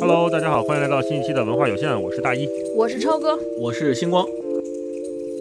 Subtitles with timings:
[0.00, 4.24] Hello，大家好，欢迎来到新一期的文化有限，我是大一，我是超哥，我是星光。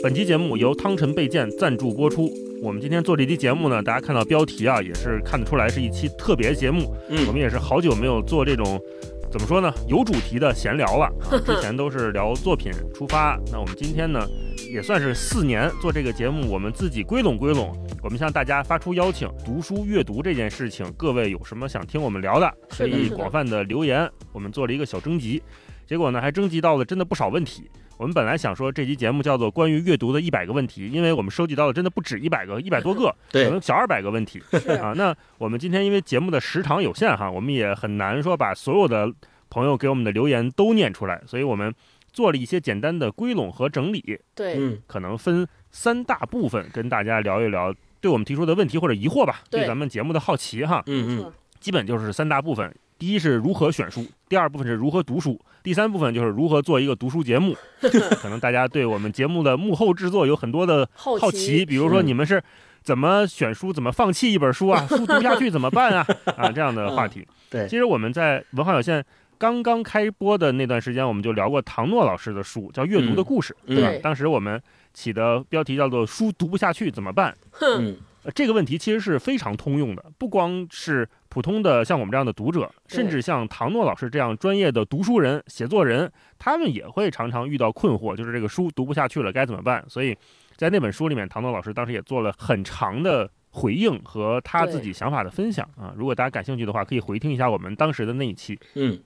[0.01, 2.27] 本期节目由汤臣倍健赞助播出。
[2.61, 6.91] 我们今天做这期节目呢，大家看到标题啊，也是看得出来是一期特别节目。
[7.09, 8.81] 嗯我们也是好久没有做这种
[9.31, 11.05] 怎么说呢，有主题的闲聊了。
[11.29, 14.27] 啊、之前都是聊作品出发，那我们今天呢，
[14.69, 17.75] 也算是四年做这个节目，我们自己归拢归拢。
[18.01, 24.09] 我们向大家发出邀请，读书阅读这件事情，各位有什么想听我们聊的，可以广泛的留言。
[24.31, 25.41] 我们做了一个小征集，
[25.85, 27.69] 结果呢，还征集到了真的不少问题。
[27.97, 34.41] 我们本来想说这期节目叫做关于阅读的一百个问题，因为我们收集到的真的不止一百个，一百多个， 可能小二百个问题。
[34.81, 39.11] 啊，那我们今天因为节目的时长有限哈，我们也很难说把所有的
[39.49, 41.73] 朋友给我们的留言都念出来，所以我们
[42.17, 47.71] 做了一些简单的归拢和整理，对，嗯可能分三大部分跟大家聊一聊
[48.01, 52.75] 对我们提出的问题或者疑惑吧，对对咱们节目的好奇哈，嗯嗯，基本就是三大部分。
[52.97, 57.55] 第一是如何选书，第二部分是如何读书，第三部分就是如何做一个读书节目。
[57.79, 62.43] 可能大家对我们节目的幕后制作有很多的好好奇，比如说嗯你们是
[62.81, 64.87] 怎么选书，怎么放弃一本书啊？
[64.89, 66.07] 书读不下去怎么办啊？
[66.35, 67.23] 啊，这样的话题。
[67.51, 69.05] 对其实我们在文化有限
[69.37, 73.99] 刚刚开播的那段时间，我们就聊过唐诺老师的书，叫《阅读的故事》，嗯对吧对？
[73.99, 74.61] 当时我们
[74.93, 77.35] 起的标题叫做“书读不下去怎么办”。
[77.51, 89.85] 哼，嗯呃这个问题其实是非常通用的，不光是普通的像我们这样的读者，甚至像唐诺老师这样专业的读书人、写作人，他们也会常常遇到困惑，就是这个书读不下去了该怎么办？
[89.87, 90.17] 所以
[90.55, 95.93] 在那本书里面，唐诺老师当时也做了很长的回应和他自己想法的分享啊。
[95.95, 98.59] 如果大家感兴趣的话，可以回听一下我们当时的那一期。
[98.75, 98.99] 嗯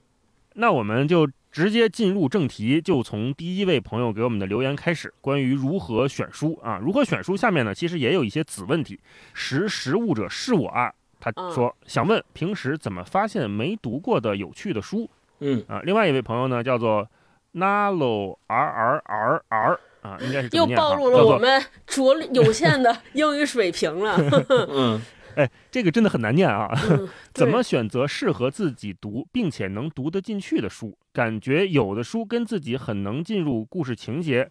[0.53, 8.99] 那我们就直接进入正题，就从第一位朋友给我们的留言开始，关于如何选书啊，如何选书下面呢，其实也有一些子问题。
[9.33, 15.81] 识时务者是我啊，他说想问平时怎么发现没读过的有趣的书嗯啊。
[15.83, 17.07] 另外一位朋友呢叫做
[17.53, 24.15] Nalo R R R R 啊，应该是又暴露了我们拙有限的英语水平了。
[24.69, 25.01] 嗯
[25.35, 26.69] 哎，这个真的很难念啊。
[26.89, 30.97] 嗯 怎么选择适合自己读并且能读得进去的书？
[31.13, 34.49] 感觉有的书跟自己很能进入故事情节，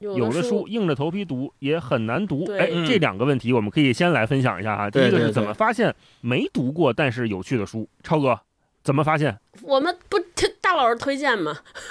[0.00, 2.44] 有的的书硬着头皮读也很难读。
[2.44, 4.90] 对哎，嗯这两个问题我们可以先来分享一下哈。
[4.90, 7.88] 第一个是怎么发现没读过但是有趣的书？
[8.02, 8.38] 超哥
[8.82, 9.38] 怎么发现？
[9.62, 11.56] 我们不推大老师推荐吗？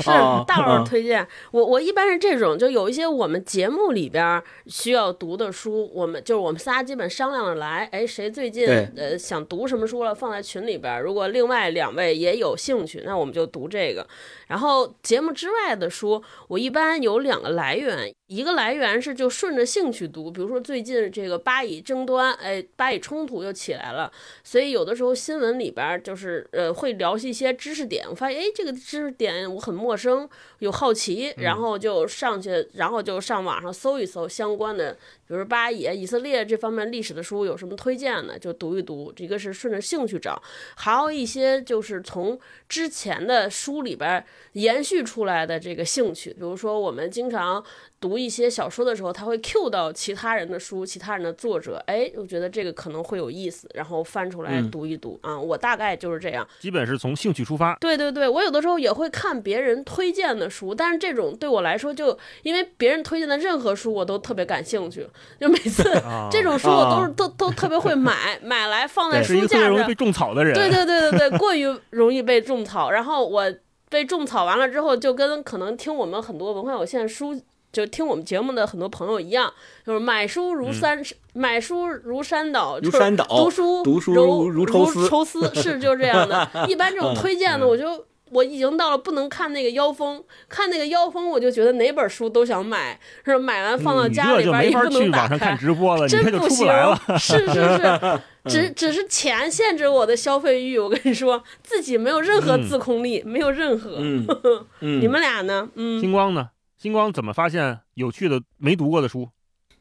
[0.00, 1.26] 是哦大老哦师推荐。
[1.50, 11.02] 我我一般是这种，就有一些我们节目里边儿需要读的书，我们就是我们仨基本商量着来，哎，谁最近呃想读什么书了，放在群里边儿。
[11.02, 14.06] 如果另外两位也有兴趣，那我们就读这个。
[14.48, 24.12] 然后节目之外的书，我一般有两个来源，一个来源是就顺着兴趣读，比如说最近这个巴以争端，哎，巴以冲突又起来了，
[24.44, 30.28] 所以有的时候新闻里边儿就是呃会聊一些知识点，我发现哎这个知识点我很陌生，
[30.62, 34.92] 有好奇，然后就上去，然后就上网上搜一搜相关的，
[35.26, 39.12] 比如巴以、以色列这方面历史的书有什么推荐的，就读一读。
[39.16, 40.40] 一个是顺着兴趣找，
[40.76, 47.62] 还有一些就是从之前的书里边延续出来的这个兴趣，比如说我们经常
[48.00, 55.36] 读一些小说的时候，他会 cue 到其他人的书、其他人的作者，哎，我觉得这个可能会有意思，然后翻出来嗯读一读、啊。
[55.38, 56.46] 我大概就是这样。
[56.60, 57.76] 基本是从兴趣出发。
[57.80, 65.08] 对对对，我有的时候也会看别人推荐的书，但是这种对我来说就，因为别人推荐的任何书我都特别感兴趣，
[65.40, 69.94] 就每次啊，这种书我都是、啊都都特别会买，买来放在书架上个特别容易被。
[69.94, 70.52] 种草的人。
[70.52, 72.90] 对对对对对，过于容易被种草。
[72.90, 73.44] 然后我
[73.88, 77.40] 被种草完了之后，就跟可能听我们很多文化有限书，
[77.72, 79.52] 就听我们节目的很多朋友一样，
[79.86, 81.00] 就是买书如山，
[81.34, 86.48] 买书如山倒，就是如山倒读书读书如如如抽丝抽丝是就这样的。
[86.68, 88.04] 一般这种嗯推荐的，我就。
[88.32, 95.56] 我已经到了不能看那个妖风，看那个妖风，我就觉得哪本书都想买，是吧买完放到家里这就没法边也不能打去网上看开。
[95.56, 97.12] 直播了， 真不行不。
[97.18, 100.78] 是是是，只只是钱限制我的消费欲。
[100.78, 103.96] 我跟你说，自己没有任何嗯自控力，没有任何。
[103.98, 104.26] 嗯
[104.80, 105.68] 嗯，你们俩呢？
[105.74, 106.48] 嗯，星光呢？
[106.78, 109.28] 星光怎么发现有趣的没读过的书？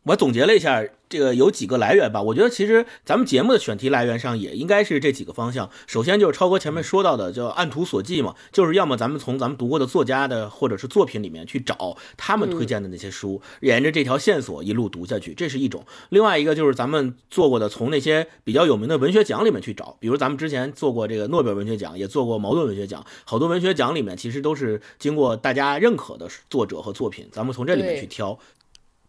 [0.03, 2.19] 我总结了一下，这个有几个来源吧。
[2.23, 5.69] 我觉得其实咱们节目的选题来源上也应该是这几个方向。
[5.85, 15.85] 首先就是超哥前面说到的，叫按图索骥嘛，就是要么咱们从咱们读过的作家的或者是作品里面去找他们推荐的那些书，沿着这条线索一路读下去，这是一种。
[16.09, 28.39] 另外一个就是咱们做过的，从那些比较有名的文学奖里面去找，比如咱们之前做过这个诺贝尔文学奖，也做过茅盾文学奖，好多文学奖里面其实都是经过大家认可的作者和作品，咱们从这里面去挑。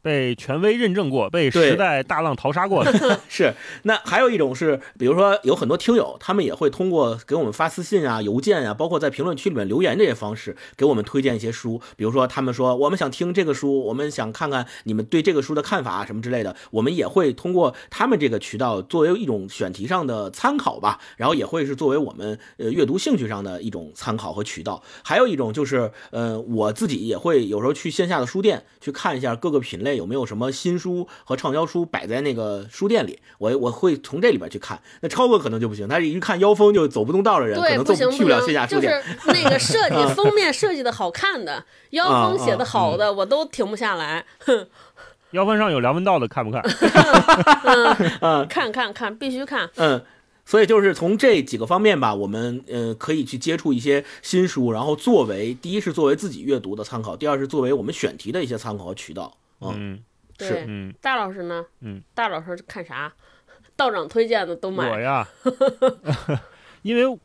[0.03, 2.93] 被权威认证过，被时代大浪淘沙过的。
[3.31, 3.55] 是，
[3.85, 11.81] 那还有一种是，比如说有很多听友，他们也会通过给我们发私信啊、邮件啊，包括在评论区里面留言这些方式，给我们推荐一些书。
[11.97, 24.83] 比如说他们说我们想听这个书，我们想看看你们对这个书的看法啊什么之类的，我们也会通过他们这个渠道作为一种选题上的参考吧，然后也会是作为我们呃阅读兴趣上的一种参考和渠道。
[25.05, 34.81] 还有一种就是，呃，我自己也会有时候去线下的书店去看一下各个品类有没有什么新书和畅销书摆在那个书店里，我我会从这里边去看。
[35.01, 39.03] 那超哥可能就不行，他一看妖风就走不动道的人，可对，能走不行去不了线下书店。
[39.03, 44.25] 是那个设计 封面设计的好看的，妖风写的好的，我都停不下来。
[45.33, 46.63] 腰翻上有梁文道的，看不看？
[48.21, 49.71] 嗯看看看，必须看。
[49.77, 50.03] 嗯。
[50.45, 59.33] 所以就是从这几个方面吧，我们呃可以去接触一些新书，然后作为第一是作为自己阅读的参考，第二是作为我们选题的一些参考和渠道。
[59.71, 60.03] 嗯，
[60.39, 61.65] 是，嗯，大老师呢？
[61.81, 63.13] 嗯，大老师看啥？
[63.77, 65.01] 道长推荐的都我买。
[65.01, 65.27] 呀，
[66.83, 67.19] 因为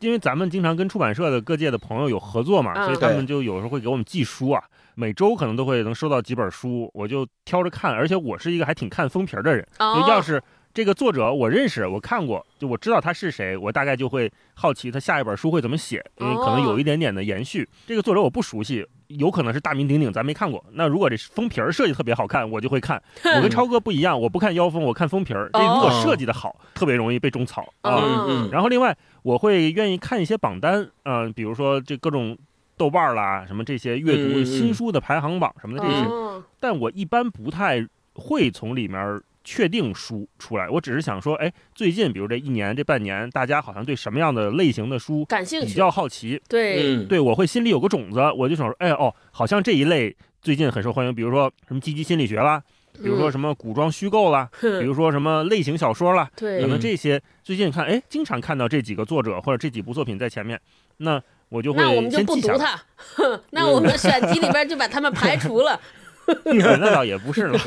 [0.00, 4.62] 因为咱们经常跟出版社的各界的朋友有合作嘛，嗯所以他们就有时候会给我们寄书啊，
[4.94, 10.42] 每周可能都会能收到几本书，我就挑着看，而且我是一个还挺看封皮儿的人，要是。
[10.74, 17.68] 这个作者我认识，我看过，就我知道他是谁，我大概就会好奇他下一本书会怎么写，因为可能有一点点的延续。
[17.86, 20.64] 这个作者我不熟悉，有可能是大名鼎鼎，咱没看过。
[20.72, 23.02] 那如果这封皮儿设计特别好看，我就会看。
[23.36, 25.50] 我跟超哥不一样，我不看腰封，我看封皮儿。
[25.52, 28.26] 这如果设计的好，特别容易被种草啊。
[28.50, 32.36] 然后另外，我会愿意看一些榜单，嗯、比如说这各种
[32.78, 40.68] 豆瓣儿啦，什么这些阅读新书的排行榜什么的这些，哦但我一般不太会从里面确定书出来。
[40.68, 45.66] 我只是想说，哎，最近比如这一年、这半年，大家好像对什么样的类型的书比感兴趣。
[45.66, 52.62] 比较好奇，对，嗯，对我会心里有个种子，我就想说，哎哦，好像这一类最近很受欢迎，比如说什么积极心理学啦，
[52.94, 60.60] 比如说什么古装虚构啦，比嗯，如说什么类型小说啦，可，能这些最近看，哎，经常看到这几个作者或者这几部作品在前面，
[60.98, 62.58] 那我就会那我们就先记下来。
[62.58, 62.82] 不读它，
[63.16, 65.78] 哼那我们选题里边就把他们排除了。
[66.44, 67.58] 对那倒也不是了，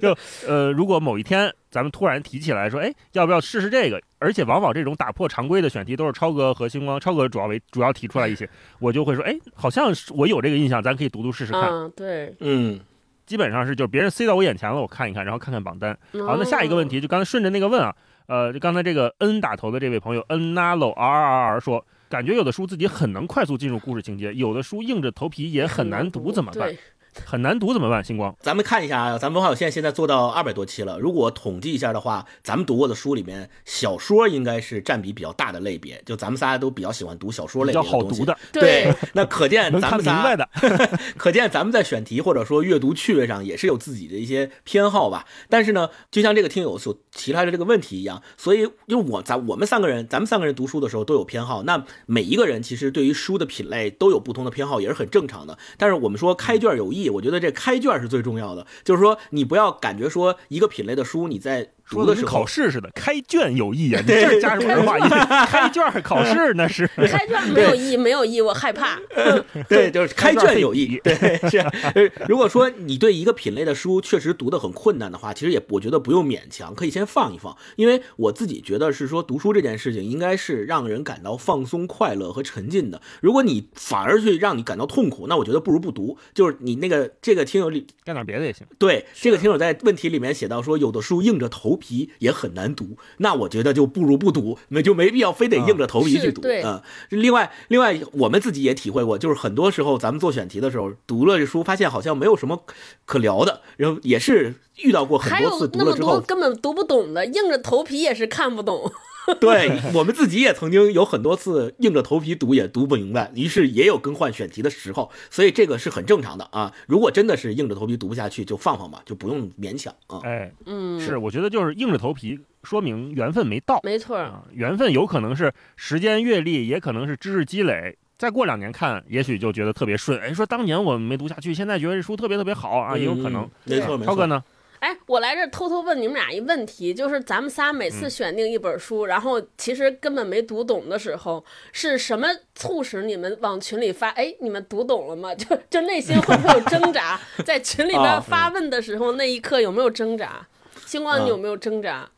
[0.00, 0.16] 就
[0.46, 4.00] 呃，如果某一天咱们突然提起来说，哎，要不要试试这个？
[4.18, 8.48] 而且往往这种打破常规的选题都是超哥和星光，超哥主要为主要提出来一些，
[8.78, 11.64] 我就会说，哎，好像是我有这个印象，咱可以读读试试看。
[11.70, 12.34] 嗯，对。
[12.40, 12.80] 嗯
[13.26, 15.92] 基本上是就是别人塞到我眼前了，我看一看，然后看看榜单。
[16.12, 17.94] 好，那哦下一个问题就刚才顺着那个问啊，
[18.26, 26.74] 呃，就刚才这个 N 打头的这位朋友 N Nalo R R R 说，感觉有的书自己很能快速进入故事情节，有的书硬着头皮也很难读，怎么办？
[27.18, 28.04] 对，很难读怎么办？
[28.04, 30.98] 星光，咱们看一下啊，咱们文化有限现在做到二百多期了。
[30.98, 36.00] 如果统计一下的话，咱们读过的书里面，小说应该是占比比较大的类别。
[36.06, 38.24] 就咱们仨都比较喜欢读小说类比别东西较好读。
[38.24, 40.48] 的，对， 那可见咱们仨明白的。
[41.16, 45.26] 可见咱们在选题或者说阅读趣味上也是有自己的一些偏好吧。
[45.48, 51.62] 但是呢，就像这个听友所提出来的这个问题一样，所以就我咱我们三个人，咱们三个人读书的时候都有偏好。
[51.64, 55.58] 那每一个人其实对于书的品类都有不同的偏好，也是很正常的。
[55.76, 64.02] 但是我们说开卷有益，我觉得这开卷是最重要的，就是说你不要感觉说一个品类的书你在说的跟的时候考试似的，开卷有益啊！
[64.06, 65.08] 你这儿加什么文化音？
[65.48, 68.98] 开卷考试那是 开卷没有意义，没有意义，我害怕。
[69.68, 71.00] 对，就是开开卷卷有益。
[71.02, 71.14] 对，
[71.48, 71.58] 是。
[71.58, 77.56] 呃如果说你对一个品类的书确实读得很困难的话，其实也我觉得不用勉强，可以先放一放。
[77.76, 83.00] 因为我自己觉得是说，读书这件事情应该是让人感到放松、快乐和沉浸的。
[83.22, 86.18] 如果你反而去让你感到痛苦，那我觉得不如不读。
[86.34, 88.66] 就是你那个这个听友里，干点别的也行。
[88.78, 96.42] 对这个听友在问题里面写到说，有的书硬着头皮也很难读，那我觉得就不如不读，那就没必要非得硬着头皮去读。
[96.42, 102.64] 是对嗯，另外，另外我们自己也体会过，就是很多时候咱们做选题的时候，读了这书，发现好像没有什么
[103.06, 108.92] 可聊的，然后也是遇到过很多次读那么多了之后，根本读不懂的，硬着头皮也是看不懂。
[109.40, 116.72] 对我们自己也曾经有很多次硬着头皮读也读不明白，于是也有更换选题的时候，所以这个是很正常的啊。
[116.86, 120.20] 如果真的是硬着头皮读不下去，就放放吧，就不用勉强啊。
[120.24, 124.16] 哎，嗯，是，我觉得就是硬着头皮，说明缘分没到没错。
[124.16, 124.42] 啊。
[124.52, 127.96] 缘分有可能是时间阅历，也可能是知识积累。
[128.16, 130.18] 再过两年看，也许就觉得特别顺。
[130.18, 133.50] 哎，说当年我没读下去，现在觉得这书特别特别好啊，也有可能嗯。
[133.64, 134.06] 没错没错。
[134.06, 134.42] 超哥呢？
[134.80, 144.08] 哎，我来这偷偷问你们俩一问题，就是咱们仨每嗯次选定一本书，然后其实根本没读懂的时候，是什么促使你们往群里发？
[144.10, 145.34] 哎，你们读懂了吗？
[145.36, 147.18] 就就内心会不会有挣扎？
[147.44, 150.46] 在群里边啊发问的时候，那一刻有没有挣扎？
[150.86, 152.08] 星光，啊你有没有挣扎？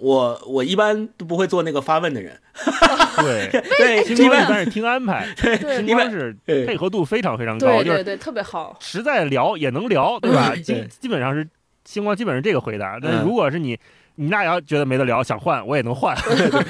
[0.00, 2.40] 我我一般都不会做那个发问的人。
[3.18, 8.76] 对，对，星一般光一般是听安排，对星一般光是对配合度非常非常高，就是对对对，特别好。
[8.80, 10.52] 实在聊也能聊，对吧？
[10.54, 11.44] 嗯基基本上是
[11.88, 12.98] 星光基本是这个回答。
[13.00, 13.78] 但是嗯如果是你
[14.16, 16.14] 你那要觉得没得聊，想换我也能换。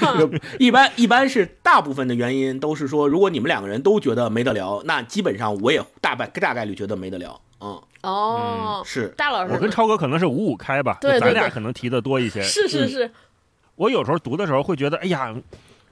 [0.61, 7.41] 一般一般是大部分的原因都是说，如果你们两个人都觉得没得聊，那基本上我也大概大概率觉得没得聊。
[7.61, 12.41] 嗯，哦，是大老师，我跟超哥可能是五五开吧，对咱对对对俩可能提的多一些。
[12.43, 13.11] 是是是，
[13.75, 15.35] 我有时候读的时候会觉得，哎呀，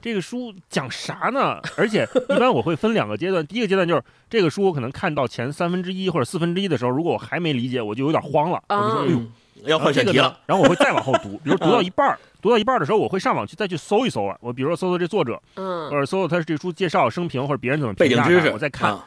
[0.01, 1.59] 这个书讲啥呢？
[1.77, 9.31] 而且一般我会分两个阶段， 第一个阶段就是这个书我可能看到前三分之一或者四分之一的时候，如果我还没理解，我就有点慌了，我就说，啊哎呦，嗯，
[9.65, 18.97] 要换选题了。，然后我会再往后读，比如读到一半儿，读到一半儿的时候，我会上网去再去搜一搜啊，我比如说搜搜这作者，嗯或者搜搜他这书介绍、生平或者别人怎么评价背景知识，我再看。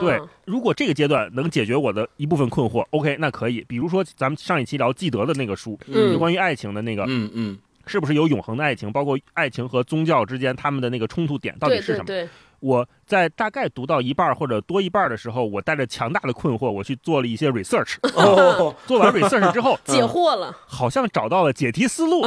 [0.00, 3.64] 对，如果这个阶段能解决我的一部分困惑，OK，那可以。
[3.66, 8.90] 比如说咱们上一期聊纪德的那个书，嗯就关于爱情的那个，嗯嗯是不是有永恒的爱情？
[8.92, 12.04] 包括爱情和宗教之间他们的那个冲突点到底是什么？
[12.04, 17.96] 对对对，我在大概读到一半或者多一半的时候，我带着强大的困惑，我去做了一些 research。
[18.14, 22.22] 哦，做完 research 之后， 解惑了好像找到了解题思路。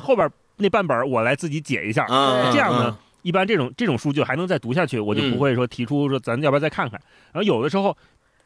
[0.00, 2.04] 后边那半本我来自己解一下。
[2.06, 7.00] 啊，这样呢，一般这种这种书就还能再读下去，我就不会说提出说咱要不要再看看。
[7.32, 7.96] 然后有的时候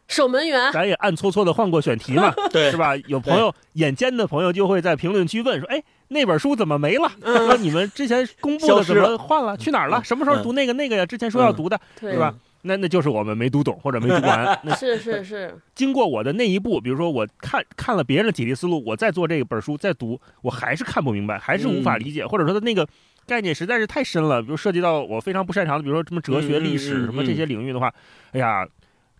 [0.06, 2.78] 守门员，咱也暗搓搓的换过选题嘛， 是？
[2.78, 2.96] 吧？
[3.06, 7.10] 有朋友眼尖的朋友就会在评论区问说：“哎，那本书怎么没了？
[7.22, 9.56] 说你们之前公布的怎么换了？
[9.56, 9.98] 去哪儿了？
[9.98, 11.06] 嗯什么时候读那个那个呀？
[11.06, 12.34] 之前说要读的，对是吧？
[12.62, 14.58] 那那就是我们没读懂或者没读完。
[14.64, 22.86] 那是是是，经过我的那一步，比如说我看看了别人的解题思路，我再做这本书再读，我还是看不明白，还是无法理解，或者说他那个
[23.26, 27.92] 概念实在是太深了，比如涉及到我非常不擅长的，比如说什么哲学、历史嗯什么这些领域的话，
[28.32, 28.66] 哎呀，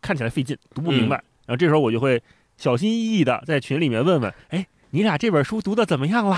[0.01, 1.17] 看起来费劲，读不明白。
[1.47, 2.21] 然后这时候我就会
[2.57, 4.67] 小心翼翼的在群里面问问，哎。
[4.91, 6.37] 你俩这本书读的怎么样了？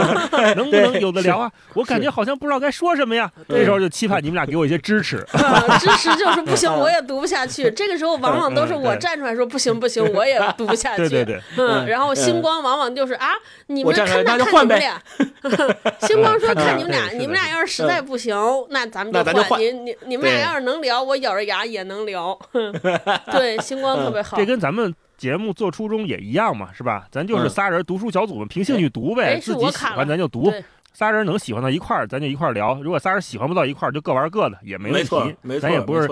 [0.54, 1.50] 能不能有的聊啊？
[1.74, 3.30] 我感觉好像不知道该说什么呀。
[3.48, 5.16] 对这时候就期盼你们俩给我一些支持。
[5.32, 7.70] 啊， 支持就是不行，我也读不下去。
[7.70, 11.08] 这个时候往往都是我站出来说不行不行，我也读不下去。
[11.08, 13.28] 对对对，嗯，嗯然后星光往往就是啊，
[13.68, 15.00] 你们看看你们俩，
[16.00, 18.36] 星光说嗯看你们俩，你们俩要是实在不行，
[18.70, 22.38] 那咱们就换你你你们俩要是能聊，我咬着牙也能聊。
[23.32, 24.44] 对，星光特别好这。
[24.44, 27.06] 跟咱们节目做初衷也一样嘛，是吧？
[27.10, 30.52] 咱就是嗯仨人读书小组嘛，凭兴趣读呗，自己喜欢咱就读。
[30.92, 32.80] 仨人能喜欢到一块儿，咱就一块儿聊。
[32.82, 35.36] 如果仨人喜欢不到一块儿，就各玩各的，也没问题。
[35.42, 36.08] 没错，咱也不是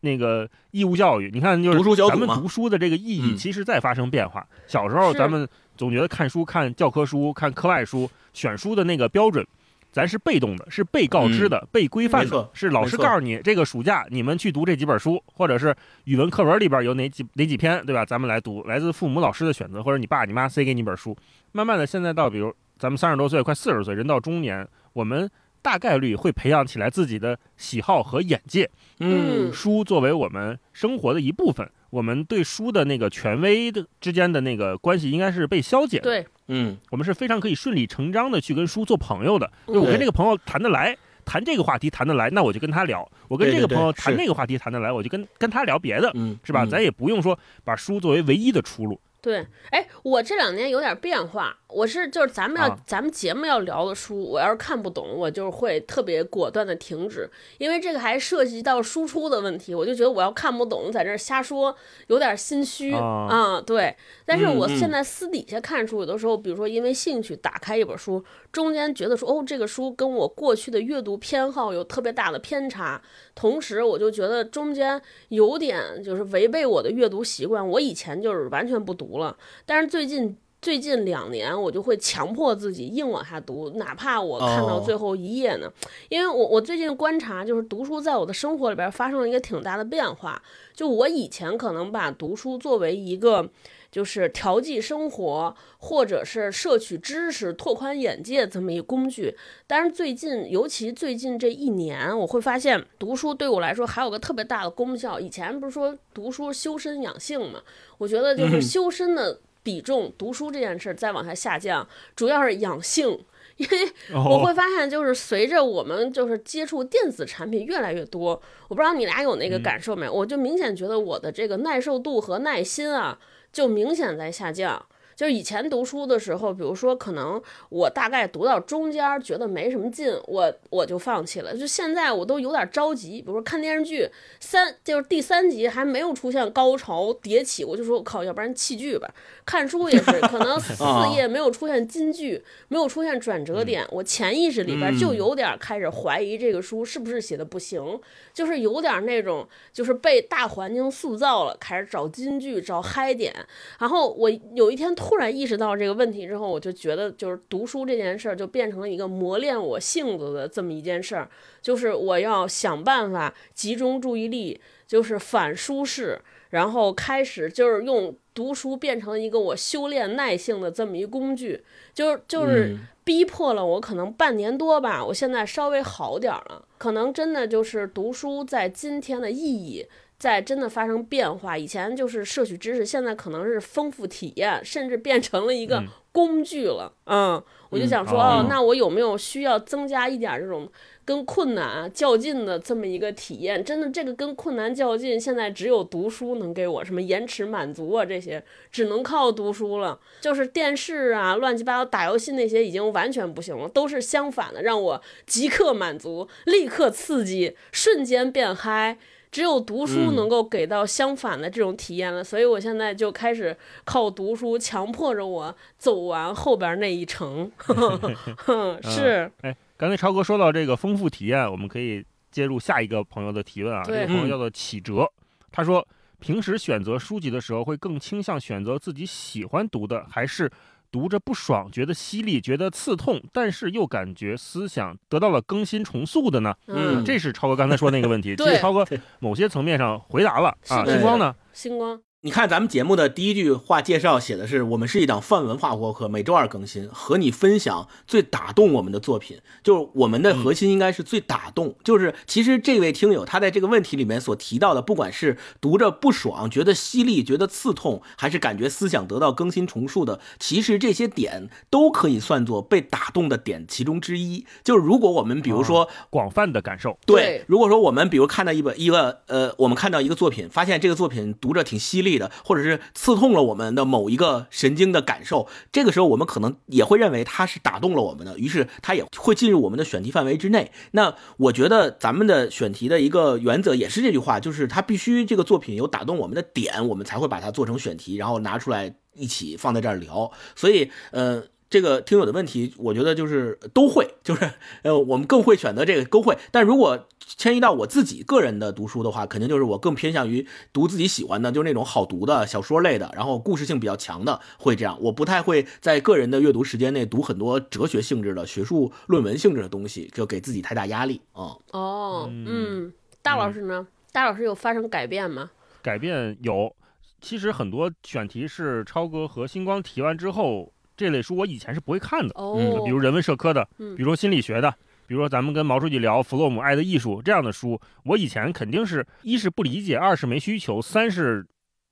[0.00, 1.30] 那个义务教育。
[1.32, 4.44] 你看，就是咱们读书的这个意义，嗯其实在发生变化。
[4.66, 9.46] 小时候咱们总觉得看书、看教科书、看课外书、选书的那个标准。
[9.94, 15.72] 咱是被动的，是被告知的、被规范的是老师告诉你，这个暑假你们去读这几本书，或者是
[16.02, 18.04] 语文课文里边有哪几哪几篇，对吧？
[18.04, 21.16] 咱们来读，来自父母、老师的选择，或者你爸你妈塞给你一本书。
[21.52, 25.30] 慢慢的，现在到比如咱们三十多岁，快四十岁，人到中年，我们
[25.62, 28.68] 大概率会培养起来自己的喜好和眼界。
[28.98, 36.02] 嗯书作为我们生活的一部分，我们对书的那个权威的之间的那个关系应该是被消解的。
[36.02, 36.76] 对，嗯。
[36.90, 39.48] 我们是非常可以顺理成章的去跟书做朋友的。
[39.68, 39.74] 嗯。
[39.74, 46.64] 就我跟这个朋友谈得来，谈这个话题谈得来，那我就跟他聊；我跟这个朋友谈那个话题谈得来，我就跟跟他聊别的，嗯，是吧？
[46.64, 46.70] 嗯。
[46.70, 49.00] 咱也不用说把书作为唯一的出路。
[49.22, 52.78] 对，哎，我这两年有点变化，我是就是咱们要、啊。
[52.86, 57.28] 咱们节目要聊的书，我要是看不懂，我就会特别果断的停止，
[57.58, 61.74] 因为这个还涉及到输出的问题，我就觉得我要看不懂，在这儿瞎说，
[62.06, 63.28] 有点心虚啊。
[63.30, 63.96] 嗯，对。
[64.24, 73.02] 但是我现在私底下看书，有的时候，比如说因为兴趣打开一本书，中间觉得说，哦，这个书跟我过去的阅读偏好有特别大的偏差，
[73.34, 80.36] 同时我就觉得中间有点就是违背我的阅读习惯，我以前就是完全不读了，但是最近。
[80.64, 85.70] 最近两年，我就会强迫自己硬往下读，哪怕我看到哦最后一页呢。
[86.08, 90.42] 因为我我最近观察，就是读书在我的生活里边发生了一个挺大的变化。
[90.72, 93.46] 就我以前可能把读书作为一个
[93.92, 99.36] 就是调剂生活，或者是摄取知识、拓宽眼界这么一个工具。
[99.66, 105.20] 但是最近，尤其最近这一年，我会发现读书对我来说还有个特别大的功效。
[105.20, 107.60] 以前不是说读书修身养性嘛？
[107.98, 113.24] 我觉得就是嗯修身的比重，读书这件事儿再往下下降，主要是养性。
[113.56, 118.30] 因为我会哦，发现，就是随着我们就是接触电子产品越来越多，
[118.66, 120.10] 我不知道你俩有那个感受没？
[120.10, 123.16] 我就明显觉得我的这个耐受度和耐心啊，
[123.52, 124.84] 就明显在下降。
[125.16, 131.56] 就是以前读书的时候，比如说可能我大概读到中间觉得没什么劲，我我就放弃了。
[131.56, 134.08] 就现在我都有点着急，比如说看电视剧
[134.40, 139.08] 三就是第三集还没有出现高潮迭起，我就说我靠，要不然弃剧吧。
[139.44, 140.82] 看书也是，可能 四
[141.14, 148.00] 页没有出现金句，没有出现转折点，我潜意识里边就有点开始怀疑这个书是不是写的不行，
[148.32, 153.32] 就是有点那种就是被大环境塑造了，开始找金句找嗨点。
[153.78, 154.92] 然后我有一天。
[155.04, 161.28] 突然意识到这个问题之后，我就觉得就是读书这件事儿就变成了一个磨练我性子的这么一件事儿，
[161.60, 166.18] 就是我要想办法集中注意力，就是反舒适，
[166.50, 179.86] 然后开始就是用读书变成一个我修炼耐性的这么一工具，就是就是逼迫了我可能半年多吧，我现在稍微好点儿了，可能真的就是读书在今天的意义。
[180.24, 186.90] 在真的发生变化，以前就是摄取知识，现在可能是丰富体验，甚至变成了一个工具了。
[187.04, 190.66] 嗯，我就想说，哦，那我有没有需要增加一点这种
[191.04, 193.62] 跟困难较劲的这么一个体验？
[193.62, 198.02] 真的，这个跟困难较劲，现在只有读书能给我什么延迟满足啊？
[198.02, 200.00] 这些只能靠读书了。
[200.22, 208.96] 就是电视啊，乱七八糟打游戏那些已经完全不行了，都是相反的，让我即刻满足，立刻刺激，瞬间变嗨。
[209.34, 217.50] 只有读书能够给到相反的这种体验了，所以我现在就开始靠读书强迫着我走完后边那一程。
[218.84, 223.82] 是，哎，刚才超哥说到这个丰富体验，我们可以接入下一个朋友的提问啊。
[223.84, 225.10] 这个朋友叫做启哲，
[225.50, 225.84] 他说
[226.20, 230.48] 平时选择书籍的时候会更倾向选择自己喜欢读的，还是？
[230.94, 236.54] 读着不爽，觉得犀利，觉得刺痛，但是又感觉思想得到了更新重塑的呢？
[236.68, 238.86] 嗯，这是超哥刚才说那个问题， 这超哥
[239.18, 240.86] 某些层面上回答了啊。
[240.86, 241.34] 星光呢？
[241.52, 242.00] 星光。
[242.24, 249.40] 你看咱们节目的第一句话介绍写的是，我们是一档泛文化播客，每周二更新，和你分享最打动我们的作品。
[249.62, 251.76] 就是我们的核心应该是最打动。
[251.84, 264.46] 就是其实这位听友他在这个问题里面所提到的，不管是读着不爽、觉得犀利、觉得刺痛，还是感觉思想得到更新重塑的，其实这些点都可以算作被打动的点其中之一。
[264.62, 272.13] 就是如果我们比如说广泛的感受，对，如果说我们比如看到一本一个呃，我们看到一个作品，发现这个作品读着挺犀利。
[272.18, 280.72] 的，或者是刺痛了我们的某一个神经的感受，这个时候我们可能也会认为它是打动了我们的，于是它也会进入我们的选题范围之内。
[280.92, 290.30] 那我觉得咱们的选题的一个原则也是这句话，就是它必须这个作品有打动我们的点，我们才会把它做成选题，然后拿出来一起放在这儿聊。
[290.54, 291.42] 所以，呃。
[291.74, 294.48] 这个听友的问题，我觉得就是都会，就是
[294.82, 296.38] 呃，我们更会选择这个都会。
[296.52, 304.96] 但如果迁移到我自己个人的读书的话，肯定就是我更偏向于读自己喜欢的，就是那种好读的小说类的，然后故事性比较强的，会这样。
[305.00, 311.56] 我不太会在个人的阅读时间内读很多哲学性质的学术论文性质的东西，就给自己太大压力啊。
[311.72, 313.84] 哦，嗯，大老师呢？
[314.12, 315.50] 大老师有发生改变吗？
[315.82, 316.72] 改变有，
[317.20, 320.72] 其实很多选题是超哥和星光提完之后。
[320.96, 324.70] 这类书我以前是不会看的，哦，比如人文社科的，比如说心理学的，
[325.06, 331.44] 比如说咱们跟毛书记聊弗洛姆《爱的艺术》这样的书，我以前肯定是一是不理解，二是没需求，三是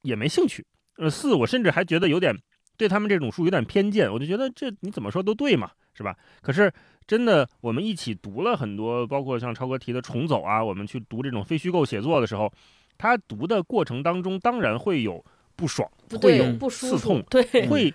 [0.03, 0.65] 也没兴趣，
[0.99, 2.33] 呃，四我甚至还觉得有点
[2.77, 6.17] 对他们这种书有点偏见，我就觉得这你怎么说都对嘛，是吧？
[6.41, 6.73] 可是
[7.07, 12.53] 真的我们一起读了很多，包括像超哥提的重走啊，我们去读这种非虚构写作的时候，
[12.97, 15.25] 他读的过程当中当然会有
[15.57, 17.93] 不爽，会有刺痛，对，会。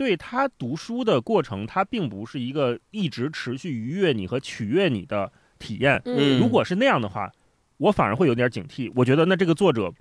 [0.00, 6.00] 对他读书的过程，他并不是一个一直持续愉悦你和取悦你的体验。
[6.06, 7.30] 嗯，如果是那样的话，
[7.76, 8.90] 我反而会有点警惕。
[8.96, 9.92] 我觉得那这个作者，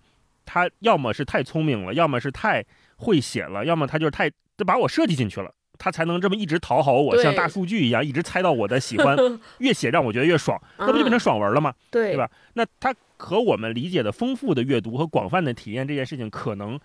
[0.45, 2.63] 他要么是太聪明了，要么是太
[2.95, 4.31] 会写了，要么他就是太
[4.65, 9.17] 把我设计进去了，他才能这么一直讨好我，像大数据一样一直猜到我的喜欢，
[9.59, 11.73] 越写让我觉得越爽，那不就变成爽文了吗？
[11.91, 12.31] 对，对吧？
[12.53, 16.79] 那他和我们理解的丰富的阅读和广泛的体验这件事情，可能。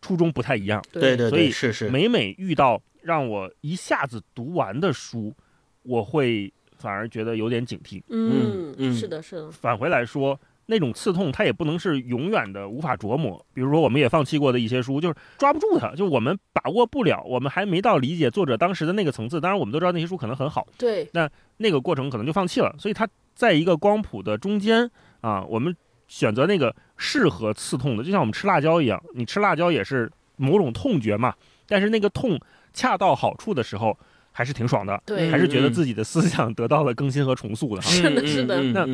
[0.00, 1.88] 初衷不太一样，对对，所以是是。
[1.88, 5.34] 每每遇到让我一下子读完的书，
[5.82, 8.02] 我会反而觉得有点警惕。
[8.08, 9.50] 嗯嗯，是的，是的。
[9.50, 13.44] 返回来说，那种刺痛它也不能是永远的无法琢磨。
[13.52, 19.40] 比如说，我们也放弃过的一些书，就是抓不住它，就我们把握不了，我们还没到理解作者当时的那个层次。
[19.40, 21.08] 当然，我们都知道那些书可能很好，对。
[21.12, 22.74] 那那个过程可能就放弃了。
[22.78, 25.74] 所以它在一个光谱的中间啊，我们。
[26.08, 31.32] 选择那个适合刺痛的，就像我们吃辣椒一样，你吃辣椒也是某种痛觉嘛。
[31.66, 32.40] 但是那个痛
[32.72, 33.96] 恰到好处的时候，
[34.32, 37.82] 还是挺爽的，对，还是觉得自己的思想得到了更新和重塑的。
[37.82, 38.62] 是的，是的。
[38.62, 38.86] 那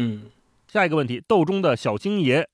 [0.67, 2.47] 下一个问题，斗中的小星爷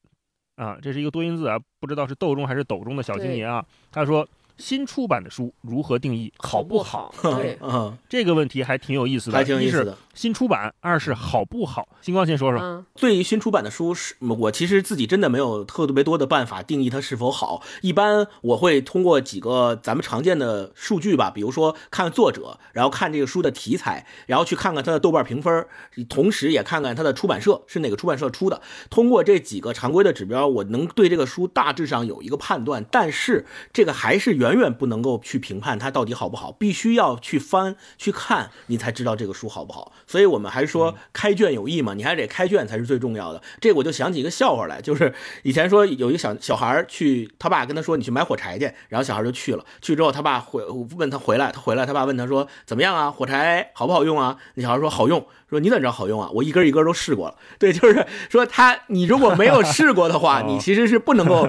[0.57, 3.65] 啊，这是一个多音字啊，不知道是斗中还是斗中的小星爷啊。
[3.91, 4.29] 他说，
[4.61, 7.13] 新出版的书如何定义好不好？
[7.23, 9.97] 对， 嗯，这个问题还挺有意思的，还挺有意思一是的。
[10.15, 11.89] 新出版，二是好不好？
[12.03, 12.61] 星光先说说。
[12.61, 17.63] 嗯，对于新出版的书，是我其实自己真的没有特别多的办法定义它是否好。
[17.81, 25.67] 一般我会通过几个咱们常见的数据吧，比如说看作者，然后看这个书的题材，然后去看看它的豆瓣评分，
[26.09, 28.61] 同时也看看它的出版社是哪个出版社出的。
[28.91, 32.85] 通过这几个常规的指标，我能对这个书大致上有一个判断。
[32.91, 39.93] 但是这个还是远远不能够去评判它到底好不好，必须要去翻去看，你才知道这个书好不好。
[40.07, 43.43] 所以我们还是说开卷有益嘛，你还得开卷才是最重要的。
[43.61, 50.65] 这我就想起一个笑话来，就是以前说有一个小小孩去，他爸跟他说你去买火柴去，然后小孩就去了，去之后他爸回
[50.97, 54.37] 问他回来，他回来他爸问他说怎么样啊，火柴好不好用啊？
[54.55, 56.29] 那小孩说好用，说你怎么知道好用啊？
[56.35, 57.37] 我一根一根都试过了。
[57.59, 61.49] 对，就是说他你如果没有试过的话， 哦你其实是不能够。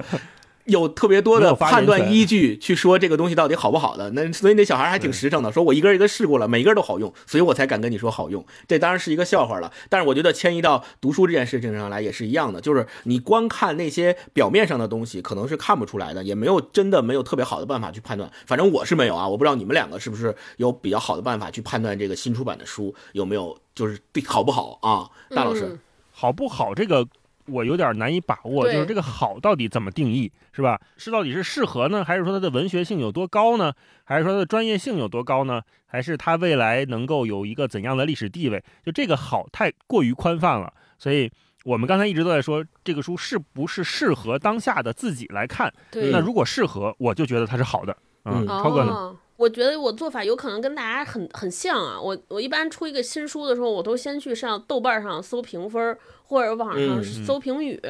[0.64, 8.44] 有特别多的判断依据去说这个东西到底好不好的，那 所以那小孩还挺实诚的，说我一根一根试过了，每一根都好用，所以我才敢跟你说好用。
[8.68, 18.30] 这当然是一个笑话了，但是我觉得迁移到读书这件事情上来也是一样的，就是你光看那些表面上的东西，可能是看不出来的，也没有真的没有特别好的办法去判断。
[18.46, 25.10] 反正我是没有啊，我不知道你们两个是不是有比较好的办法去判断这个新出版的书有没有就是对好不好啊？
[25.34, 25.78] 大老师，嗯
[26.14, 26.74] 好不好？
[26.74, 27.06] 这个
[27.46, 30.80] 我有点难以把握，就是这个好到底怎么定义，是吧？
[30.96, 33.72] 是到底是适合呢，还是说它的文学性有多高呢？
[34.04, 35.62] 还是说它的专业性有多高呢？
[35.86, 38.62] 还是它未来能够有一个怎样的历史地位？
[38.84, 41.30] 就这个好太过于宽泛了，所以
[41.64, 45.72] 我们刚才一直都在说这个书是不是适合当下的自己来看。
[45.92, 47.96] 那如果适合，我就觉得它是好的。
[48.24, 49.16] 嗯超哥呢？
[49.42, 52.00] 哦，我觉得我做法有可能跟大家很很像啊。
[52.00, 57.80] 我我一般出一个新书的时候，我都先去上豆瓣上搜评分，或者网上嗯搜评语，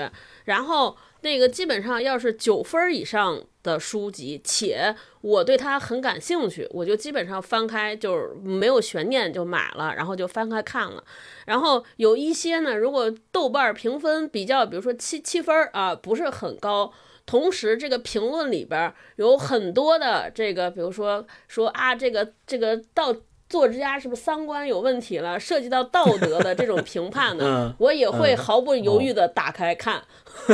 [0.45, 11.05] 然后那个基本上要是九分以上的书籍，且我对它很感兴趣，我就基本上翻开就是没有悬念就买了，然后就翻开看了。
[11.47, 16.93] 然后有一些呢，如果豆瓣评分比较，比如说七七分啊，不是很高。
[17.27, 23.15] 同时，这个评论里边儿有很多的这个，比如说说啊，这个这个道
[23.49, 30.03] 作家是不是三观有问题了，涉及到道德的这种评判呢，嗯我也会毫不犹豫的打开看。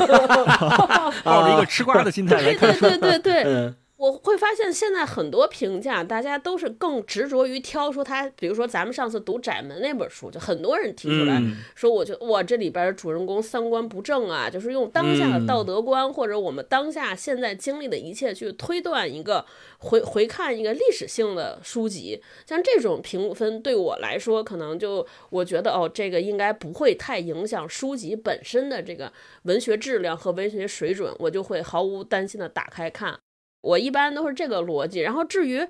[1.24, 19.44] 抱着一个吃瓜的心态来对看对，对对对 对，嗯我会发现现在很多评价，大家都是更执着于挑出他，比如说咱们上次读《窄门》那本书，就很多人提出来嗯说，我觉得哇，这里边的主人公三观不正啊，就是用当下的道德观、或者我们当下现在经历的一切去推断一个
[19.78, 33.18] 回回看一个历史性的书籍，像这种评分对我来说，可能就我觉得哦，这个应该不会太影响书籍本身的这个文学质量和文学水准，我就会毫无担心的打开看。
[33.60, 35.66] 我一般都是这个逻辑，然后至于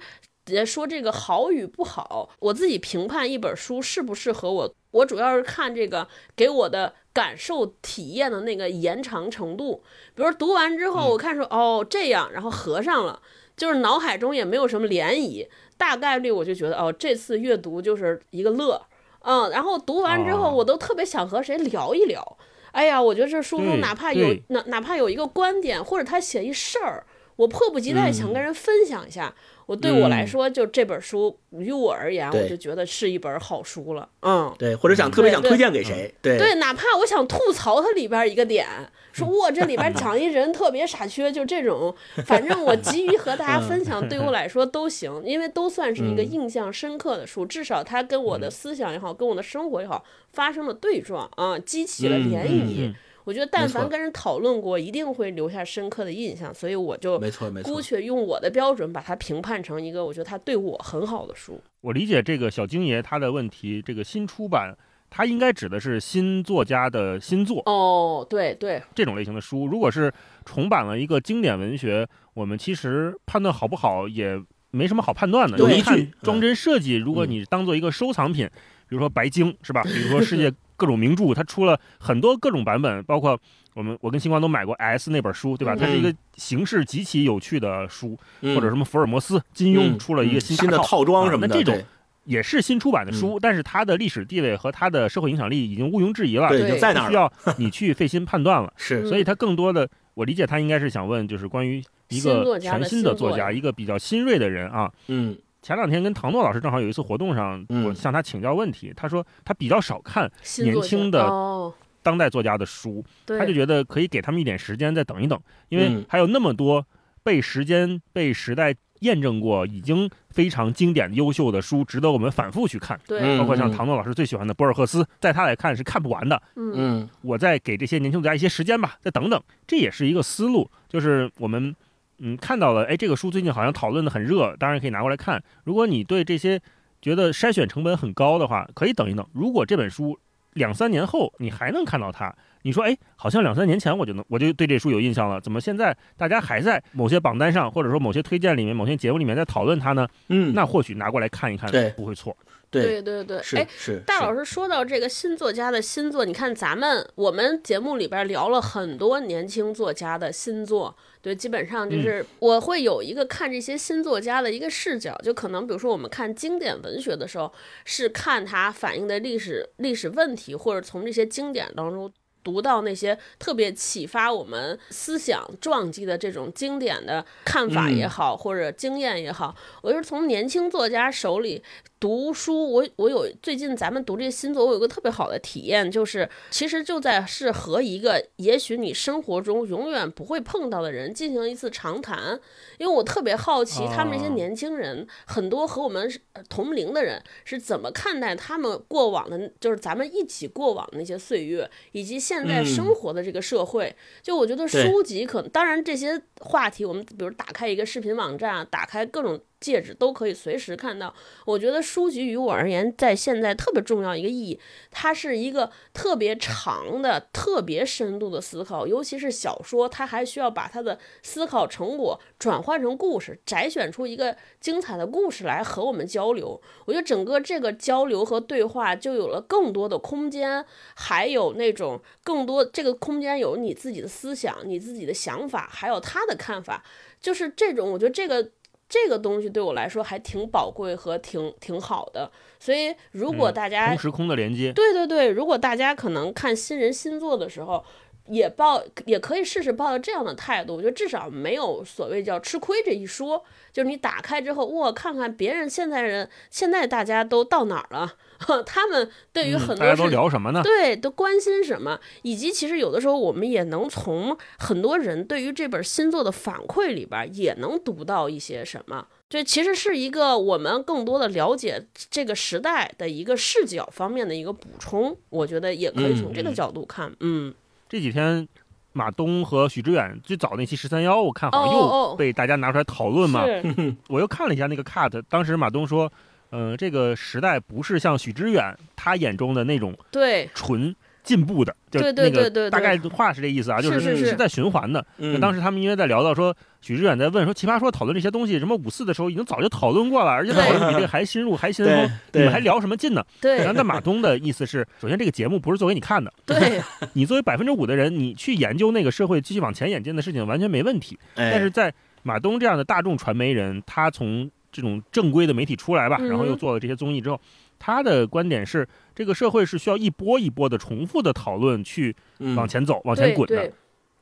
[0.46, 9.82] 呃说这个好与不好，我自己评判一本书适不适合我，我主要是看这个给我的感受体验的那个延长程度。
[10.14, 13.20] 比如读完之后，我看说、哦这样，然后合上了，
[13.56, 18.80] 就是脑海中也没有什么涟漪，大概率我就觉得哦这次阅读就是一个乐，
[19.20, 20.54] 嗯，然后读完之后，哦。
[20.56, 22.38] 我都特别想和谁聊一聊。
[22.72, 27.04] 哎呀，我觉得这书中哪怕有哪哪怕有一个观点，或者他写一事儿，
[27.38, 29.32] 我迫不及待想跟人分享一下。
[29.66, 34.08] 我对我来嗯说，就这本书于我而言，我就觉得是一本好书了。
[34.22, 38.66] 嗯，对，或者想特别想推荐给谁，对对，哪怕我想吐槽它里边一个点，
[39.12, 52.94] 说哇这里边讲一人特别傻缺，就这种，反正我急于和大家分享，对我来说都行，因为都算是一个嗯印象深刻的书，至少它跟我的思想也好，跟我的生活也好发生了对撞啊，激起了嗯涟嗯漪嗯。
[53.28, 61.60] 我觉得但凡跟人讨论过，一定会留下深刻的印象，所以我就没错没错姑且用我的标准把它评判成一个我觉得它对我很好的书。
[61.82, 64.74] 我理解这个小京爷他的问题，这个新出版，
[65.10, 69.66] 他应该指的是新作家的新作哦，对对，这种类型的书。
[69.66, 70.10] 如果是
[70.46, 75.58] 重版了一个经典文学，我们其实判断好不好也没什么好判断的。
[75.58, 78.48] 有你看装帧设计，如果嗯你当做一个收藏品，
[78.88, 79.82] 比如说白鲸是吧？
[79.82, 83.38] 比如说世界 各种名著，它出了很多各种版本，包括
[83.74, 85.74] 我们我跟星光都买过 S 那本书，对吧？
[85.74, 85.78] 嗯。
[85.78, 88.54] 它是一个形式极其有趣的书，嗯。
[88.54, 89.98] 或者什么福尔摩斯、金庸嗯。
[89.98, 90.40] 出了一个嗯。
[90.40, 91.04] 新的套。
[91.04, 91.84] 装啊什么的，那这种
[92.24, 98.72] 也是新出版的书，但是它的历史地位和它的社会影响力已经毋庸置疑了，对，已经在那儿不需，要你去费心判断了。
[98.78, 99.02] 是。
[99.02, 104.90] 嗯所以它更多的，我理解他应该是想问，就是关于一个全新的作家，一个比较新锐的人啊。
[105.08, 105.36] 嗯
[105.68, 110.26] 前两天跟唐诺老师正好有一次活动上，嗯我向他请教问题，他说他比较少看
[110.60, 116.86] 年轻的哦，当代作家的书，对，他就觉得可以给他们一点时间再等一等，因为嗯还有那么多
[117.22, 122.98] 被时间、被时代验证过已经非常经典、优秀的书，值得我们反复去看。
[123.38, 126.42] 包括像唐诺老师最喜欢的博尔赫斯，在他来看是看不完的。
[126.56, 130.70] 嗯嗯我再给这些年轻作家一些时间吧，再等等，这也是一个思路。
[130.88, 131.76] 就是我们
[132.18, 135.42] 嗯看到了，哎，这个书最近好像讨论的很热，当然可以拿过来看。
[135.64, 136.60] 如果你对这些
[137.00, 139.26] 觉得筛选成本很高的话，可以等一等。
[139.32, 140.18] 如果这本书
[140.54, 150.08] 两三年后你还能看到它，你说，哎，好像两三年前我就能我就对这书有印象了，怎么现在大家还在某些榜单上，或者说某些推荐里面、某些节目里面在讨论它呢？
[150.28, 152.36] 嗯，那或许拿过来看一看，对不会错。
[152.70, 167.52] 对对对哎，是大老师说到这个新作家的新作，你看咱们我们节目里边聊了很多年轻作家的新作，对，基本上嗯就是我会有一个看这些新作家的一个视角，就可能比如说我们看经典文学的时候，
[167.84, 172.12] 是看它反映的历史历史问题，或者从这些经典当中。
[172.44, 181.62] 读到那些特别启发我们思想撞击的这种经典的看法也好，或者经验也好，我就是从年轻作家手里
[182.00, 192.40] 读书，我我有最近咱们读这些新作，我有个特别好的体验，就是其实就在是和一个也许你生活中永远不会碰到的人进行一次长谈，
[192.78, 194.34] 因为我特别好奇他们这些哦。
[194.34, 196.10] 年轻人，很多和我们
[196.48, 202.78] 同龄的人是怎么看待他们过往的，就是咱们一起过往的那些岁月，以及现在嗯。
[202.78, 203.92] 生活的这个社会。
[204.22, 211.14] 就我觉得书籍可能，当然这些话题，我们比如打开一个视频网站，打开各种戒指都可以随时看到。
[211.44, 226.60] 我觉得书籍于我而言，在现在特别重要一个意义，它是一个特别长的、特别深度的思考，尤其是小说，它还需要把它的思考成果转换成故事，摘选出一个精彩的故事来和我们交流。
[226.84, 236.84] 我觉得整个这个交流和对话就有了更多的空间，还有那种更多这个空间有你自己的思想、你自己的想法，还有他的看法，
[237.20, 238.50] 就是这种，我觉得这个。
[238.88, 247.84] 这个东西对我来说还挺宝贵和挺挺好的，所以如果嗯大家、同时空的连接，对对对，如果大家可能看新人新作的时候，
[248.26, 253.44] 也抱也可以试试抱着这样的态度，我觉得至少没有所谓叫吃亏这一说。
[253.72, 258.16] 就是你打开之后，哇，看看别人现在人现在大家都到哪儿了，
[258.64, 260.62] 他们对于嗯很大家都聊什么呢？
[260.62, 269.06] 对，都关心什么，以及其实有的时候我们也能从很多人对于这本新作的反馈里边也能读到一些什么。
[269.28, 277.12] 这其实是一个我们更多的了解这个时代的一个视角方面的一个补充，我觉得也可以从这个角度看。
[277.20, 277.52] 嗯，
[277.88, 278.48] 这几天
[278.94, 283.44] 马东和许知远最早那期十三幺，我看好像又被大家拿出来讨论嘛。
[283.44, 286.10] 是， 我又看了一下那个 cut，当时马东说，
[286.50, 295.04] 嗯、这个时代不是像许知远他眼中的那种对，纯进步的，就对对那个对对大概话是这意思啊，就是是是在循环的。
[295.18, 301.94] 嗯就当时他们因为在聊到说，许知远在问说，奇葩说讨论这些东西，什么五四的时候已经早就讨论过了，而且讨论比这个还深入还先锋，
[302.32, 303.22] 对对你们还聊什么劲呢？
[303.42, 306.80] 对然后，但马东的意思是，首先这个节目不是做给你看的，对，
[307.12, 311.18] 你作为百分之五的人，你去研究那个社会继续往前演进的事情完全没问题。
[311.34, 316.28] 哎但是在马东这样的大众传媒人，他从这种正规的媒体出来吧，嗯。
[316.28, 317.40] 然后又做了这些综艺之后，
[317.78, 322.56] 他的观点是，这个社会是需要一波一波的重复的讨论去嗯。
[322.56, 323.72] 往前走、往前滚的。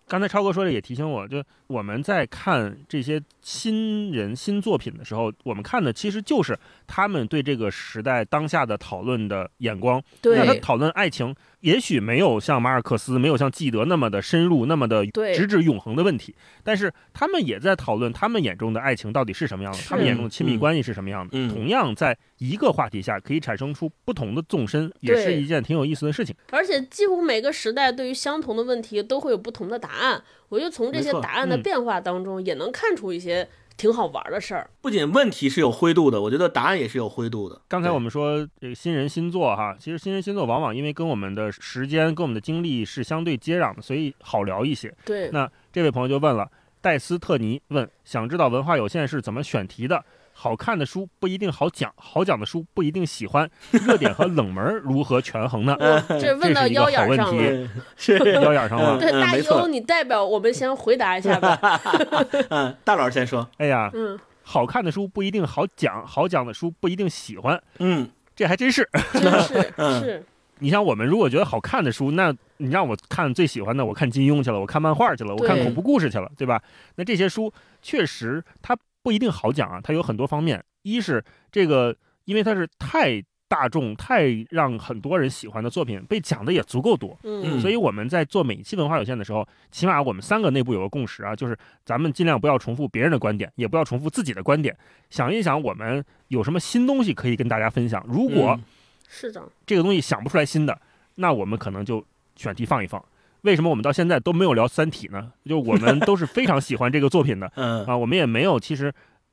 [0.09, 6.57] 刚才超哥说的也提醒我，就我们在看这些新人新作品的时候，我们看的其实就是
[6.87, 10.03] 他们对这个时代当下的讨论的眼光。
[10.23, 21.31] 那他对，讨论爱情，也许没有像马尔克斯、没有像纪德那么的深入、那么的直指永恒的问题，但是他们也在讨论他们眼中的爱情到底是什么样的，他们眼中的亲密关系是什么样的。
[21.33, 26.35] 嗯同样，在一个话题下可以产生出不同的纵深，也是一件挺有意思的事情。
[26.51, 30.23] 而且几乎每个时代对于相同的问题都会有不同的答案。
[30.49, 34.71] 我觉得从这些答案的嗯变化当中，也能看出一些挺好玩的事儿。
[34.81, 37.61] 不仅问题是有灰度的，我觉得答案也是有灰度的。
[37.69, 44.93] 刚才我们说这个新人新作哈，其实新人新作往往因为跟我们的时间、跟我们的经历是相对接壤的，所以好聊一些。
[45.05, 50.05] 对，那这位朋友就问了，戴斯特尼问，想知道文化有限是怎么选题的？
[50.39, 55.75] 好看的书不一定好讲，好讲的书不一定喜欢，热点和冷门如何权衡呢？
[56.21, 57.43] 这问到一个腰眼好问题上了。
[57.43, 58.99] 对，是，腰眼上了。
[58.99, 61.59] 对，大优，你代表我们先回答一下吧。
[62.51, 68.87] 嗯，大老师先说，哎呀，嗯，好看的书不一定好讲，好讲的书不一定喜欢，嗯这还真是。
[69.15, 70.25] 真是 嗯是，
[70.59, 76.63] 你像我们如果觉得好看的书，那你让我看最喜欢的，我看金庸去了，我看漫画去了，我看恐怖故事去了，对吧？
[76.97, 80.61] 那这些书确实它不一定好讲啊，它有很多方面。
[80.83, 87.17] 一是这个，因为它是太大众、太让很多人喜欢的作品被讲的也足够多。
[87.23, 94.77] 嗯所以我们在做每一期文化有限的时候，起码我们三个内部有个共识啊，就是咱们尽量不要重复别人的观点，也不要重复自己的观点，
[95.09, 98.05] 想一想我们有什么新东西可以跟大家分享。
[98.09, 98.65] 如果嗯
[99.09, 100.77] 是的，这个东西想不出来新的，
[101.15, 103.01] 那我们可能就选题放一放。
[103.47, 105.33] 为什么我们到现在都没有聊《三体》呢？
[105.45, 107.51] 就我们都是非常喜欢这个作品的。
[107.57, 107.85] 嗯。
[107.87, 108.93] 啊，我们也没有其实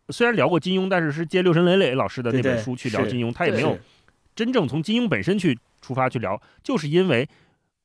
[0.10, 3.78] 虽然聊过金庸，但是是借六神磊磊老师的那本书去聊金庸，他也没有
[4.36, 7.28] 真正从金庸本身去出发去聊，就是因为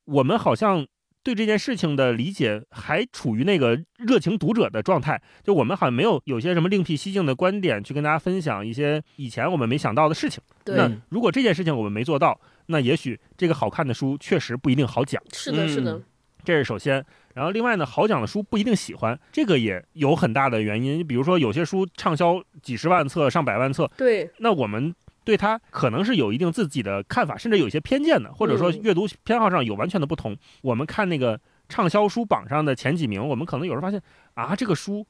[0.05, 0.85] 我们好像
[1.21, 10.41] 对这件事情的理解还处于那个热情读者的状态，就我们好像没有有些什么另辟蹊径的观点去跟大家分享一些以前我们没想到的事情。
[10.65, 15.93] 那如果这件事情我们没做到，那也许这个好看的书确实不一定好讲，是的，是的。
[15.93, 16.03] 嗯，
[16.43, 17.05] 这是首先。
[17.35, 21.05] 然后另外呢，好讲的书不一定喜欢，这个也有很大的原因。
[21.05, 30.35] 比如说有些书畅销几十万册、上百万册，对，那我们对它可能是有一定自己的看法，甚至有一些偏见的，或者说嗯阅读偏好上有完全的不同。
[30.61, 34.01] 我们看那个畅销书榜上的前几名，我们可能有时候发现
[34.33, 35.05] 啊，这个书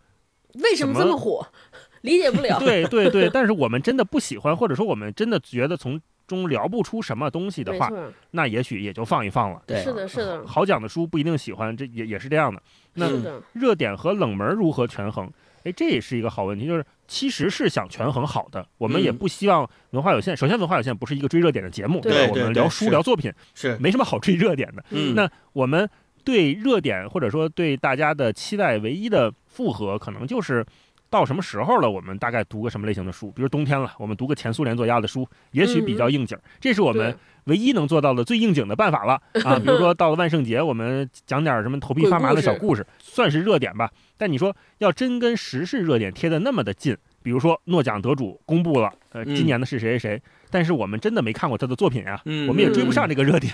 [0.55, 1.47] 为什么这么火？
[2.01, 2.59] 理解不了。
[2.59, 7.91] 对对对，但是我们真的不喜欢，或者说我们真的觉得从中聊不出什么东西的话，
[8.31, 9.61] 那也许也就放一放了。
[9.67, 12.61] 对是的，是的，好讲的书不一定喜欢，这也也是这样的。
[12.93, 13.07] 那，
[13.53, 15.29] 热点和冷门如何权衡？
[15.63, 20.37] 哎，这也是一个好问题，就是其实是想权衡好的，我们也嗯不希望文化有限。
[20.37, 22.27] 首先，文化有限不是一个追热点的节目，对吧？
[22.29, 24.85] 我对们聊书聊作品，是没什么好追热点的。
[24.91, 25.89] 嗯那我们
[26.23, 30.65] 对热点或者说对大家的期待唯一的复合，可能就是
[31.09, 33.31] 到什么时候了，我们大概读个什么类型的书。
[33.31, 36.41] 比如冬天了，我们读个前苏联作家的书，也许比较应景儿。
[36.59, 39.57] 这是我们唯一能做到的最应景的办法了 啊！
[39.57, 43.89] 比如说到了万圣节，我们讲点什么头皮发麻的小故事，算是热点吧。
[44.17, 49.35] 但你说要真跟时事热点贴的那么的近，比如说诺奖得主公布了，呃，嗯。
[49.35, 53.53] 今年的是谁谁谁，但是我们真的没看过他的作品呀，嗯我们也追不上这个热点。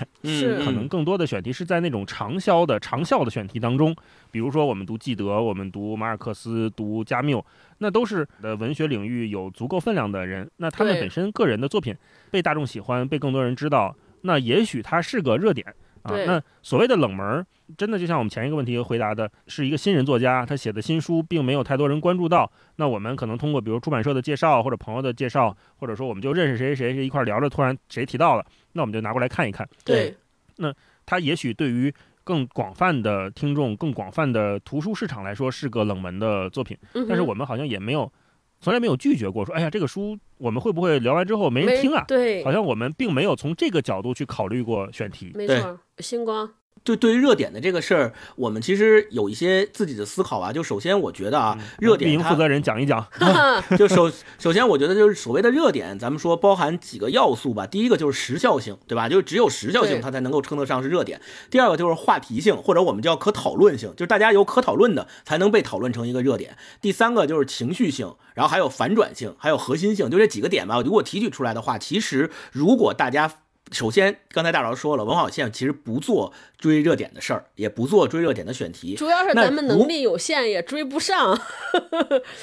[0.64, 3.94] 可能更多的选题是在那种长销的、长效的选题当中，
[4.30, 7.44] 比如说我们读纪德，我们读马尔克斯，读加缪，
[7.78, 11.94] 那都是呃文学领域有足够分量的人，那他们本身个人的作品
[12.30, 15.66] 被大众喜欢，被更多人知道，那也许它是个热点
[16.06, 16.24] 啊。
[16.26, 29.68] 那所谓的冷门儿，真的就像我们前一个问题回答的，是一个新人作家，他写的新书并没有太多人关注到，那我们可能通过比如出版社的介绍或者朋友的介绍，或者说我们就认识谁谁谁一块儿聊着，突然谁提到了，那我们就拿过来看一看。
[29.84, 30.16] 对，
[30.56, 30.72] 那
[31.04, 31.92] 他也许对于
[32.24, 38.12] 更广泛的听众、更广泛的图书市场来说是个冷门的作品，嗯但是我们好像也没有，
[38.60, 42.04] 从来没有拒绝过说，哎呀，这个书我们会不会聊完之后没人听啊？
[42.08, 45.30] 对好，像我们并没有从这个角度去考虑过选题。
[45.34, 46.50] 对没错，星光，
[46.84, 50.52] 就对于热点的这个事儿，我们其实有一些自己的思考啊。
[50.52, 53.04] 就首先，我觉得啊，热点运营负责人讲一讲
[53.76, 57.66] 就首首先，我觉得就是所谓的热点，咱们说包含几个要素吧。
[57.66, 59.08] 第一个就是时效性，对吧？
[59.08, 61.20] 就是只有时效性，它才能够称得上是热点。
[61.50, 66.56] 第二个就是话题性，或者我们叫可讨论性，就是大家有可讨论的，才能被讨论成一个热点。
[66.80, 70.80] 第三个就是情绪性，然后还有反转性，还有核心性，就这几个点吧。
[70.84, 73.32] 如果提取出来的话，其实如果大家
[73.72, 78.94] 首先，刚才大老师说了，文化有限其实不做追热点的事儿，也不做追热点的选题。
[78.94, 81.36] 主要是咱们能力有限，也追不上。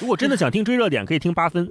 [0.00, 1.70] 如果真的想听追热点，可以听八分。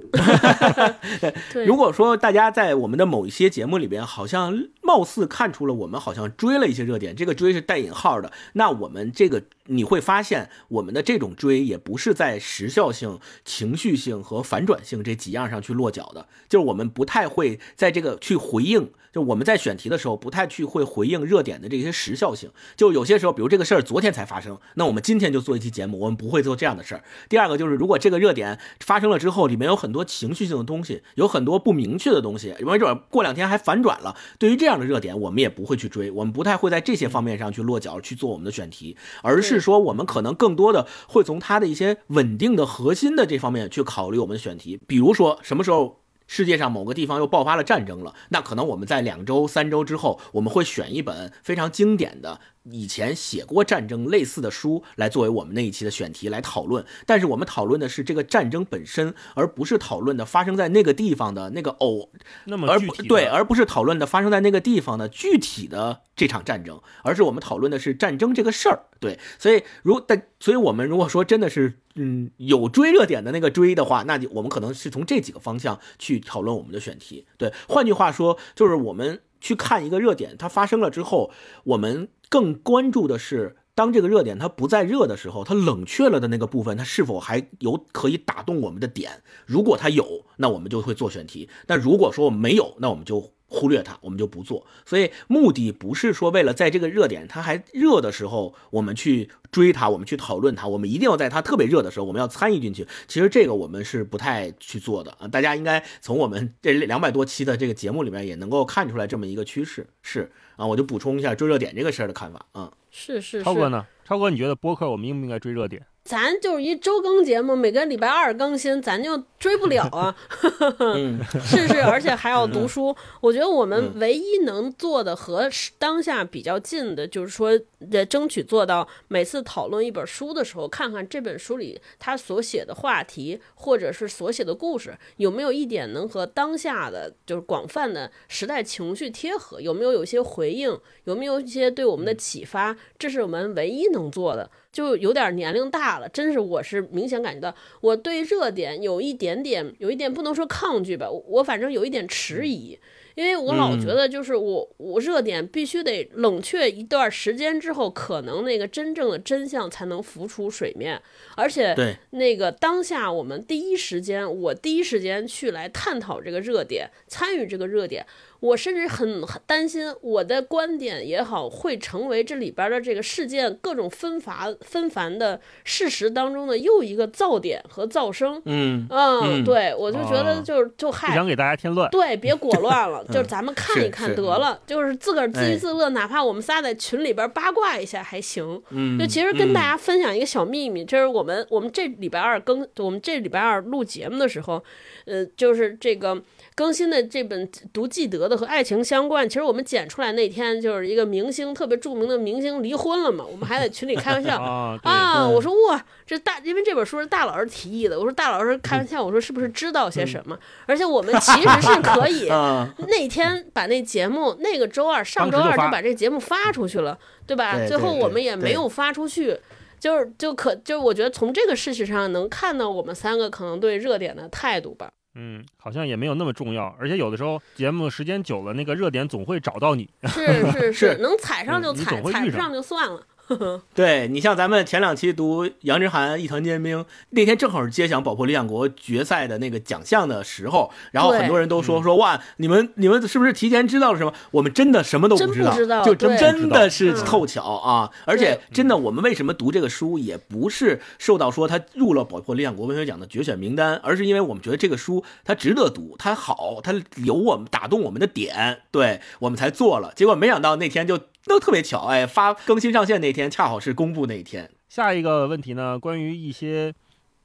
[1.52, 27.02] 对，如果说大家在我们的某一些节目里边，好像貌似看出了我们好像追了一些热点，这个追是带引号的，那我们这个你会发现，我们的这种追也不是在时效性、情绪性和反转性这几样上去落脚的，就是我们不太会在这个去回应，就我们在选题的时候不太去会回应热点的这些时效性，就有些时候，比如这个事儿昨天才发生，那我们今天就做一期节目，我们不会做这样的事儿。
[27.30, 34.16] 第二个就是，如果这个热点发生了之后，里面有很多情绪性的东西，有很多不明确的东西，没准过两天还反转了。
[34.38, 46.00] 对于这样的热点，我们也不会去追，我们不太会在这些方面上去落脚去做我们的选题，而是说我们可能更多的会从它的一些稳定的核心的这方面去考虑我们的选题，比如说什么时候。
[46.26, 56.84] 世界上某个地方又爆发了战争了，那可能我们在两周、三周之后，我们会选一本非常经典的以前写过战争类似的书来作为我们那一期的选题来讨论。
[57.06, 62.10] 但是我们讨论的是这个战争本身，而不是讨论的发生在那个地方的那个偶，
[62.44, 68.84] 那么而具体对，而不是讨论的发生在那个地方的具体的这场战争，而是我们讨论的是战争这个事儿。
[68.98, 77.26] 对，所以如但所以我们如果说真的是嗯有追热点的那个追的话，那就我们可能是从这几个方向去讨论我们的选题。
[77.36, 81.30] 对，换句话说，就是我们去看一个热点，它发生了之后，
[81.64, 83.56] 我们更关注的是。
[83.76, 89.24] 当这个热点它不再热的时候，它冷却了的那个部分，它是否还有可以打动我们的点？
[89.46, 94.66] 如果它有，那我们就会做选题；但如果说没有，那我们就忽略它，我们就不做。
[94.84, 102.86] 所以目的不是说为了在这个热点它还热的时候，我们去追它，我们去讨论它，我们一定要在它特别热的时候，我们要参与进去。
[103.06, 105.28] 其实这个我们是不太去做的啊。
[105.28, 109.86] 大家应该从我们这两百多期的这个节目里面也能够看出来这么一个趋势。
[110.02, 112.72] 是啊，我就补充一下追热点这个事儿的看法啊。
[112.90, 113.44] 是是是。
[113.44, 113.86] 超哥呢？
[114.04, 115.86] 超哥，你觉得播客我们应不应该追热点？
[116.04, 120.14] 咱就是一周更节目，每个礼拜二更新，咱就追不了啊。
[121.42, 122.94] 是是，而且还要读书。
[123.22, 125.48] 我觉得我们唯一能做的和
[125.78, 127.58] 当下比较近的，就是说，
[128.06, 144.50] 争取做到每次讨论一本书的时候，看看这本书里他所写的话题，或者是所写的故事，有没有一点能和当下的就是广泛的时代情绪贴合，有没有有些回应，有没有一些对我们的启发，这是我们唯一能做的。
[144.72, 152.76] 就有点年龄大了，真是我是明显感觉到，我对热点有一点点，有一点不能说抗拒吧，我反正有一点迟疑。
[153.14, 161.00] 因为我老觉得，就是我我热点必须得冷却一段时间之后，可能那个真正的真相才能浮出水面。
[161.36, 161.74] 而且，
[162.10, 168.04] 那个当下我们第一时间，我第一时间去来探讨这个热点，参与这个热点，
[168.44, 178.42] 我甚至很很担心我的观点也好，会成为这里边的这个事件各种纷繁纷繁的事实当中的又一个噪点和噪声。
[178.44, 183.02] 嗯嗯，对我就觉得就是就害不想给大家添乱， 对，别裹乱了。
[183.08, 188.62] 就是咱们看一看得了，就是自个儿自娱自乐，哪怕我们仨在群里边八卦一下还行。
[188.68, 194.62] 嗯，就其实跟大家分享一个小秘密，就是我们我们这礼拜二更，我们这礼拜二录节目的时候，
[195.06, 196.22] 呃，就是这个。
[196.56, 204.36] 更新的这本读记得的和爱情相关，其实我们剪出来那天就是一个明星特别著名的明星离婚了嘛，我们还在群里开玩笑
[204.82, 210.38] 啊，我说哇，这大因为这本书是大老师提议的，我说大老师开玩笑，我说是不是知道些什么？
[210.66, 212.28] 而且我们其实是可以
[212.88, 217.58] 那天把那节目那个周二上周二就把这节目发出去了，对吧？
[217.66, 219.38] 最后我们也没有发出去，
[219.78, 224.90] 就是就可就是我觉得从这个事情上能看到我们三个可能对热点的态度吧。
[225.14, 229.88] 嗯，好像也没有那么重要，而且有的时候节目时间久了，那个热点总会找到你。
[230.08, 233.06] 是是 是，能踩上就踩，踩不上就算了。
[233.74, 244.12] 对你像咱们前两期读杨之涵《一团尖兵》，那天正好是揭晓《宝珀理想国》决赛的那个奖项的时候，然后很多人都说说哇，你们你们是不是提前知道了什么？
[244.30, 247.90] 我们真的什么都不知道，就真真的是凑巧啊！
[248.04, 259.92] 而且真的，我们为什么读这个书，也不是受到说他入了《宝珀理想国》文学奖的决选名单，而是因为我们觉得这个书它值得读，它好，它有我们打动我们的点，对我们才做了。
[259.96, 261.00] 结果没想到那天就。
[261.26, 264.50] 都特别巧，哎，发更新上线那天恰好是公布那一天。
[264.68, 266.74] 下一个问题呢，关于一些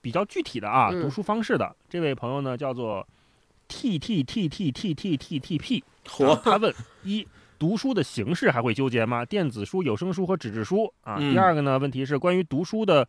[0.02, 3.06] 比较具体的啊读书方式的，这位朋友呢叫做
[3.68, 5.84] t t t t t t t t p，
[6.44, 6.74] 他问
[7.04, 7.28] 一
[7.58, 9.26] 读书的形式还会纠结吗？
[9.26, 11.18] 电子书、有声书和纸质书啊。
[11.20, 13.08] 第二个呢，问题是关于读书的，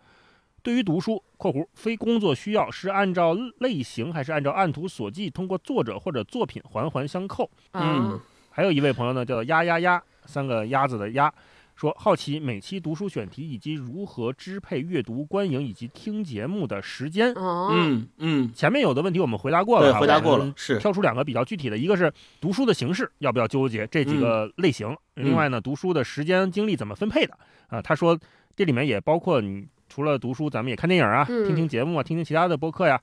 [0.62, 7.48] 对于读书（括弧非工作需要）是按照类型还是按照按图索骥，通过作者或者作品环环相扣？
[7.74, 8.18] 嗯，
[8.50, 10.02] 还有一位朋友呢叫做鸭鸭鸭。
[10.30, 11.32] 三个鸭子的鸭
[11.74, 27.36] 说：“好奇每期读书选题以及如何支配阅读、观影以及听节目的时间。”嗯嗯，前面有的问题我们回答过了，回答过了，是挑出两个比较具体的，一个是读书的形式要不要纠结这几个类型，另外呢，读书的时间精力怎么分配的
[27.68, 27.80] 啊？
[27.80, 28.18] 他说
[28.54, 33.00] 这里面也包括你除了读书，咱们也看电影啊，听听节目啊，听听其他的播客呀。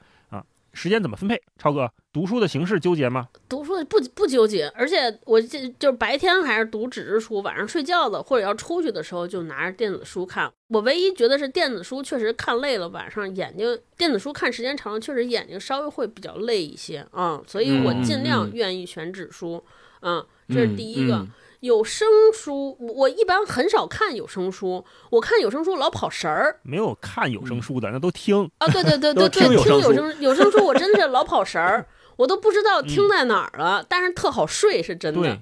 [0.77, 1.41] 时间怎么分配？
[1.57, 3.27] 超哥，读书的形式纠结吗？
[3.49, 10.53] 读书不不纠结，而且我这就是白天还是读纸质书，晚上睡觉了或者要出去的时候就拿着电子书看。
[10.67, 19.63] 我唯一觉得是电子书确实看累了，晚上眼睛电子书看时间长了，确实眼睛稍微会比较累一些啊，所以我尽量愿意选纸书。
[20.01, 21.25] 嗯，这是第一个。
[21.61, 24.85] 有声书，我一般很少看有声书。
[25.09, 28.67] 我看有声书老跑神儿，没有看有声书的，那都听啊。
[28.67, 31.85] 对对对 对对，听有声有声书，我真是老跑神儿。
[32.17, 35.39] 我都不知道听在哪儿了，但是特好睡，是真的。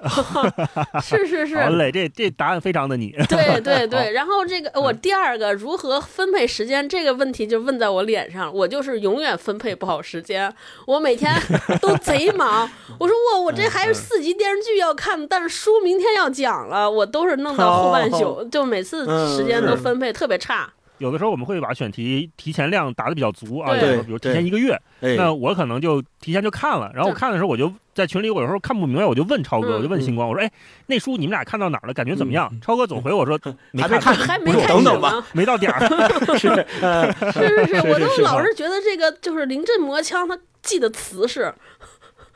[1.02, 1.58] 是是是。
[1.58, 3.10] 好嘞，这这答案非常的你。
[3.28, 10.54] 对对对，然后这个我第二个如何分配时间这个问题就问在我脸上，我就是永远分配不好时间，
[10.86, 11.34] 我每天
[11.80, 12.70] 都贼忙。
[12.98, 19.04] 我说我我这还是四集电视剧要看，但是书明天要讲了，我都是弄到后半宿，就每次
[19.36, 20.72] 时间都分配特别差。
[21.00, 23.72] 有的时候我们会把选题提前量打的比较足啊，
[24.04, 30.52] 比如提前一个月，那我可能就提前就看了，然后我看的时候我就在群里，我有时候看不明白，我就问超哥，我就问星光，我说哎，
[30.86, 31.94] 那书你们俩看到哪儿了？
[31.94, 32.52] 感觉怎么样？
[32.60, 33.40] 超哥总回我说
[33.72, 35.80] 没看，还没等等吧，没到点儿。
[36.38, 36.54] 是是
[37.80, 41.52] 是，我都老是觉得这个就是临阵磨枪，他记的词是。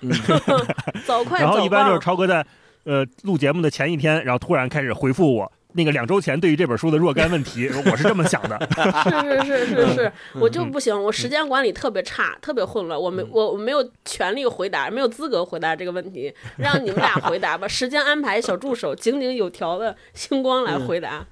[1.06, 1.98] 早快然后一般就是。
[1.98, 2.44] 超哥在
[2.84, 8.58] 呃录节目的前一天，然后突然开始回复我那个两周前对于这本书的若干问题，我是这么想的。
[9.04, 17.66] 是是是是是，我嗯就不行，我时间管理特别差，特别混乱，我没我我没有权利回答，没有资格回答这个问题，让你们俩回答吧。
[17.66, 21.26] 时间安排小助手井井有条的星光来回答。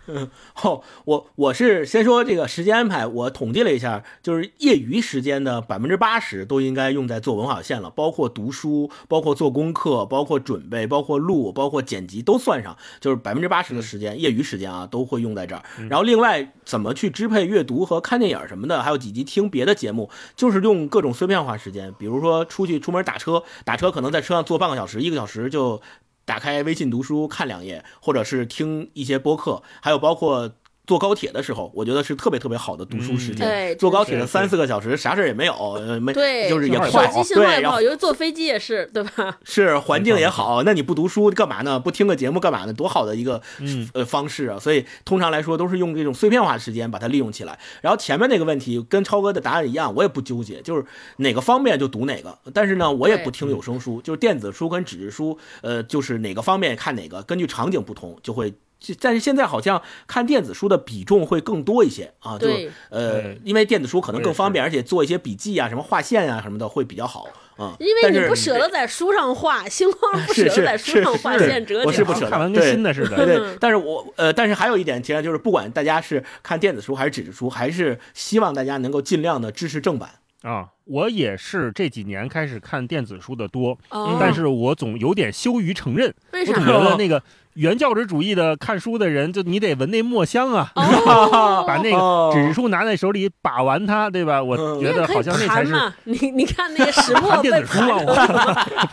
[0.63, 15.63] 哦，我我是先说这个时间安排，我统计了一下，就是业余时间的百分之八十都应该用在做文化有限了，包括读书，包括做功课，包括准备，包括录，包括剪辑都算上，就是百分之八十的时间，业余时间啊都会用在这儿。
[15.89, 25.81] 然后另外怎么去支配阅读和看电影什么的，还有几集听别的节目，就是用各种碎片化时间，比如说出去出门打车，打车可能在车上坐半个小时，一个小时就
[26.25, 30.53] 打开微信读书看两页，或者是听一些播客，还有包括。
[30.87, 33.47] 坐高铁的时候，我觉得是特别特别好的读书时间。
[33.47, 36.91] 嗯对坐高铁的三四个小时，啥事儿也没有，呃没对，就是也快
[37.35, 39.39] 对，然后尤其坐飞机也是，对吧？
[39.45, 41.79] 是环境也好，那你不读书干嘛呢？
[41.79, 42.73] 不听个节目干嘛呢？
[42.73, 44.59] 多好的一个嗯呃方式啊！
[44.59, 47.59] 所以通常来说都是用这种碎片化时间把它利用起来。
[47.81, 50.85] 然后前面那个问题跟超哥的答案一样，我也不纠结，就是
[51.19, 52.37] 哪个方便就读哪个。
[52.53, 58.53] 但是呢，我也不听有声书，就是电子书跟纸质书，呃，就是哪个方面看哪个，根据场景不同就会。
[58.83, 67.77] 就但是现在好像看电子书的比重会更多一些啊，就对呃，因为电子书可能更方便，而且做一些笔记啊、什么划线啊什么的会比较好啊。
[67.79, 73.25] 因为你不舍得在书上画，星光 不舍得在书上画线折角我是不舍得看完跟对新的似的。
[73.25, 80.11] 对但是我呃，但是还有一点，其实就是不管大家是看电子书还是纸质书，还是希望大家能够尽量的支持正版。
[80.43, 86.67] 啊，我也是这几年开始看电子书的多，哦但是我总有点羞于承认，为啥我总？
[86.67, 87.23] 觉得那个
[87.55, 94.43] 原教旨主义的看书的人，就你得闻那墨香啊，哦， 把那个哦纸质书拿在手里把玩它，对吧？
[94.43, 95.75] 我嗯觉得好像那才是
[96.05, 97.99] 你你看那个石墨 电子书啊，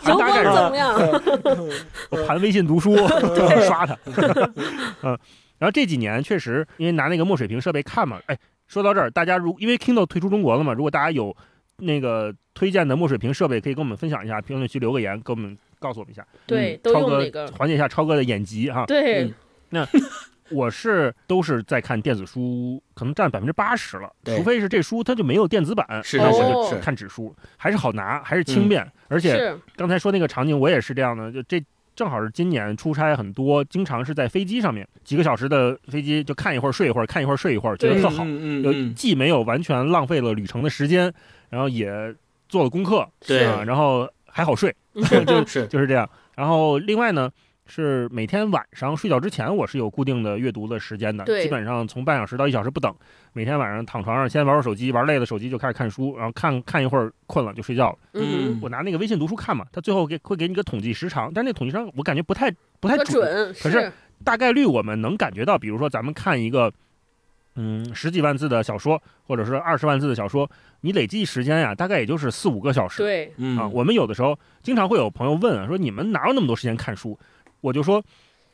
[0.02, 0.94] 盘我 油光怎么样？
[2.10, 3.96] 我盘微信读书，就是刷它。
[5.02, 5.18] 嗯，
[5.58, 8.36] 然后这几年确实因为拿那个墨水屏设备看嘛，哎，
[8.66, 11.34] 说到这儿，大家如因为 Kindle 退出中国了嘛，如果大家有
[11.78, 16.24] 那个推荐的墨水屏设备，可以跟我们分享一下，评论区留个言，跟我们告诉我们一下。
[16.46, 18.84] 对，都超哥用那个，缓解一下超哥的眼疾哈。
[18.86, 19.32] 对。
[19.70, 19.86] 嗯，
[20.50, 24.36] 我是都是在看电子书，可能占百分之八十了，对。
[24.36, 31.62] 除非是这书它就没有电子版，是那我就是看纸书，还是好拿，还是轻便，而且刚才说那个场景，我也是这样的，就这
[31.94, 41.12] 正好是今年出差很多，经常是在飞机上面，几个小时的飞机就看一会儿睡一会儿，看一会儿睡一会儿，觉得特好，就嗯嗯嗯，既没有完全浪费了旅程的时间，
[41.48, 41.92] 然后也
[42.48, 43.44] 做了功课对。
[43.44, 46.08] 啊，然后还好睡， 就是就是这样。
[46.36, 47.30] 然后另外呢。
[47.72, 52.92] 是每天晚上睡觉之前，我是有固定的阅读的时间的，基本上从半小时到一小时不等。
[53.32, 57.98] 每天晚上躺床上先玩会儿手机，玩累了手机就开始看书，然后看看一会儿困了就睡觉了。
[58.14, 62.50] 嗯，我拿那个微信读书看嘛，它最后给会给你个统计时长，但是那统计时长我感觉不太
[62.80, 63.92] 不太准，可是
[64.24, 66.72] 大概率我们能感觉到，比如说咱们看一个
[67.56, 70.50] 嗯十几万字的小说，或者是二十万字的小说，
[70.82, 73.02] 你累计时间呀，大概也就是四五个小时。
[73.02, 77.18] 对，嗯啊，我们有的时候经常会有朋友问啊，说你们哪有那么多时间看书？
[77.60, 78.02] 我就说，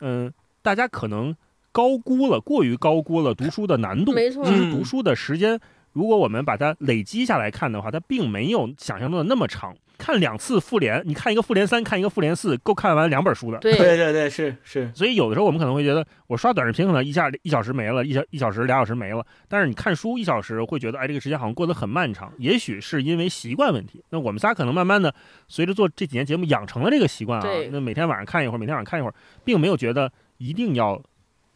[0.01, 0.33] 嗯，
[0.63, 1.37] 大家可能
[1.73, 4.13] 高估了，过于高估了读书的难度。
[4.13, 5.61] 没错其实读书的时间，
[5.97, 9.75] 如果我们把它累积下来看的话，它并没有想象中的那么长。
[9.97, 13.57] 看两次复联，你看一个复联三，看一个复联四，够看完两本书的。
[13.61, 22.31] 对对对对，是是，所以有的时候我们可能会觉得，我刷短视频可能一下一小时没了，一小一小时俩小时没了，但是你看书一小时会觉得，哎，这个时间好像过得很漫长。
[22.37, 24.05] 也许是因为习惯问题。
[24.11, 25.15] 那我们仨可能慢慢的
[25.49, 29.15] 随着做这几年节目养成了这个习惯啊，那每天晚上看一会儿，每天晚上看一会儿，
[29.47, 31.03] 并没有觉得一定要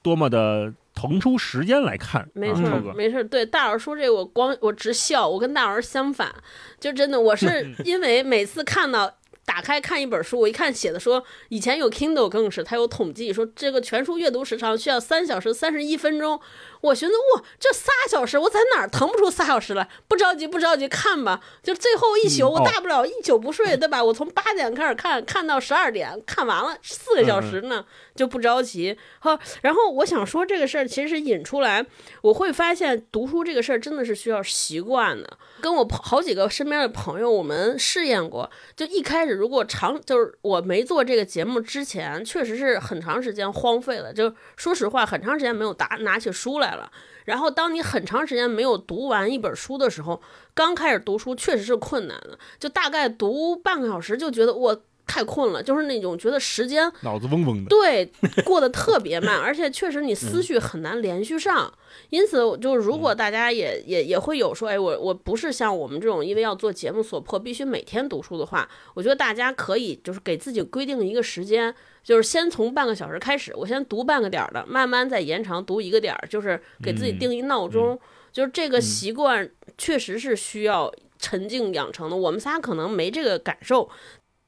[0.01, 2.21] 多么的腾出时间来看。
[2.21, 2.63] 啊、没错
[2.95, 3.25] 没事。
[3.25, 5.27] 对大老师说这个，我光我直笑。
[5.27, 6.31] 我跟大老师相反，
[6.79, 9.11] 就真的我是 因为每次看到。
[9.51, 16.41] 打开看一本书，我一看写的说，以前有 Kindle 更是，它有统计说这个全书阅读时长需要三小时三十一分钟。
[16.83, 19.89] 我寻思哇，这仨小时我在哪儿腾不出仨小时来？
[20.07, 21.41] 不着急，不着急，看吧。
[21.65, 24.03] 就最后一宿，我大不了一宿不睡，对吧？
[24.03, 27.85] 我从八点开始看，看到十二点，看完了四个小时呢，
[28.15, 28.97] 就不着急。
[29.19, 31.85] 好，然后我想说这个事儿，其实是引出来，
[32.23, 35.39] 我会发现读书这个事儿真的是需要习惯的。
[35.61, 44.13] 跟我好几个身边的朋友，我们试验过，就一开始如果长就是我没做这个节目之前，确实是很长时间荒废了。
[44.13, 46.93] 就说实话，很长时间没有拿拿起书来了。
[47.25, 50.21] 然后当你很长时间没有读完一本书的时候，
[50.53, 54.83] 刚开始读书确实是困难的，就大概读半个小时就觉得我。
[55.11, 57.69] 太困了，就是那种觉得时间脑子嗡嗡的。
[57.69, 58.09] 对
[58.45, 61.73] 过得特别慢， 而且确实你思绪很难连续上。
[62.11, 77.99] 因此，就如果大家也也也会有说，哎，我我不是像我们这种因为要做节目所迫，必须每天读书的话，我觉得大家可以就是给自己规定一个时间，就是先从半个小时开始，我先读半个点儿的，慢慢再延长读一个点儿，就是给自己定一闹钟。
[78.33, 83.91] 就是这个习惯确实是需要沉静养成的，我们仨可能没这个感受。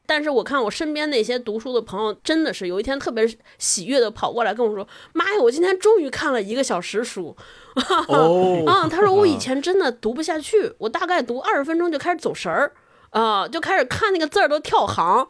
[0.05, 3.27] 但是我看我身边那些读书的朋友，真的是有一天特别
[3.59, 7.37] 喜悦的跑过来跟我说：“妈呀，我今天终于看了一个小时书。”
[8.09, 12.73] 哦， 啊，他说我以前真的读不下去，我大概读二十分钟就开始走神儿，
[13.11, 15.27] 啊，就开始看那个字儿都跳行。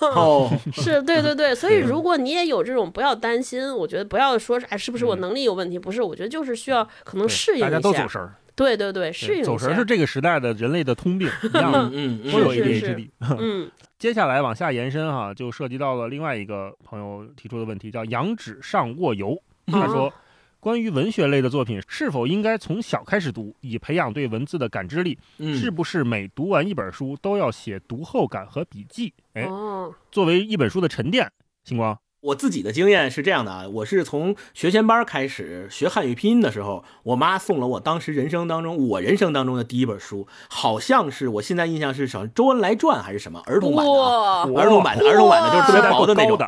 [0.00, 5.78] 哦， 是对对对，所以如果你也有这种，不要担心，我觉得不要说是哎，是不是我能力有问题？
[5.78, 7.66] 不是，我觉得就是需要可能适应一下。
[7.66, 8.34] 大家都走神儿。
[8.62, 13.10] 对对对，适应走神儿是这个时代的人类的通病，一样嗯都有是 ADHD。
[13.38, 19.36] 嗯， 接下来往下延伸哈，就涉及到了另外一个朋友提出的问题，叫“羊脂上卧游”。
[19.66, 20.12] 他说，
[20.60, 25.18] 关于文学类的作品，是否应该从小开始读，以培养对文字的感知力？
[25.38, 29.12] 嗯，是不是每读完一本书都要写读后感和笔记？
[29.34, 31.28] 哎，哦，作为一本书的沉淀，
[31.64, 46.38] 星光，我自己的经验是这样的啊，我是从学前班开始学汉语拼音的时候，我妈送了我当时人生当中我人生当中的第一本书，好像是我现在印象是什么《周恩来传》还是什么儿童版的啊，儿童版的，儿童版的就是特别薄的那种。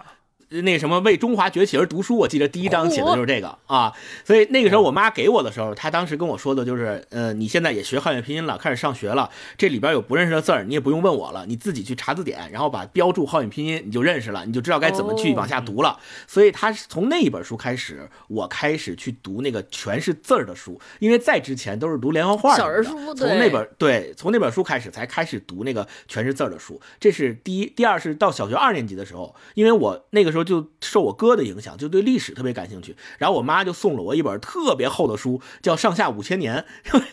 [0.63, 3.93] 那什么为中华崛起而读书，我记得第一章写的就是这个啊，
[4.25, 15.99] 所以那个时候我妈给我的时候，她当时跟我说的就是，呃，你现在也学汉语拼音了，开始上学了，这里边有不认识的字儿，你也不用问我了，你自己去查字典，然后把标注汉语拼音，你就认识了，你就知道该怎么去哦往下读了。
[16.27, 27.65] 所以她是从那一本书开始，我开始去读那个全是字儿的书，因为在之前都是读连环画小人书从那本对，从那本书开始才开始读那个全是字儿的书，这是第一。
[27.75, 36.64] 第二是到小学二年级的时候，因为我那个时候就受我哥的影响，就对历史特别感兴趣，然后我妈就送了我一本特别厚的书，叫《上下五千年》，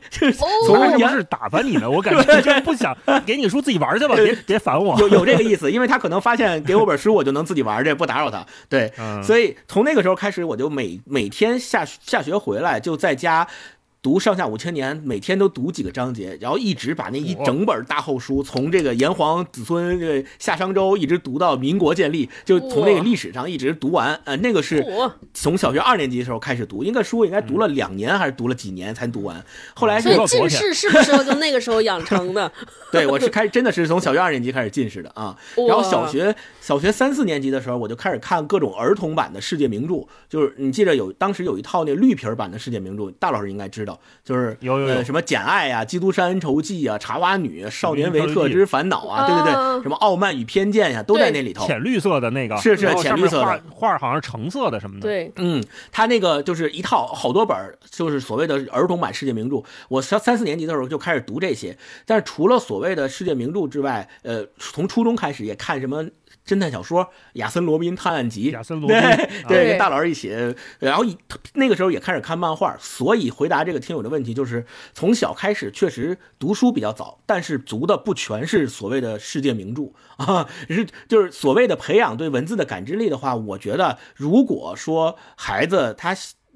[0.10, 0.30] 就
[0.68, 1.90] 从原妈是不是打发你呢？
[1.90, 5.00] 我感觉 就是不想给你书自己玩去吧， 别别烦我。
[5.00, 8.46] 有有这个意思，因为他可能发现给我本书，我就能自己玩去，不打扰他。
[8.68, 13.48] 对，嗯，所以从那个时候开始，我就每每天下下学回来就在家。
[14.04, 24.20] 读上下五千年，每天都读几个章节，然后一直把那一整本大厚书，从这个炎黄子孙这个夏商周一直读到民国建立，就从那个历史上一直读完。
[24.26, 24.84] 呃，那个是
[25.36, 29.46] 从小学二年级的时候开始读，应该书应该读了两年还是读了几年才读完。
[29.76, 32.52] 后来是所以近视是不是就那个时候养成的？
[32.92, 35.38] 对我是开真的是从小学二年级开始近视的啊。
[35.68, 43.91] 然后小学小学三四年级的时候，我就开始看各种儿童版的世界名著，就是你记得有当时有一套那绿皮儿版的世界名著，大老师应该知道，
[44.24, 51.66] 就是有有有呃什么《简爱》啊，《基督山恩仇记》啊，《茶花女》《少年维特之烦恼》啊，对对啊对，什么《傲慢与偏见》呀，都在那里头。
[51.66, 59.64] 浅绿色的那个，是是浅绿色的画画好像是橙色的什么的。，对，嗯，他那个就是一套好多本儿，就是所谓的儿童版世界名著。
[59.90, 66.06] 我三三四年级的时候就开始读这些，但是除了所谓的世界名著之外，呃，从初中开始也看什么
[66.52, 70.36] 侦探小说，《亚森罗宾探案集》，亚森罗宾对啊 对，对跟大老师一起，
[70.80, 71.18] 然后一
[71.54, 79.92] 那个时候也开始看漫画，所以回答这个听友的问题就是，从小开始确实读书比较早，但是读的不全是所谓的世界名著
[80.22, 86.14] 啊，是就是所谓的培养对文字的感知力的话，我觉得如果说孩子他。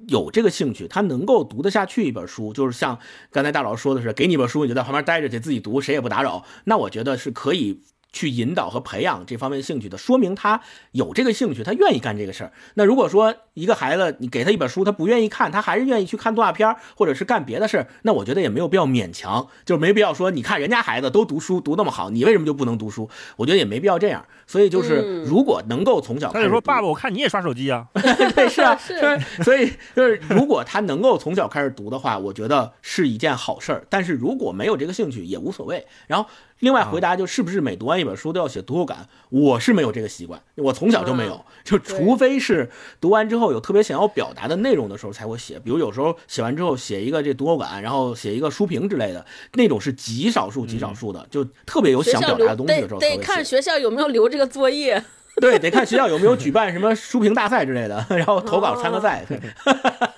[0.08, 2.98] 有这个兴趣，他能够读得下去一本书，就是像
[3.30, 6.44] 刚才大老师说的是，给你一本书，你就在旁边待着，去自己读，谁也不打扰。
[6.64, 7.80] 那我觉得是可以
[8.16, 10.58] 去引导和培养这方面兴趣的，说明他
[10.92, 12.52] 有这个兴趣，他愿意干这个事儿。
[12.72, 23.10] 那如果说一个孩子，你给他一本书，他不愿意看，他还是愿意去看动画片儿或者是干别的事儿，那我觉得也没有必要勉强，就没必要说，你看人家孩子都读书读那么好，你为什么就不能读书？
[23.36, 24.24] 我觉得也没必要这样。
[24.46, 27.86] 所以就是，嗯如果能够从小他就说：“开始读爸爸，我看你也刷手机啊。
[28.34, 28.98] 对，是啊，是
[29.42, 33.84] 所以就是，如果他能够从小开始读的话，我觉得是一件好事儿。
[33.90, 35.84] 但是如果没有这个兴趣，也无所谓。
[36.06, 36.28] 然后，
[36.60, 39.08] 另外回答就是不是每读完一本书都要写读后感？
[39.28, 41.44] 我是没有这个习惯，我从小就没有。
[41.64, 53.44] 就除非是读完之后有特别想要表达的内容的时候才会写，比如有时候写完之后写一个这读后感，然后写一个书评之类的，那种是极少数极少数的，就特别有想表达的东西的时候得看。
[53.44, 55.04] 学校有没有留这个作业。
[55.38, 59.22] 对，得看学校有没有举办什么书评大赛之类的，然后投稿参个赛。
[59.28, 59.38] 对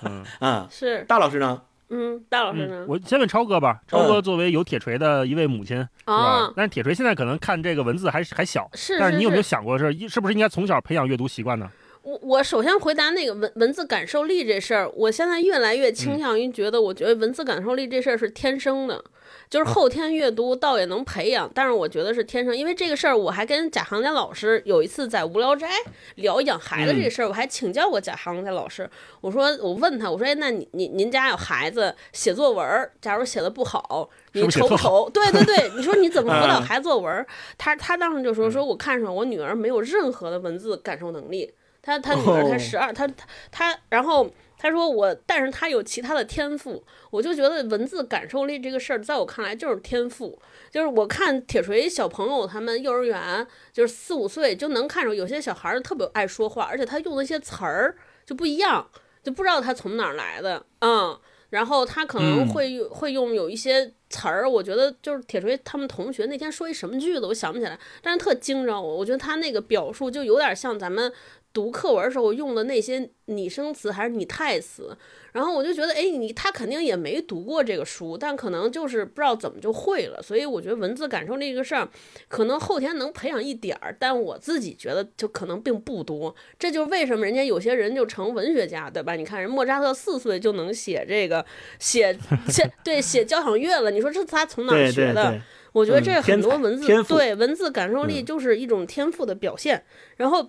[0.03, 1.61] 嗯嗯， 是，大老师呢？
[1.89, 2.85] 嗯，大老师呢？
[2.87, 11.69] 我先问超哥吧，超哥作为有铁锤的一位母亲，是吧啊？，但是铁锤现在可能看这个文字还还小，是，但是你有没有想过是是不是应该从小培养阅读习惯呢？
[12.01, 19.03] 我我首先回答那个文文字感受力这事儿，我现在越来越倾向于觉得，我觉得文字感受力这事儿是天生的。
[19.49, 25.67] 就是后天阅读倒也能培养，但是我觉得是天生，因为这个事儿我还跟贾行家老师有一次在无聊斋
[26.15, 28.87] 聊养孩子这个事儿，我还请教过贾行家老师，
[29.21, 35.09] 我说我问他，我说哎，那你您您家有孩子写作文，假如写的不好，你愁不愁？
[35.09, 37.25] 对对对，你说你怎么辅导孩子作文？
[37.57, 44.29] 他他当时就说说我看上我女儿没有任何的文字感受能力，他他女儿才十二，他他他，然后。
[44.61, 50.37] 他说我，但是他有其他的天赋，我就觉得文字感受力这个事儿，在我看来就是天赋。
[50.69, 57.95] 就是我看铁锤小朋友他们幼儿园，就是四五岁就能看出有些小孩儿特别爱说话，而且他用的一些词儿
[58.25, 58.87] 就不一样，
[59.23, 61.17] 就不知道他从哪儿来的，嗯。
[61.49, 71.11] 然后他可能会会用有一些词儿，我觉得就是铁锤他们同学那天说一什么句子，我想不起来，但是特惊着我，我觉得他那个表述就有点像咱们。
[71.51, 74.95] 读课文的时候用的那些拟声词还是拟态词，
[75.33, 80.21] 然后我就觉得，哎，你他肯定也没读过这个书，但可能就是不知道怎么就会了。
[80.21, 81.89] 所以我觉得文字感受这个事儿，
[82.27, 86.33] 可能后天能培养一点儿，但我自己觉得就可能并不多。
[86.59, 89.15] 这就是为什么人家有些人就成文学家，对吧？
[89.15, 91.43] 你看人莫扎特四岁就能写这个
[91.79, 92.15] 写
[92.47, 95.41] 写对写交响乐了，你说这他从哪儿学的？
[95.71, 99.83] 我觉得这很多文字对文字感受力就是一种天赋的表现，
[100.17, 100.47] 然后。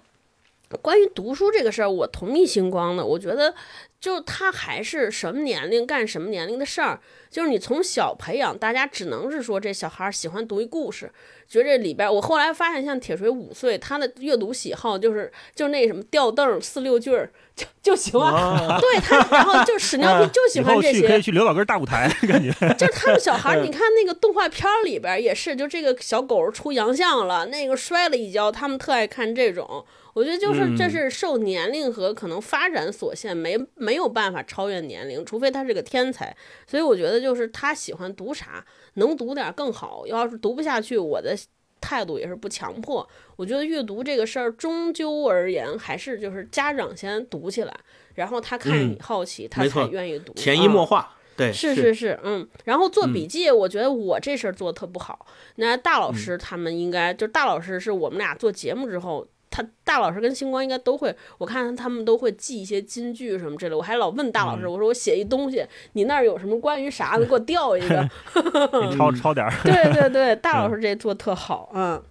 [0.79, 3.05] 关于读书这个事儿，我同意星光的。
[3.05, 3.55] 我觉得，
[4.01, 7.01] 就他还是什么年龄干什么年龄的事儿。
[7.29, 11.11] 就是你从小培养，大家只能是说这小孩喜欢读一故事，
[11.49, 12.13] 觉得这里边。
[12.13, 17.31] 我后来发现，像铁锤五岁，他的阅读喜好就是就那什么吊凳四六句儿，
[17.83, 18.33] 就就喜欢。
[18.81, 21.07] 对他，然后就屎尿屁就喜欢这些。
[21.07, 22.51] 可以去刘老根大舞台，感觉。
[22.75, 29.85] 就是他们小孩，你看那个动画片里边也是，就这个小狗出洋相了，那个摔了一跤，他们特爱看这种。
[30.13, 36.37] 我觉得就是这是受年龄和可能发展所限，没没有办法超越年龄，除非他是个天才。
[36.67, 40.05] 所以我觉得就是他喜欢读啥，能读点更好。
[40.09, 41.37] 要是读不下去，我的
[41.81, 43.09] 态度也是不强迫。
[43.37, 47.75] 我觉得阅读这个事儿，终究而言还是就是家长先读起来，
[48.15, 50.33] 然后他看着你好奇，他才愿意读。
[50.35, 52.47] 潜移默化，对，是是是，嗯。
[52.65, 55.27] 然后做笔记，我觉得我这事儿做的特不好。
[55.57, 59.27] 那大老师他们应该，就大老师是我们俩做节目之后。
[59.51, 63.77] 他大老师跟星光应该都会，我看他们都会记一些金句什么之类的。
[63.77, 68.09] 我还老问大老师，我说我写一东西，你那儿有什么关于啥的，给我调一个，
[68.89, 69.53] 你抄 抄点儿。
[69.65, 72.03] 对 对对，大老师这做特好，嗯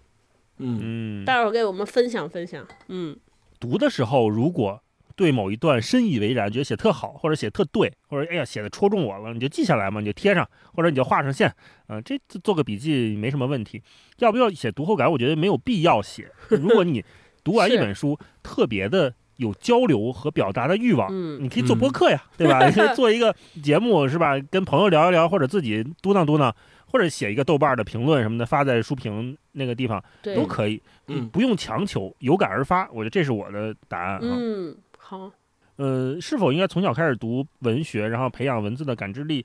[0.57, 2.67] 嗯，大伙给我们分享分享。
[2.89, 3.15] 嗯，
[3.59, 4.81] 读的时候如果
[5.15, 11.53] 对某一段深以为然，觉得写特好，或者写特对，或者哎呀写的戳中我了，你就记下来嘛，你就贴上，或者你就画上线，
[11.87, 13.81] 嗯，这做个笔记没什么问题。
[14.19, 15.09] 要不要写读后感？
[15.11, 16.31] 我觉得没有必要写。
[16.49, 17.03] 如果你
[17.49, 22.63] 读完一本书，特别的有交流和表达的欲望，嗯，你可以做播客呀，对吧？
[22.69, 24.37] 你可以做一个节目，是吧？
[24.51, 26.53] 跟朋友聊一聊，或者自己嘟囔嘟囔，
[26.85, 30.03] 或者写一个豆瓣的评论什么的，发在书评那个地方
[30.35, 32.87] 都可以，嗯，不用强求，有感而发。
[32.91, 34.21] 我觉得这是我的答案啊。
[34.21, 35.31] 嗯，好。
[35.77, 39.43] 呃，是否应该从小开始读文学，然后培养文字的感知力？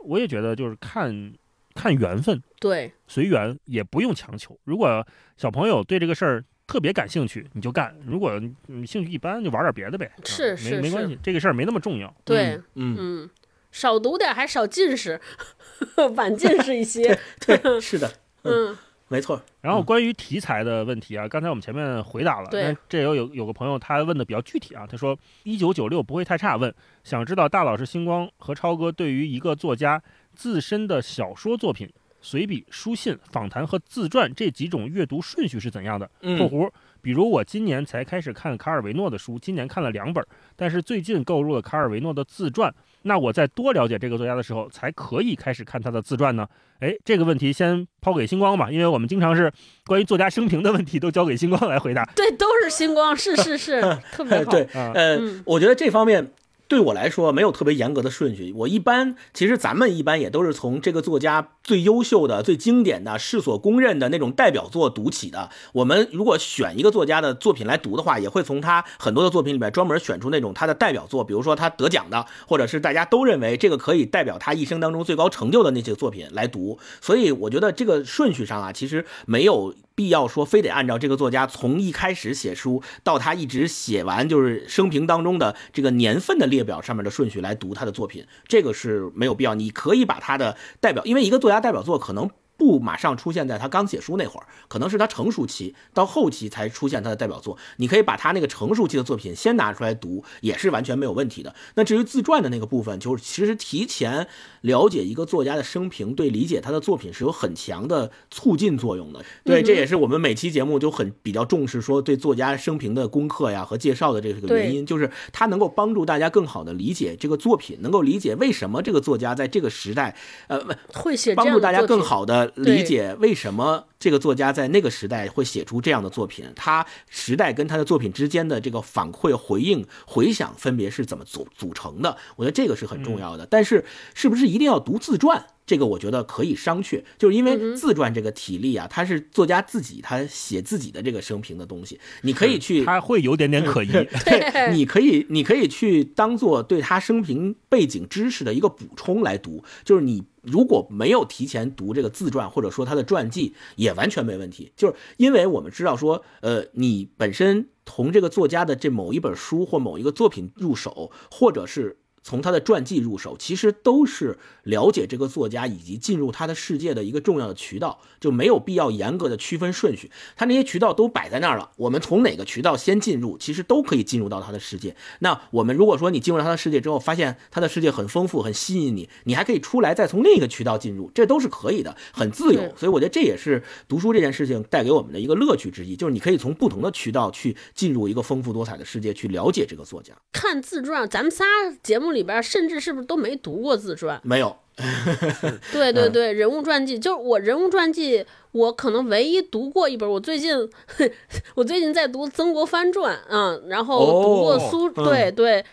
[0.00, 1.32] 我也觉得就是看
[1.74, 4.58] 看缘分，对，随缘，也不用强求。
[4.64, 12.14] 如果小朋友对这个事儿，特别感兴趣你就干，如果你兴趣一般就玩点别的呗，是是没没关系，这个事儿没那么重要。
[12.26, 13.30] 对，嗯嗯，
[13.72, 15.18] 少读点还少近视，
[16.14, 17.18] 晚近视一些。
[17.40, 18.12] 对，是的，
[18.42, 18.76] 嗯，
[19.08, 19.40] 没错。
[19.62, 30.02] 然后关于题材的问题啊，刚才我们前面回答了，对，这有有有个朋友他问的比较具体啊，他说一九九六不会太差，问想知道大老师星光和超哥对于一个作家
[30.34, 31.90] 自身的小说作品。
[32.20, 36.10] 随笔、书信、访谈和自传这几种阅读顺序是怎样的？
[36.20, 40.24] 括弧，比如我今年才开始看卡尔维诺的书，今年看了两本，
[40.56, 42.74] 但是最近购入了卡尔维诺的自传。
[43.02, 46.46] 那我在多了解这个作家的时候，才可以开始看他的自传呢？
[46.80, 49.50] 哎，这个问题先抛给星光吧，因为我们经常是
[49.86, 52.04] 关于作家生平的问题都交给星光来回答。
[52.16, 53.80] 对，都是星光，是是是，
[54.12, 54.50] 特别好。
[54.50, 56.32] 对，呃，我觉得这方面。
[56.68, 65.48] 对我来说没有特别严格的顺序，我一般其实咱们一般也都是从这个作家最优秀的、最经典的、世所公认的那种代表作读起的。
[65.72, 76.78] 我们如果选一个作家的作品来读的话，也会从他很多的作品里面专门选出那种他的代表作，比如说他得奖的，或者是大家都认为这个可以代表他一生当中最高成就的那些作品来读。
[77.00, 79.74] 所以我觉得这个顺序上啊，其实没有。
[79.98, 89.56] 必要说非得按照这个作家从一开始写书到他一直写完，就是生平当中的这个年份的列表上面的顺序来读他的作品，这个是没有必要。
[89.56, 97.56] 你可以把他的代表，因为一个作家代表作可能不马上出现在他刚写书那会儿，可能是他成熟期到后期才出现他的代表作。
[97.76, 101.54] 你可以把他那个成熟期的作品先拿出来读，也是完全没有问题的。
[101.76, 104.26] 那至于自传的那个部分，就是其实提前
[104.62, 109.24] 了解一个作家的生平，对理解他的作品是有很强的促进作用的。
[109.44, 120.16] 对，这也是我们每期节目就很比较重视说对作家生平的功课呀和介绍的这个原因，就是它能够帮助大家更好的理解这个作品，能够理解为什么这个作家在这个时代，
[120.48, 120.60] 呃，
[120.92, 132.16] 会写帮助大家更好的理解为什么这个作家在那个时代会写出这样的作品，他时代跟他的作品之间的这个反馈、回应、回响分别是怎么组组成的？
[132.36, 133.46] 我觉得这个是很重要的。
[133.46, 133.84] 但是，
[134.14, 135.46] 是不是一定要读自传？
[135.66, 161.98] 这个我觉得可以商榷，就是因为自传这个体例啊，它是作家自己他写自己的这个生平的东西，你可以去，他会有点点可疑，对，你可以，你可以去当做对他生平背景知识的一个补充来读，就是你如果没有提前读这个自传或者说他的传记，也也完全没问题，就是因为我们知道说，呃，你本身从这个作家的这某一本书或某一个作品入手，或者是。
[162.28, 170.10] 从他的传记入手，其实都是了解这个作家以及进入他的世界的一个重要的渠道，就没有必要严格的区分顺序。
[170.36, 174.94] 他那些渠道都摆在那儿了，我们从哪个渠道先进入，其实都可以进入到他的世界。
[175.20, 182.60] 那我们如果说你进入他的世界之后，发现他的世界很丰富、很吸引你，你还可以出来再从另一个渠道进入，这都是可以的，很自由。
[182.76, 190.12] 所以我觉得这也是读书这件事情带给我们的一个乐趣之一，就是你可以从不同的渠道去进入一个丰富多彩的世界，去了解这个作家。
[190.30, 191.46] 看自传，咱们仨
[191.82, 192.17] 节目里。
[192.18, 194.20] 里边甚至是不是都没读过自传？
[194.22, 194.54] 没有。
[195.72, 200.08] 对对对，人物传记就是我人物传记，我可能唯一读过一本。
[200.08, 200.54] 我最近
[201.56, 204.88] 我最近在读《曾国藩传》啊，然后读过苏。
[204.90, 205.64] 对对，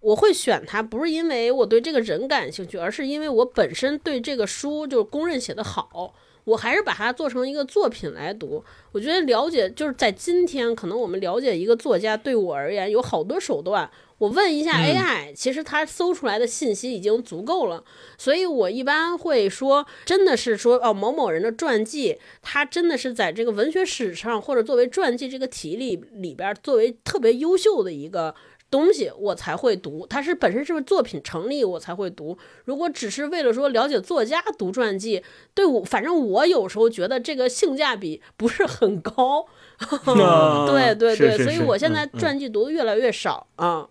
[0.00, 6.14] 我会选它，不是因为我对这个人感兴趣，而是因为我本身对这个书就是公认写的好。
[6.42, 8.64] 我还是把它做成一个作品来读。
[8.90, 13.88] 我觉得了解就是在今天，可能我们了解一个作家，对我而言有好多手段。
[14.18, 17.82] 我问一下 AI，其实它搜出来的信息已经足够了。
[18.16, 28.34] 所以我一般会说，真的是说哦，某某人的传记，他真的是在这个文学史上或者作为传记这个体里里边，作为特别优秀的一个。
[28.70, 32.36] 东西我才会读，它是本身是不是作品成立我才会读。
[32.66, 35.22] 如果只是为了说了解作家读传记，
[35.54, 39.46] 对我反正我有时候觉得这个性价比不是很高。
[40.68, 43.88] 对对对，所以我现在传记读的越来越少啊。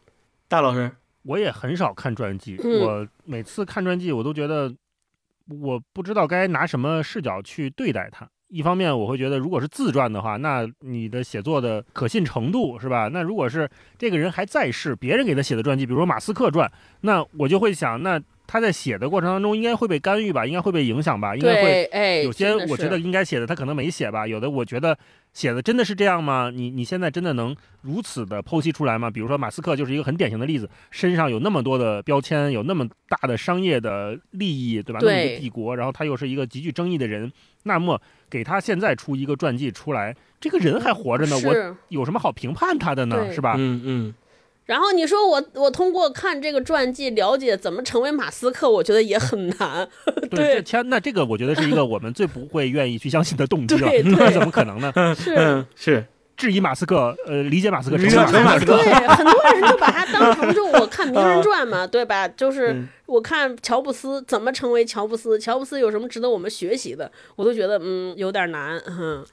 [0.49, 0.89] 大老师，
[1.23, 4.73] 我也很少看传记，我每次看传记我都觉得
[5.47, 8.27] 我不知道该拿什么视角去对待它。
[8.47, 13.09] 一方面，我会觉得，如果是自传的话，那你的写作的可信程度是吧？
[13.11, 16.71] 那如果是这个人还在世，别人给他写的传记，比如说马斯克传，
[17.01, 18.17] 那我就会想，那
[18.47, 20.45] 他在写的过程当中应该会被干预吧？
[20.45, 21.35] 应该会被影响吧？
[21.35, 24.25] 应该会有些我觉得应该写的他可能没写吧？
[24.25, 24.97] 有的我觉得。
[25.33, 26.51] 写的真的是这样吗？
[26.53, 29.09] 你你现在真的能如此的剖析出来吗？
[29.09, 34.99] 比如说马斯克就是一个很典型的例子，身上有那么多的标签，有那么大的商业的利益，对吧？
[35.01, 37.31] 那么一个帝国，然后他又是一个极具争议的人，
[37.63, 43.31] 那么给他现在出一个传记出来，这个人还活着呢，我有什么好评判他的呢？
[43.31, 43.55] 是吧？
[43.57, 44.13] 嗯嗯。
[44.67, 49.87] 然后你说我我通过看这个传记了解怎么成为马斯克，我觉得也很难。
[50.29, 53.89] 对， 天，那这个我觉得是一个我们最不会愿意去相信的动机 了。
[54.03, 54.93] 那怎么可能呢？
[55.17, 56.05] 是是
[56.37, 58.27] 质疑马斯克，呃，理解马斯克，理解马
[58.57, 58.77] 斯克。
[58.77, 62.27] 对，很多人就把他当成就我看名人传嘛， 对吧？
[62.27, 68.79] 就是我看乔布斯怎么成为乔布斯，乔布斯有什么值得我们学习的，我都觉得嗯有点难。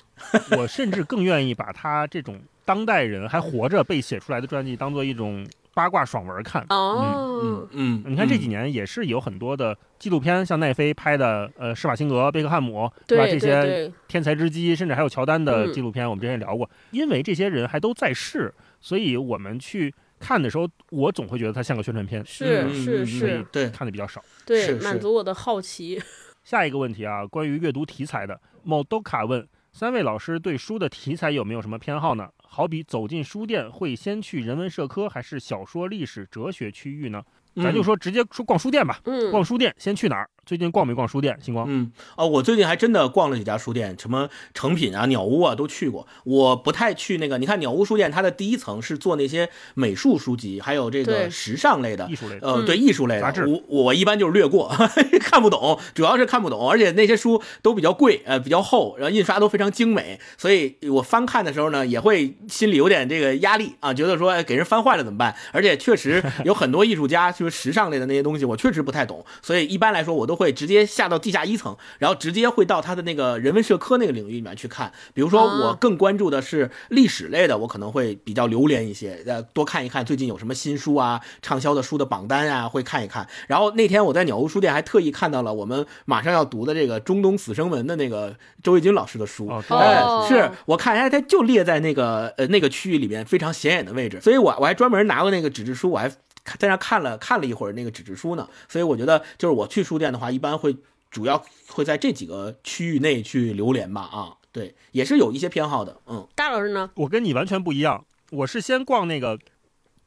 [0.56, 2.40] 我甚至更愿意把他这种。
[2.66, 6.64] 当代人还活着被写出来的传记当做一种八卦爽文看。
[6.68, 13.26] 哦，嗯嗯，你看这几年也是有很多的纪录片，像奈飞拍的，呃，施瓦辛格、贝克汉姆，对吧？
[13.26, 16.68] 这些天才之基，甚至还有乔丹的纪录片，我们之前聊过。
[16.92, 26.00] 因为这些人还都在世，所以我们去看的时候，我总会觉得它像个宣传片，是是是，对，看的比较少，对，满足我的好奇。
[26.44, 32.28] 下一个问题啊，关于阅读题材的，某都卡问三位老师对书的题材有没有什么偏好呢？
[32.54, 37.20] 好比走进书店，会先去人文社科还是小说、历史、哲学区域呢？
[37.62, 39.00] 咱就说直接说逛书店吧。
[39.04, 40.28] 嗯，逛书店先去哪儿？
[40.46, 41.38] 最近逛没逛书店？
[41.40, 46.06] 星光，嗯，哦，我最近还真的逛了几家书店，什么成品啊、鸟屋啊都去过。
[46.24, 53.46] 我不太去那个，你看鸟屋书店，它的第一层是做那些美术书籍，还有这个时尚类的、艺术类，呃，对，艺术类杂志。
[53.46, 54.70] 我我一般就是略过，
[55.18, 65.34] 看不懂，主要是看不懂，而且那些书都比较贵，呃，比较厚，然后印刷都非常精美，所以我翻看的时候呢，也会心里有点这个压力啊，觉得说给人翻坏了怎么办？
[65.52, 74.90] 而且确实有很多艺术家， 就就是时尚类的那些东西，我确实不太懂，所以一般来说我都会直接下到地下一层，然后直接会到他的那个人文社科那个领域里面去看。
[75.12, 83.28] 比如说我更关注的是历史类的，我可能会比较流连一些，呃，多看一看最近有什么新书啊，畅销的书的榜单啊，会看一看。
[83.46, 96.10] 然后那天我在鸟屋书店还特意看到了我们马上要读的这个中东死生文的那个周卫军老师的书，哦，哎哦，是我看，哎，它就列在那个呃那个区域里面非常显眼的位置，所以我我还专门拿过那个纸质书，我还
[96.58, 98.48] 在那看了看了一会儿那个纸质书呢。
[98.68, 100.76] 所以我觉得，就是我去书店的话，一般会
[101.10, 106.90] 主要会在这几个区域内去流连吧，啊，对，也是有一些偏好的，嗯，大老师呢？
[106.94, 109.38] 我跟你完全不一样，我是先逛那个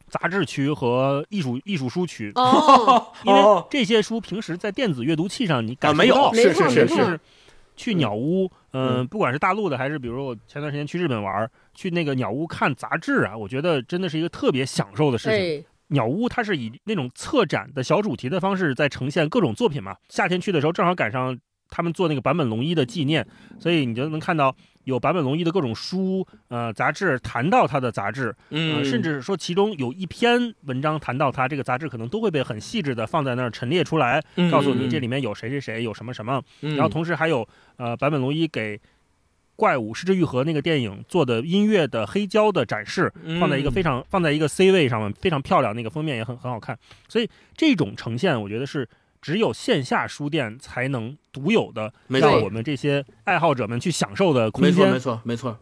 [0.09, 7.19] 杂志区和艺术艺术书区，哦，因为哦这些书平时在电子阅读器上你感啊没有是是是错没错是，
[7.75, 15.65] 去鸟屋，嗯、嗯不管是大陆的还是比如我前段时间去日本玩儿，去那个鸟屋看杂志啊，我觉得真的是一个特别享受的事情。
[15.89, 19.95] 哎，鸟屋它是以那种策展的小主题的方式在呈现各种作品嘛。
[20.09, 21.37] 夏天去的时候正好赶上
[21.69, 23.25] 他们做那个坂本龙一的纪念，
[23.59, 36.41] 所以你就能看到有坂本龙一的各种书、呃杂志谈到他的杂志，嗯，呃，甚至说其中有一篇文章谈到他这个杂志，可能都会被很细致的放在那儿陈列出来，嗯告诉你这里面有谁谁谁，有什么什么。
[36.61, 38.79] 嗯然后同时还有呃坂本龙一给。
[39.57, 46.77] 怪物失之愈合那个电影做的音乐的黑胶的展示，放在一个非常放在一个 C 位上面，非常漂亮，那个封面也很很好看。
[47.09, 48.87] 所以这种呈现，我觉得是
[49.19, 54.99] 只有线下书店才能独有的，没错让我们这些爱好者们去享受的空间没错没。
[54.99, 55.57] 错没错，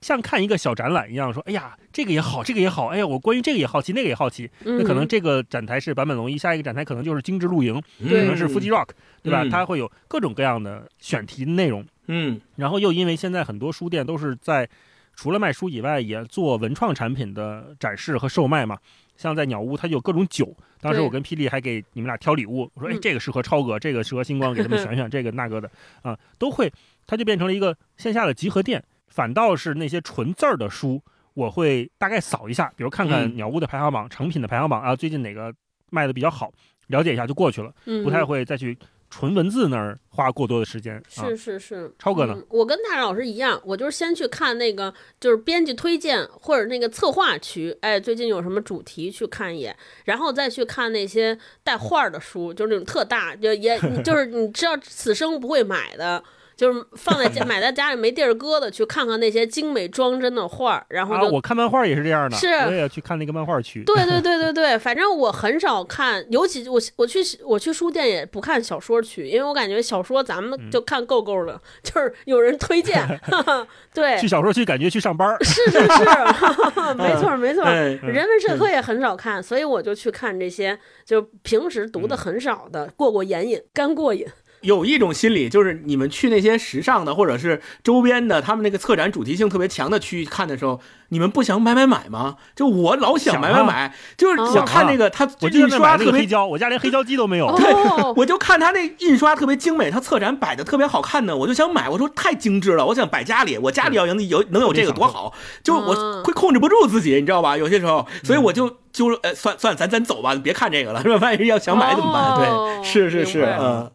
[0.00, 4.50] 像看一个小展览一样，说，哎呀，这个也好，这个也好，哎呀，我关于这个也好奇，那个也好奇。
[4.64, 8.88] 那那可能这个展台是版本龙一，下一个展台可能就是精致露营，对可能是 Fuji Rock，
[9.22, 9.44] 对吧？
[9.44, 11.86] 嗯它会有各种各样的选题内容。
[12.06, 14.68] 嗯然后又因为现在很多书店都是在
[15.14, 18.78] 除了卖书以外，也做文创产品的展示和售卖嘛。
[19.16, 20.56] 像在鸟屋，它就有各种酒。
[20.80, 25.70] 当时我跟霹雳还给你们俩挑礼物，我说：“哎嗯，这个适合超哥，这个适合星光，给他们选选这个那个的
[26.02, 26.72] 啊，都会。”
[27.06, 28.82] 它就变成了一个线下的集合店。
[29.08, 31.00] 反倒是那些纯字儿的书，
[31.34, 35.54] 我会大概扫一下，比如看看嗯鸟屋的排行榜、成品的排行榜啊，最近哪个
[35.90, 36.50] 卖的比较好，
[36.86, 38.76] 了解一下就过去了，嗯不太会再去
[39.14, 40.96] 纯文字那儿花过多的时间。
[40.96, 56.24] 啊是是是，超哥呢嗯我跟大老师一样，我就是先去看那个就是编辑推荐或者那个策划区，哎，最近有什么主题去看一眼，然后再去看那些带画儿的书，就是那种特大，就也就是你知道此生不会买的。
[56.62, 63.82] 就是放在家 买在家里没地儿搁的，去看看那些精美装帧的画儿，然后啊，我看漫画也是这样的，是我也去看那个漫画区。
[63.82, 72.96] 对对对对对，反正我很少看，尤其我我去我去书店也不看小说区，因为我感觉小说咱嗯们就看够够的， 就是有人推荐，
[73.26, 77.64] 哈哈对，去小说区感觉去上班儿，是是是，没错没错。
[77.64, 84.24] 哎人文社科也很少看，所以我就去看这些，就平时读嗯的很少的，过过眼瘾，干过瘾。
[84.62, 92.36] 有一种心理，就是你们去那些时尚的或者是周边的，他们那个策展主题性特别强的区域看的时候，你们不想买买买吗？
[92.56, 96.12] 就我老想买买买，就是哦我看那个他我就印在那买那刷特别。
[96.12, 97.54] 个黑胶，我家连黑胶机都没有。
[97.56, 97.72] 对，
[98.16, 101.88] 我就看他那印刷特别精美，他策展摆的特别好看呢，我就想买。
[101.88, 105.32] 我说太精致了，我想摆家里，我家里要能有能有这个多好，
[105.62, 107.56] 就我嗯会控制不住自己，你知道吧？
[107.56, 111.16] 有些时候，所以我就就呃，算算，咱咱走吧，别看这个了，是吧？
[111.16, 112.22] 万一要想买怎么办？
[112.22, 113.90] 哦对，是是是，嗯，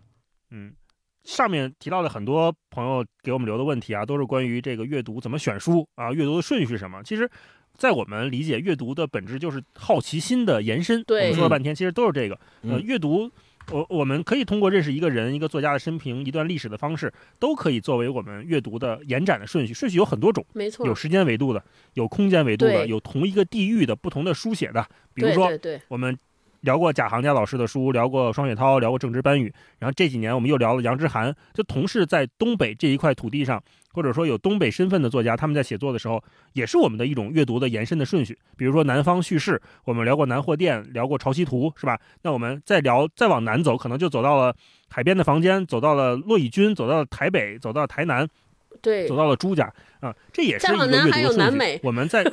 [1.27, 7.03] 上面提到的很多朋友给我们留的问题啊，都是关于这个阅读怎么选书啊，阅读的顺序是什么？
[7.03, 7.29] 其实，
[7.75, 11.03] 在我们理解，阅读的本质就是好奇心的延伸。
[11.03, 12.35] 对我们说了半天，其实都是这个。
[12.61, 13.29] 呃，嗯阅读，
[13.73, 19.73] 我我们可以通过认识一个人、一个作家的生平、一段历史的方式，都可以作为我们阅读的延展的顺序。
[19.73, 21.61] 顺序有很多种，没错有，时间维度的，
[21.95, 24.87] 有空间维度的，有同一个地域的不同的书写的。
[25.13, 25.51] 比如说，
[25.89, 26.17] 我们
[26.67, 33.63] 聊过贾行家老师的书，聊过双雪涛，聊过郑直班宇，然后这几年我们又聊了杨之涵，就同是在东北这一块土地上，
[33.93, 38.37] 或者说有东北身份的作家，他们在写作的时候，也是我们的一种阅读的延伸的顺序。
[38.57, 41.97] 比如说南方叙事，我们聊过南货店，聊过潮汐图，是吧？
[42.23, 44.53] 那我们再聊再往南走，可能就走到了
[44.89, 48.27] 海边的房间，走到了骆以军，走到了台北，走到了台南，
[48.81, 50.91] 对走到了朱家啊，这也是一个阅
[51.27, 51.79] 读顺序。
[51.87, 52.29] 我们在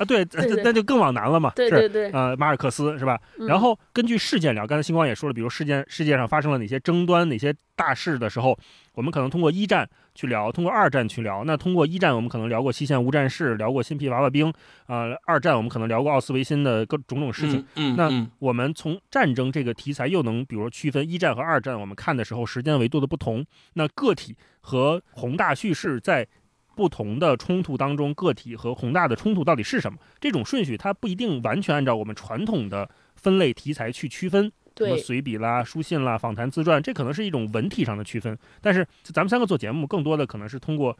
[0.00, 0.26] 啊，对，
[0.64, 3.20] 那就更往南了嘛，是对对对，呃，马尔克斯是吧？
[3.38, 8.58] 嗯然后根据事件聊，刚才星光也说了，比如事件世界上发生了哪些争端、哪些大事的时候，
[8.94, 11.44] 我们可能通过一战去聊，通过二战去聊。
[11.44, 14.50] 那通过一战，我们可能聊过西线无战事，聊过新皮娃娃兵，
[14.86, 17.62] 呃，二战我们可能聊过奥斯维辛的各种种事情。
[17.74, 23.44] 那嗯那我们从战争这个题材又能，比如区分一战和二战，我们看的时候时间维度的不同，
[23.74, 26.26] 那个体和宏大叙事在
[26.80, 29.98] 不同的冲突当中，个体和宏大的冲突到底是什么？
[30.18, 38.34] 这种顺序它不一定完全按照我们传统的分类题材去区分，什么，随笔啦、书信啦、访谈自传，这可能是一种文体上的区分。
[38.62, 40.96] 但是咱们三个做节目，更多的可能是通过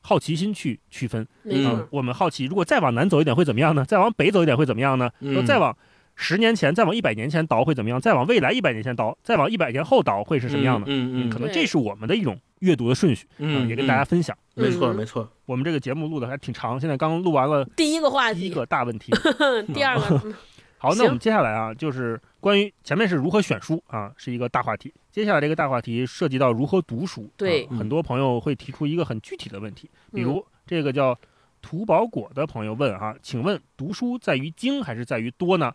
[0.00, 1.22] 好奇心去区分。
[1.22, 3.84] 啊没错，我们好奇，如果再往南走一点会怎么样呢？
[3.84, 5.10] 再往北走一点会怎么样呢？
[5.46, 5.76] 再往
[6.16, 8.00] 十年前、再往一百年前倒会怎么样？
[8.00, 10.86] 再往未来一百年前倒，再往一百年后倒会是什么样的？
[10.88, 14.36] 嗯嗯可能这是我们的一种阅读的顺序，嗯，也跟大家分享。
[14.54, 19.12] 没错嗯没错，我们这个节目录的还挺长，现在刚录完了第一个话第一，个大问题。
[19.74, 20.34] 第二个，嗯
[20.78, 24.92] 好，那我们接下来啊，就是关于前面是如何选书啊，是一个大话题。
[25.10, 27.28] 接下来这个大话题涉及到如何读书。
[27.36, 31.18] 对啊很多朋友会提出一个很具体的问题，比嗯如这个叫
[31.60, 35.72] 图宝果的朋友问哈，请问读书在于精还是在于多呢？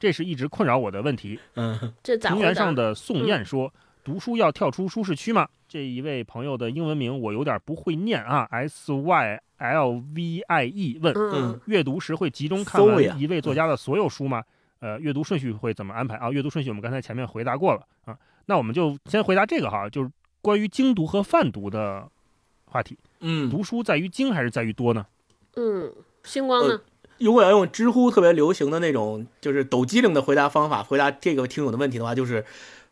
[0.00, 1.38] 这是一直困扰我的问题。
[1.54, 2.74] 嗯这咋平原上？
[2.74, 3.72] 的宋嗯燕说
[4.02, 14.42] ：“读书要跳出舒适区吗？”这一位朋友的英文名我有点不会念啊，S Y L V I E 问：嗯，阅读时会集中看完一位作家的所有书吗？
[14.80, 16.28] 呃，阅读顺序会怎么安排啊？
[16.32, 20.10] 阅读顺序我们刚才前面回答过了啊，那我们就先回答这个哈，就是
[20.42, 22.04] 关于精读和泛读的
[22.64, 22.98] 话题。
[23.20, 25.06] 嗯，读书在于精还是在于多呢？
[25.54, 25.92] 嗯，
[26.24, 26.80] 星光呢？
[27.18, 32.44] 如果要用知乎特别流行的那种就是抖机灵的回答方法回答这个听友的问题的话，就是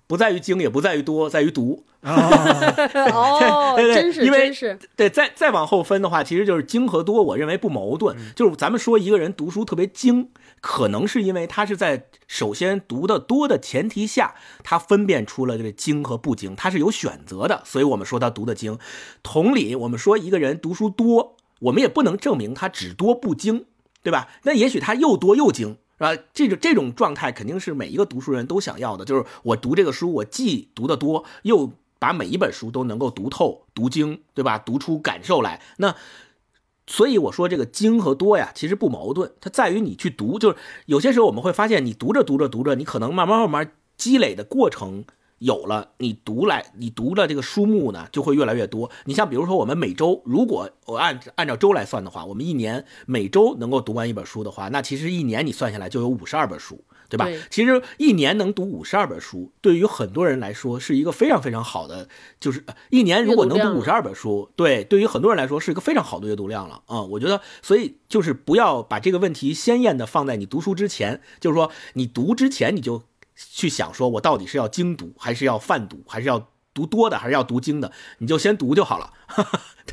[0.07, 1.85] 不在于精，也不在于多，在于读。
[2.01, 2.12] 啊，
[3.12, 8.16] 哦，对对真是因为是，对，再再往后分的话，其实就是精和多，我认为不矛盾。
[8.36, 10.30] 就是咱们说一个人读书特别精，
[10.61, 18.78] 可能是因为他是在首先读的多的前提下，他分辨出了这个精和不精，他是有选择的，所以我们说他读的精。
[19.22, 23.64] 同理，我们说一个人读书多，我们也不能证明他只多不精，
[24.05, 24.28] 对吧？
[24.44, 25.78] 那也许他又多又精。
[26.01, 26.22] 是吧？
[26.32, 34.59] 这种这种状态肯定是每一个读书人都想要的，就是我读这个书，我既读得多，又把每一本书都能够读透、读精，对吧？
[34.59, 35.61] 读出感受来。
[35.78, 35.94] 那
[36.86, 40.38] 所以我说这个精和多呀，其实不矛盾，它在于你去读。
[40.38, 45.05] 就是有些时候我们会发现，你读着读着读着，你可能慢慢慢慢积累的过程
[45.38, 48.90] 有了，你读来你读的这个书目呢就会越来越多。
[49.05, 56.82] 你像比如说我们每周，如果我按按照周来算的话，我们一年每周能够读完一本书的话，那其实一年你算下来就有五十二本书。
[57.09, 57.24] 对吧？
[57.24, 57.40] 对。
[57.50, 66.82] 其实一年能读五十二本书，对于很多人来说是一个非常非常好的，就是呃一年如果能读五十二本书，对，对于很多人来说是一个非常好的阅读量了。
[66.86, 73.02] 啊、我觉得，所以就是不要把这个问题鲜艳的放在你读书之前，就是说你读之前你就
[73.36, 79.12] 去想说，我到底是要精读，还是要泛读，还是要读多的，还是要读精的，你就先读就好了。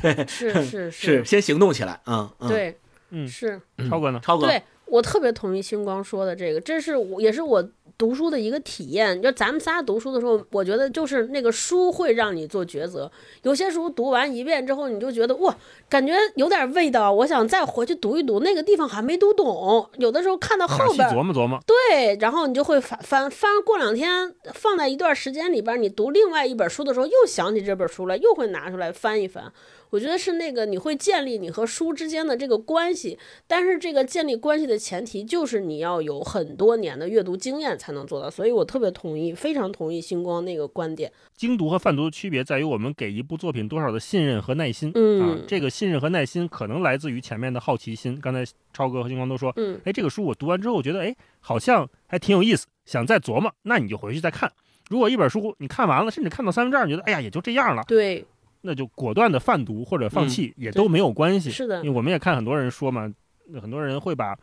[0.00, 0.90] 对，是是。
[0.92, 2.78] 是，先行动起来，嗯嗯，，对，
[3.10, 3.26] 嗯。
[3.26, 3.60] 是。
[3.88, 4.20] 超哥呢？
[4.22, 7.66] 超哥，对我特别同意星光说的这个，这是我也是我
[7.98, 9.20] 读书的一个体验。
[9.20, 13.10] 就咱们仨读书的时候，我觉得就是那个书会让你做抉择。
[13.42, 15.56] 有些书读完一遍之后，你就觉得哇，
[15.88, 19.88] 感觉有点味道，我想再回去读一读，那个地方还没读懂。
[19.98, 21.58] 有的时候看到后边，琢磨琢磨。
[21.66, 29.52] 对，然后你就会翻翻翻，过两天放在一段时间里边，你读另外一本书的时候，又想起这本书来，又会拿出来翻一翻。
[29.96, 38.28] 我觉得是那个你会建立你和书之间的这个关系，但是这个建立关系的前提就是你要有很多年的阅读经验才能做到。
[38.28, 41.10] 所以我特别同意，非常同意星光那个观点。
[41.34, 44.90] 精读和泛读的区别在于我们给一部作品多少的信任和耐心。
[44.90, 48.20] 啊嗯，这个信任和耐心可能来自于前面的好奇心。
[48.20, 48.44] 刚才
[48.74, 54.52] 超哥和星光都说，嗯，哎，这个书我读完之后，我觉得哎，好像还挺有意思，想再琢磨，那你就回去再看。
[54.90, 58.24] 如果一本书你看完了，甚至看到三分之二，你觉得哎呀也就这样了，对，
[58.66, 61.50] 那就果断的贩毒或者放弃、也都没有关系。
[61.50, 63.10] 是的因为我们也看很多人说嘛，
[63.62, 64.36] 很多人会把，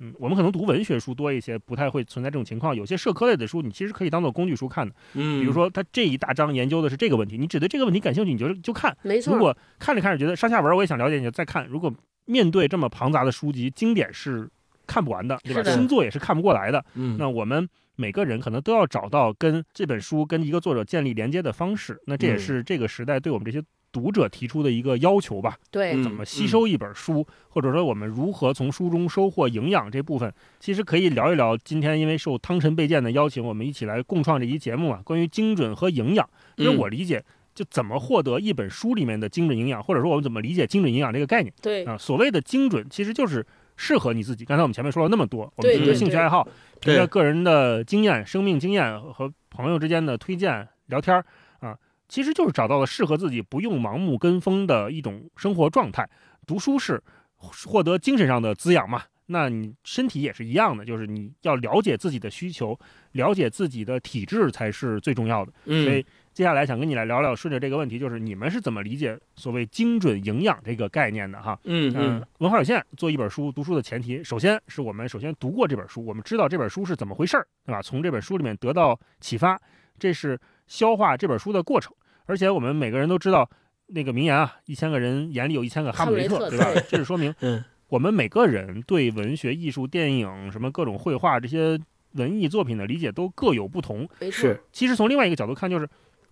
[0.00, 2.74] 嗯，我们可能读文学书多一些，不太会存在这种情况。
[2.74, 4.94] 有些社科类的书，你其实可以当做工具书看的。
[5.14, 8.96] 嗯，比如说，他这一大章研究的是这个问题，你只对这个问题感兴趣，你就就看。
[9.02, 9.34] 没错。
[9.34, 11.66] 如果看着看着觉得上下文我也想了解，你就再看。
[11.66, 11.92] 如果
[12.24, 14.48] 面对这么庞杂的书籍，经典是
[14.86, 15.62] 看不完的，对吧？
[15.64, 16.84] 新作也是看不过来的。
[16.94, 17.68] 嗯，那我们
[18.00, 22.00] 每个人可能都要找到跟这本书、跟一个作者建立连接的方式。
[22.06, 25.56] 那这也嗯是这个时代对我们这些读者提出的一个要求吧？
[25.72, 31.56] 对，嗯怎么吸收一本书，或者说我们如何从书中收获营养这部分，其实可以聊一聊。
[31.56, 36.28] 今天因为受汤臣倍健的邀请，我们一起来共创这期节目啊，关于精准和营养。
[36.54, 41.98] 因为嗯我理解，就怎么获得一本书里面的精准营养，或者说我们怎么理解精准营养这个概念对，啊？
[41.98, 43.44] 所谓的精准，其实就是
[43.78, 44.44] 适合你自己。
[44.44, 46.44] 刚才我们前面说了那么多，我们对凭着对对兴趣爱好，
[46.80, 51.24] 凭对着个人的经验、生命经验和朋友之间的推荐聊天儿
[51.60, 56.06] 啊，其实就是找到了适合自己、不用盲目跟风的一种生活状态。
[56.46, 57.02] 读书是
[57.36, 59.04] 获得精神上的滋养嘛？
[59.30, 62.78] 那你身体也是一样的，就是你要了解自己的需求，
[63.12, 65.52] 了解自己的体质才是最重要的。
[65.66, 66.04] 所以嗯，
[66.38, 71.58] 接下来想跟你来聊聊，顺着这个问题，就是你们是怎么理解所谓精准营养这个概念的哈？
[71.64, 77.82] 嗯嗯，文化有限做一本书，读书的前提，首先是我们首先读过这本书，我们知道这本书是怎么回事儿，对吧？
[77.82, 79.60] 从这本书里面得到启发，
[79.98, 80.38] 这是
[80.68, 81.92] 消化这本书的过程。
[82.26, 83.50] 而且我们每个人都知道
[83.88, 86.66] 那个名言啊，一千个人眼里有一千个哈姆雷特，对吧？
[86.88, 91.76] 这是说明 嗯我们每个人对文学、艺术、电影什么各种绘画这些
[92.12, 94.08] 文艺作品的理解都各有不同。
[94.30, 95.88] 是其实从另外一个角度看，就是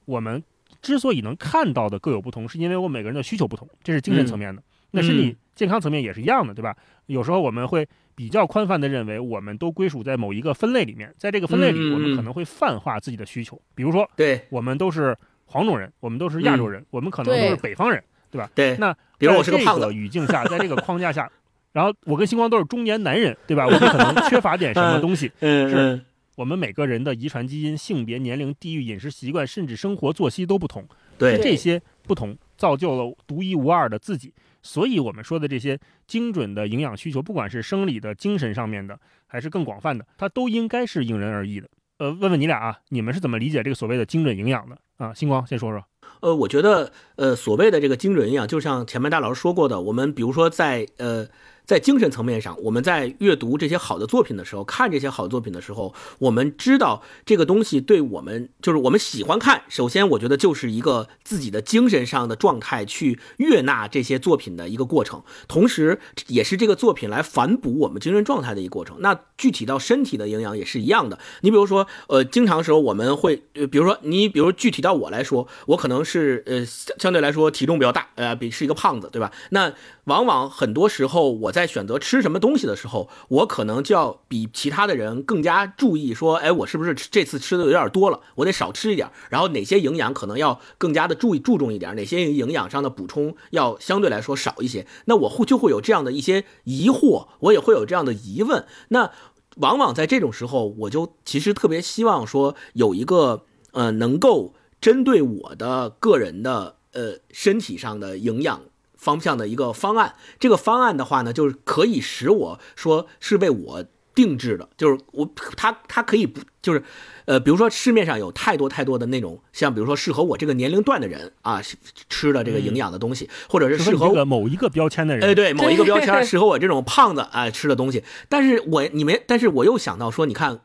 [0.06, 0.42] 我们
[0.80, 4.62] 之所以能看到的各有不同，是因为我每个人的需求不同，这是精神层面的。
[4.92, 6.74] 那身体健康层面也是一样的，对吧？
[7.06, 15.14] 有时候我们会比较宽泛的认为，我们都归属在某一个分类里面，在这个分类里，我们可能会泛化自己的需求，比如说对我们都是
[15.44, 18.02] 黄种人，我们都是亚洲人，我们可能都是北方人。
[18.28, 21.30] 对吧，那比如我是个胖子在这个，语境下，在这个框架下，
[21.72, 23.64] 然后我跟星光都是中年男人，对吧？
[23.64, 25.30] 我们可能缺乏点什么东西。
[25.40, 26.04] 嗯
[26.36, 30.86] 我们每个人的遗传基因、性别、年龄、地域、饮食习惯，甚至生活作息都不同。
[31.18, 34.32] 对这些不同造就了独一无二的自己。
[34.62, 41.68] 所以，我们说的这些精准的营养需求，不管是生理的、精神上面的，还是更广泛的，它都应该是因人而异的。
[41.98, 45.14] 呃，问问你俩啊，你们是怎么理解这个所谓的精准营养的啊？
[45.14, 45.82] 星光先说说。
[46.20, 51.26] 呃，我觉得呃，所谓的这个精准营养，就像前面大老师说过的，我们比如说在呃。
[51.66, 59.62] 在精神层面上，我们在阅读这些好的作品的时候，看这些好作品的时候，我们知道这个东西对我们就是我们喜欢看。
[59.68, 65.98] 首先，我觉得就是一个自己的精神上的状态去悦纳这些作品的一个过程，同时
[66.28, 68.98] 也是这个作品来反哺我们精神状态的一个过程。
[69.00, 71.18] 那具体到身体的营养也是一样的。
[71.40, 79.32] 你比如说，呃，经常时候我们会，呃，比如说你，比如具体到我来说，我可能是呃相相对来说体重比较大，呃，比是一个胖子，对吧？
[79.50, 79.72] 那
[80.04, 89.10] 往往很多时候我在选择吃什么东西的时候，我可能就要比其他的人更加注意，说，哎，我是不是这次吃的有点多了，我得少吃一点。
[89.30, 94.86] 然后哪些营养可能要更加的注意注重一点，哪些营养上的补充要相对来说少一些。
[95.06, 98.66] 那我会就会有这样的一些疑惑，我也会有这样的疑问。
[98.88, 99.10] 那
[99.56, 108.60] 往往在这种时候，我就其实特别希望说有一个呃能够针对我的个人的呃身体上的营养。
[109.06, 113.84] 方向的一个方案，这个方案的话呢，就是可以使我说是为我
[114.16, 116.82] 定制的，就是我它它可以不就是，
[117.26, 121.62] 呃，比如说市面上有太多太多的那种，像比如说适合我这个年龄段的人啊
[122.08, 128.02] 吃的这个营养的东西，或者是适合这个某一个标签的人，哎，对，某一个标签适合我这种胖子啊吃的东西。
[128.28, 130.60] 但是我你们，但是我又想到说，你看。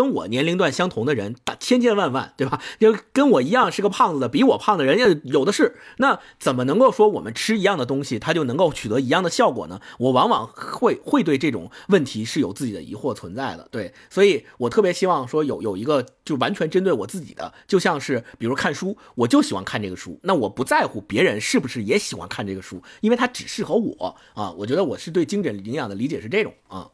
[0.00, 2.58] 跟我年龄段相同的人，大千千万万，对吧？
[2.78, 5.76] 就跟我一样是个胖子的，比我胖的人家有的是。
[5.98, 9.78] 那怎么能够说我们吃一样的东西，它就能够取得一样的效果呢？
[9.98, 13.68] 我往往会会对这种问题是有自己的疑惑存在的。
[13.70, 24.50] 对，所以我特别希望说有有一个就完全针对我自己的，就像是比如看书，我就喜欢看这个书，那我不在乎别人是不是也喜欢看这个书，因为它只适合我啊。
[24.52, 26.88] 我觉得我是对精准营养的理解是这种啊。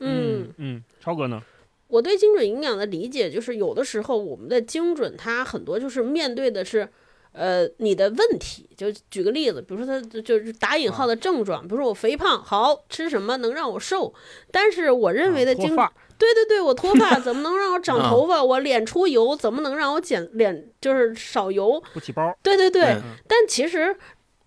[0.00, 0.52] 嗯。
[0.56, 1.40] 嗯，超哥呢？
[1.90, 6.88] 我对精准营养的理解就是，有的时候我们的精准，它很多就是面对的是，
[7.32, 8.68] 呃，你的问题。
[8.76, 14.14] 就举个例子，比如说它就是打引号的症状，比如说我肥胖，好吃什么能让我瘦？
[14.50, 18.44] 但是我认为的精，啊对对对，我脱发怎么能让我长啊头发？
[18.44, 21.82] 我脸出油怎么能让我减脸就是少油？
[21.94, 23.96] 不起包，对对对，嗯但其实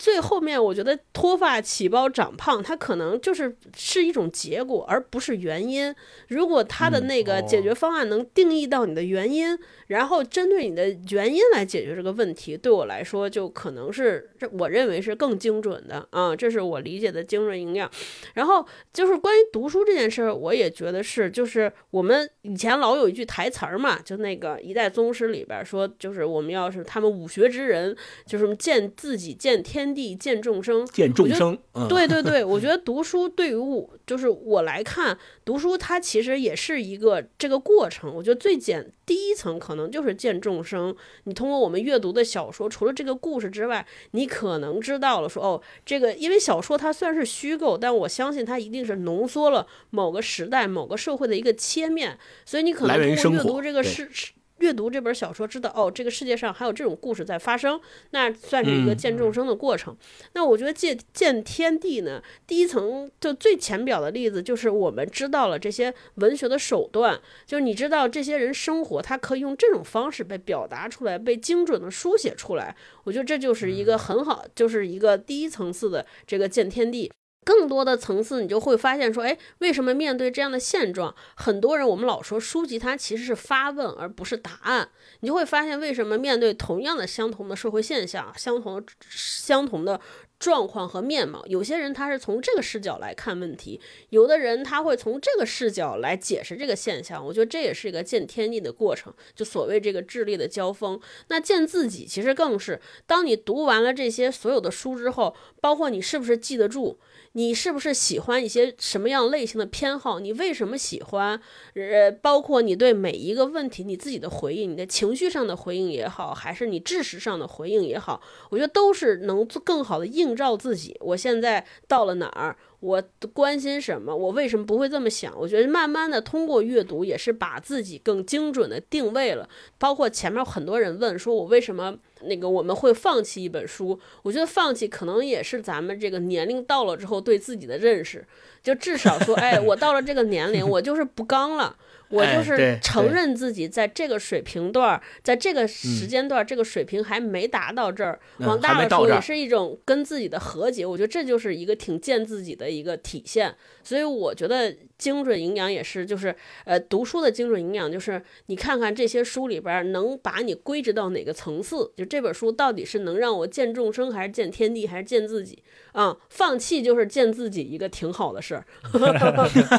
[0.03, 5.95] 最后面，我觉得脱发、起包、长胖，它可能就是是一种结果，而不是原因。
[6.27, 9.57] 如果它的嗯那个哦解决方案能定义到你的原因，
[9.87, 17.89] 然后针对你的原因来解决这个问题，对我来说就可能是这我认为是更精准的啊，这是我理解的精准营养。
[18.33, 27.95] 然后就是关于读书这件事儿，我也觉得是，就是我们以前老有一句台词儿嘛，就那个《一代宗师》里边说，就是我们要是他们武学之人，
[28.25, 30.85] 就是见自己、见天地、见众生。
[30.87, 38.13] 见众生，嗯，对对 对，我觉得读书对于我，就是我来看，读书它其实也是一个这个过程。
[38.13, 40.95] 我觉得最简第一层可能就是见众生。
[41.23, 54.31] 你通过我们阅读的小说，除了这个故事之外，你可能知道了说，哦，这个因为小说它虽然是虚构，但我相信它一定是浓缩了某个时代、某个社会的一个切面，所以你可能通过阅读这个对世世。
[54.63, 57.77] 阅读这本小说，知道哦，这个世界上还有这种故事在发生，
[58.11, 59.93] 那算是一个嗯见众生的过程。
[60.35, 72.73] 那我觉得见见天地呢，第一层就最浅表的例子就是我们知道了这些文学的手段，就是你知道这些人生活，他可以用这种方式被表达出来，被精准的书写出来。
[73.03, 77.11] 我觉得这就是一个很好，就是一个第一层次的这个见天地。
[77.43, 84.89] 更多的层次，你就会发现说，哎，为什么面对这样的现状，很多人我们老说书籍它其实是发问而不是答案，
[85.19, 89.99] 你就会发现为什么面对同样的相同的社会现象，相同相同的。
[90.39, 93.79] 状况和面貌，有些人他是从这个视角来看问题，
[94.09, 97.25] 有的人他会从这个视角来解释这个现象。
[97.25, 100.99] 我觉得这也是一个见天地的过程，就所谓这个智力的交锋。
[101.29, 106.99] 那见自己其实更是，当你读完了这些所有的书之后，包括你是不是记得住。
[107.33, 110.19] 你是不是喜欢一些什么样类型的偏好？
[110.19, 111.39] 你为什么喜欢？
[111.73, 120.95] 呃，包括你对每一个问题你自己的回应，你的情绪上的回应也好，还是你知识上的回应也好，我觉得都是能做更好的映照自己。
[120.99, 122.55] 我现在到了哪儿？
[122.81, 123.01] 我
[123.31, 124.13] 关心什么？
[124.13, 125.33] 我为什么不会这么想？
[125.39, 129.47] 我觉得慢慢的通过阅读，也是把自己更精准的定位了。
[129.79, 133.99] 包括前面很多人问说，我为什么那个我们会放弃一本书？
[134.21, 138.25] 我觉得放弃可能也是咱们这个年龄到了之后对自己的认识，
[138.61, 141.75] 就至少说，哎，我到了这个年龄，我就是不刚了。
[142.13, 148.19] 我就是承认自己在这个水平段，在这个时间段，这个水平还没达到这儿。
[148.37, 150.85] 往大了说，也是一种跟自己的和解。
[150.85, 153.55] 我觉得这就是一个挺见自己的一个体现。
[153.83, 161.91] 所以我觉得精准营养也是，就是呃，读书的精准营养，就是你看看这些书里边能把你归置到哪个层次。
[161.97, 165.61] 就这本书到底是能让我见众生，还是见天地，还是见自己？
[165.91, 168.65] 啊，放弃就是见自己一个挺好的事儿。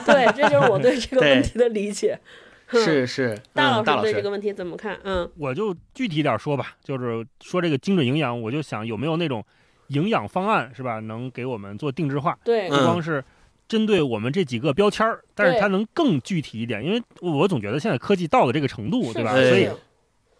[0.04, 2.20] 对，这就是我对这个问题的理解。
[2.68, 4.98] 是是，大老师对这个问题怎么看？
[5.04, 9.44] 嗯，我就具体点说吧，就是说这个精准营养，我就想有没有那种
[9.88, 10.98] 营养方案是吧？
[11.00, 12.36] 能给我们做定制化？
[12.42, 13.22] 对，不光是
[13.68, 16.84] 针对我们这几个标签儿，但是它能更具体一点。
[16.84, 19.32] 因为我总觉得现在科技到了这个程度，对吧？
[19.32, 19.68] 所以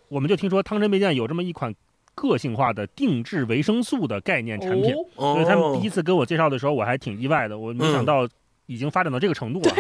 [0.08, 1.74] 我们就听说汤臣倍健有这么一款。
[2.16, 7.58] 个性化的定制维生素的概念产品，所以他们第一次跟我介绍的时候，我还挺意外的。
[7.58, 8.24] 我没想到
[8.66, 9.74] 已经发展到这个程度了，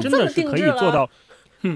[0.00, 1.10] 真的是可以做到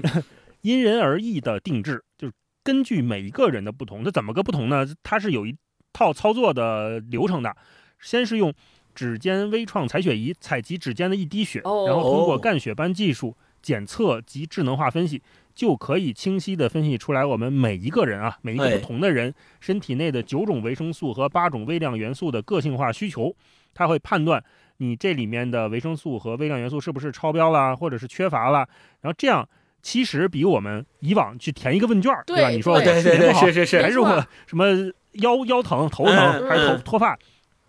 [0.63, 2.33] 因人而异的定制，就是
[2.63, 4.01] 根据每一个人的不同。
[4.01, 4.87] 这怎么个不同呢？
[5.03, 5.53] 它是有一
[5.91, 7.53] 套操作的流程的。
[7.99, 8.53] 先是用
[8.97, 15.21] 指尖微创采血仪采集指尖的一滴血，然后通过干血斑技术检测及智能化分析。
[15.53, 23.35] 就可以清晰地分析出来，我们每一个人啊，每一个不同的人身体内的九种维生素和八种微量元素的个性化需求，
[23.73, 24.43] 它会判断
[24.77, 28.59] 你这里面的维生素和微量元素是不是超标了，或者是缺乏了。
[29.01, 29.49] 然后这样
[29.81, 32.49] 其实比我们以往去填一个问卷，对吧？
[32.49, 34.67] 你说我对对对是是是，还是我什么
[35.13, 37.17] 腰腰疼、头疼，还是头脱发，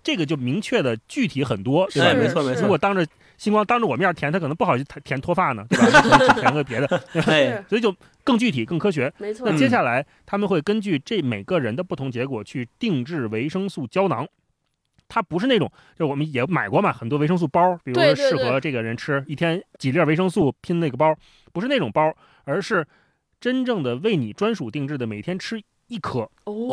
[0.09, 2.15] 这个就明确的具体很多，对吧？
[2.19, 2.63] 没错没错。
[2.63, 3.07] 如果当着
[3.37, 6.33] 星光当着我面填，他可能不好意思填脱发呢，对吧？
[6.41, 6.87] 填个别的
[7.69, 7.95] 所以就
[8.25, 9.13] 更具体、更科学。
[9.19, 9.47] 没错。
[9.51, 14.27] 那接下来他们会根据这每个人的不同结果去定制维生素胶囊，
[15.09, 21.15] 它不是那种，就我们也买过嘛，很多维生素包，比如说适合这个人吃一天几粒维生素拼那个包，
[21.53, 22.87] 不是那种包，而是
[23.39, 25.61] 真正的为你专属定制的，每天吃。
[25.89, 26.29] 一颗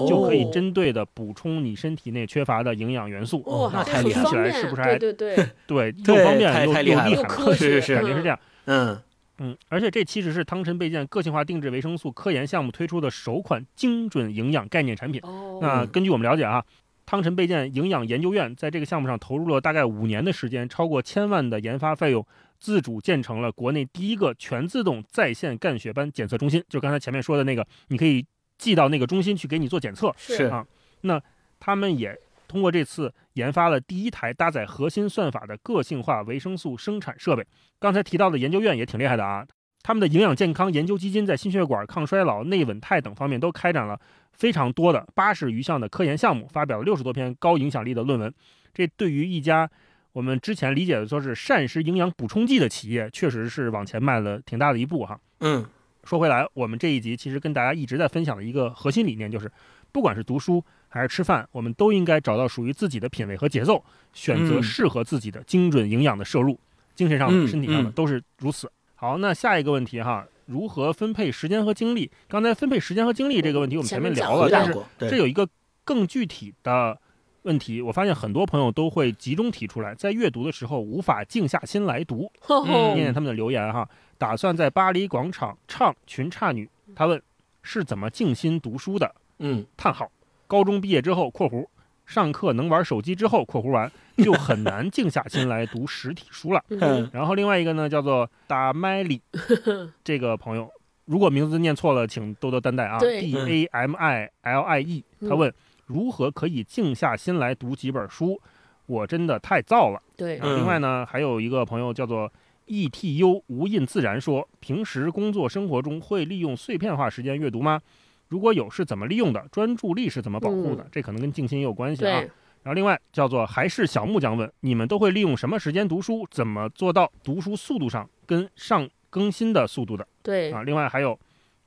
[0.08, 3.42] 就可以针对的补充你身体内缺乏的营养元素。
[3.44, 4.22] 哇，那太厉害！
[4.24, 7.54] 了起来是不是还对对对对又方便又又厉害？
[7.54, 8.40] 是是是，肯定是这样。
[8.66, 9.02] 嗯
[9.40, 15.22] 嗯，而且这其实是汤臣倍健个性化定制维生素科研项目推出的首款精准营养概念产品。
[15.62, 16.64] 那根据我们了解啊，
[17.06, 22.26] 汤臣倍健营养研究院在这个项目上投入了大概五年的时间，超过千万的研发费用，
[22.60, 26.64] 自主建成了国内第一个全自动在线干血斑检测中心。
[26.70, 28.26] 就刚才前面说的那个，你可以。
[28.58, 30.66] 寄到那个中心去给你做检测，是啊，
[31.02, 31.22] 那
[31.60, 32.18] 他们也
[32.48, 37.46] 通过这次研发了第一台搭载核心算法的个性化维生素生产设备。
[37.80, 39.46] 刚才提到的研究院也挺厉害的啊，
[39.82, 44.00] 他们的营养健康研究基金在心血管、抗衰老、内稳态等方面都开展了
[44.32, 48.34] 非常多的八十余项的科研项目，发表了六十多篇高影响力的论文。
[48.74, 49.70] 这对于一家
[50.14, 55.20] 我们之前理解的说是膳食营养补充剂的企业，确实是往前迈了挺大的一步哈。
[55.40, 55.66] 嗯。
[56.06, 59.52] 说回来，我们这一集其实跟大家一直在分享的一个核心理念就是，
[59.92, 63.84] 不管是读书还是吃饭，我们都应该找到属于自己的品味和节奏，
[64.14, 66.60] 选择适合自己的精准营养的摄入，
[66.94, 68.72] 精神上的、身体上的都是如此。
[68.94, 72.12] 好，那下一个问题哈，如何分配时间和精力？
[72.28, 75.48] 刚才分配时间和精力这个问题，我们前面聊了，但是这有一个
[75.84, 76.98] 更具体的
[77.42, 82.32] 问题，我发现很多朋友都会集中提出来，在阅读的时候无法静下心来读。
[82.66, 83.90] 念念他们的留言哈。
[84.18, 87.22] 打算在巴黎广场唱群差女，他问
[87.62, 89.14] 是怎么静心读书的？
[89.40, 90.10] 嗯，叹号。
[90.48, 91.66] 高中毕业之后（括弧）
[92.06, 93.92] 上课能玩手机之后（括弧完）
[94.24, 96.64] 就很难静下心来读实体书了。
[97.12, 99.22] 然后另外一个呢，叫做达麦里，
[100.04, 100.70] 这个朋友，
[101.06, 103.00] 如果名字念错了，请多多担待啊。
[103.00, 105.52] D A M I L I E，他问
[105.88, 108.40] 如何可以静下心来读几本书？
[108.86, 110.00] 我真的太燥了。
[110.16, 112.32] 对，另外呢，还有一个朋友叫做
[112.68, 117.82] ETU 无印自然说，平时工作生活中会利用碎片化时间阅读吗？
[118.28, 119.48] 如果有，是怎么利用的？
[119.52, 120.84] 专注力是怎么保护的？
[120.84, 122.20] 嗯这可能跟静心也有关系啊。
[122.64, 126.28] 然后另外叫做还是小木匠问，你们都会利用什么时间读书？
[126.32, 130.64] 怎么做到读书速度上跟上更新的速度的对，啊？
[130.64, 131.20] 另外还有，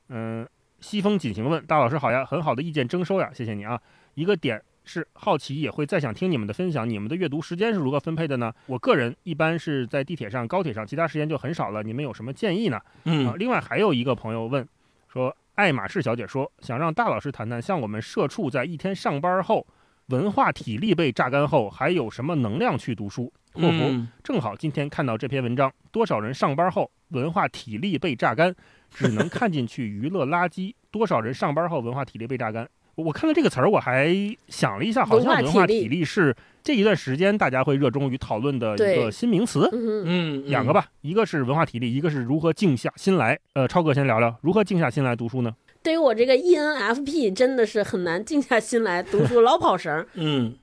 [0.08, 0.44] 嗯、
[0.80, 3.80] 西风锦行问大老师好呀，很好的意见征收呀，谢谢你啊。
[4.14, 8.52] 一个点是好奇，也会再想听你们的分享，你们的阅读时间是如何分配的呢？
[8.66, 11.82] 我个人一般是在地铁上、高铁上，其他时间就很少了。
[11.82, 12.78] 你们有什么建议呢？
[12.78, 14.66] 啊，嗯另外还有一个朋友问
[15.12, 19.66] 说，爱马仕小姐说想让大老师谈谈，像我们社畜在一天上班后，
[20.06, 28.55] 文化体力被榨干后，还有什么能量去读书？（括弧嗯正好今天看到这篇文章，多少人上班后文化体力被榨干，
[28.90, 30.74] 只能看进去娱乐垃圾？
[30.90, 32.69] 多少人上班后文化体力被榨干？
[33.04, 34.14] 我看到这个词儿，我还
[34.48, 36.34] 想了一下，好像文化体力是
[36.64, 39.68] 这一段时间大家会热衷于讨论的一个新名词。
[39.72, 43.38] 嗯，嗯，两个吧，一个是文化体力，一个是如何静下心来。
[43.54, 45.54] 呃，超哥先聊聊如何静下心来读书呢？
[45.82, 50.06] 对于我这个 E ENFP 真的是很难静下心来读书，老跑神儿。
[50.14, 50.56] 嗯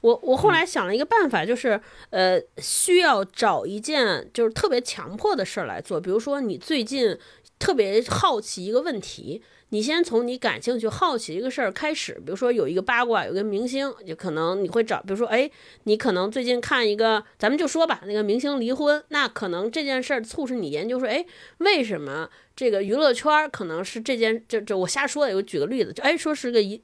[0.00, 6.00] 我我后来想了一个办法，就是呃，需要找一件就是特别强迫的事儿来做。
[6.00, 7.18] 比如说，你最近
[7.58, 12.14] 特别好奇一个问题，你先从你感兴趣、好奇一个事儿开始。
[12.14, 15.50] 比如说，有一个八卦，有个明星，就可能你会找，比如说，哎，
[15.84, 21.24] 你可能最近看一个，咱们就说吧，那个明星离婚，那可能这件事儿促使你研究说，哎，
[21.58, 26.80] 为什么这个娱乐圈儿可能是这件，就就我瞎说的，我举个例子，就哎说是个娱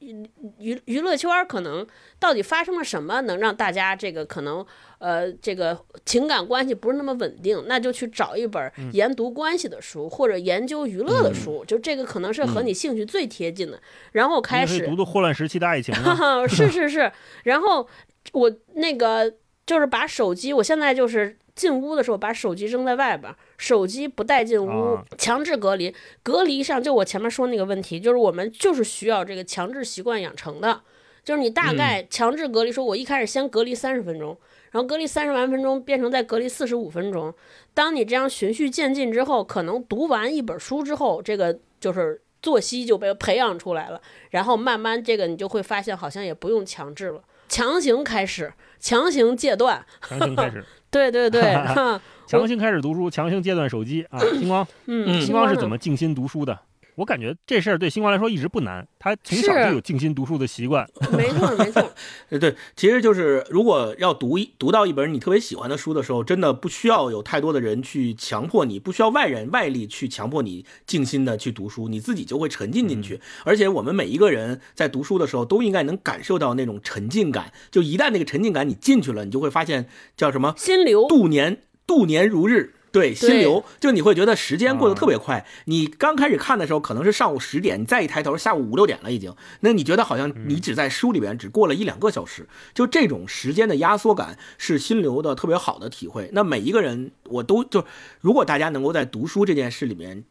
[0.58, 1.86] 娱娱乐圈儿可能
[2.18, 4.64] 到底发生了什么，能让大家这个可能
[5.04, 13.78] 呃这个情感关系不是那么稳定，那就去找一本研读关系的书、或者研究娱乐的书，就这个可能是和你兴趣最贴近的，
[14.12, 15.92] 然后开始读读《霍乱时期的爱情
[16.48, 17.12] 》是是是。
[17.42, 17.86] 然后
[18.32, 19.34] 我那个
[19.66, 25.94] 就是把手机，我现在就是进屋的时候把手机扔在外边儿，手机不带进屋啊，强制隔离。
[26.22, 30.80] 隔离上就我前面说那个问题，就是我们就是需要这个强制习惯养成的。
[31.22, 34.36] 就是你大概强制隔离，说我一开始先隔离三十分钟，
[34.74, 37.32] 然后隔离三十万分钟变成再隔离四十五分钟。
[37.74, 44.00] 当你这样循序渐进之后，可能读完一本书之后，这个就是作息就被培养出来了。
[44.30, 49.86] 然后慢慢这个你就会发现，好像也不用强制了，强行开始，强行戒断。
[50.08, 54.18] 强行开始， 对对对， 哈强行开始读书，强行戒断手机啊！
[54.18, 56.58] 星光，嗯，星光是怎么静心读书的？
[56.96, 60.88] 我感觉这事儿对星光来说一直不难，他从小就有静心读书的习惯。
[61.12, 61.90] 没错没错，
[62.30, 73.20] 呃，对，其实就是如果要读一读到一本你特别喜欢的书的时候，真的不需要有太多的人去强迫你，不需要外人外力去强迫你静心的去读书，你自己就会沉浸进去。
[73.44, 77.52] 而且我们每一个人在读书的时候，都应该能感受到那种沉浸感。
[77.70, 82.73] 就一旦那个沉浸感你进去了，你就会发现叫什么心流度年度年如日。
[82.94, 85.44] 对，心流就你会觉得时间过得特别快。
[85.64, 96.30] 你刚开始看的时候可能是上午十点，你再一抬头下午五六点了已经，那你觉得好像你只在书里边只过了一两个小时，就这种时间的压缩感是心流的特别好的体会。
[96.32, 97.84] 那每一个人我都就，
[98.20, 100.24] 如果大家能够在读书这件事里面。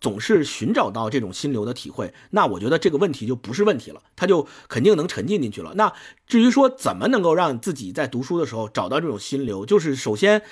[0.00, 5.72] 总是寻找到这种心流的体会，那我觉得这个问题就不是问题了，他就肯定能沉浸进去了。
[5.74, 5.92] 那
[6.24, 10.42] 至于说怎么能够让自己在读书的时候找到这种心流，就是首先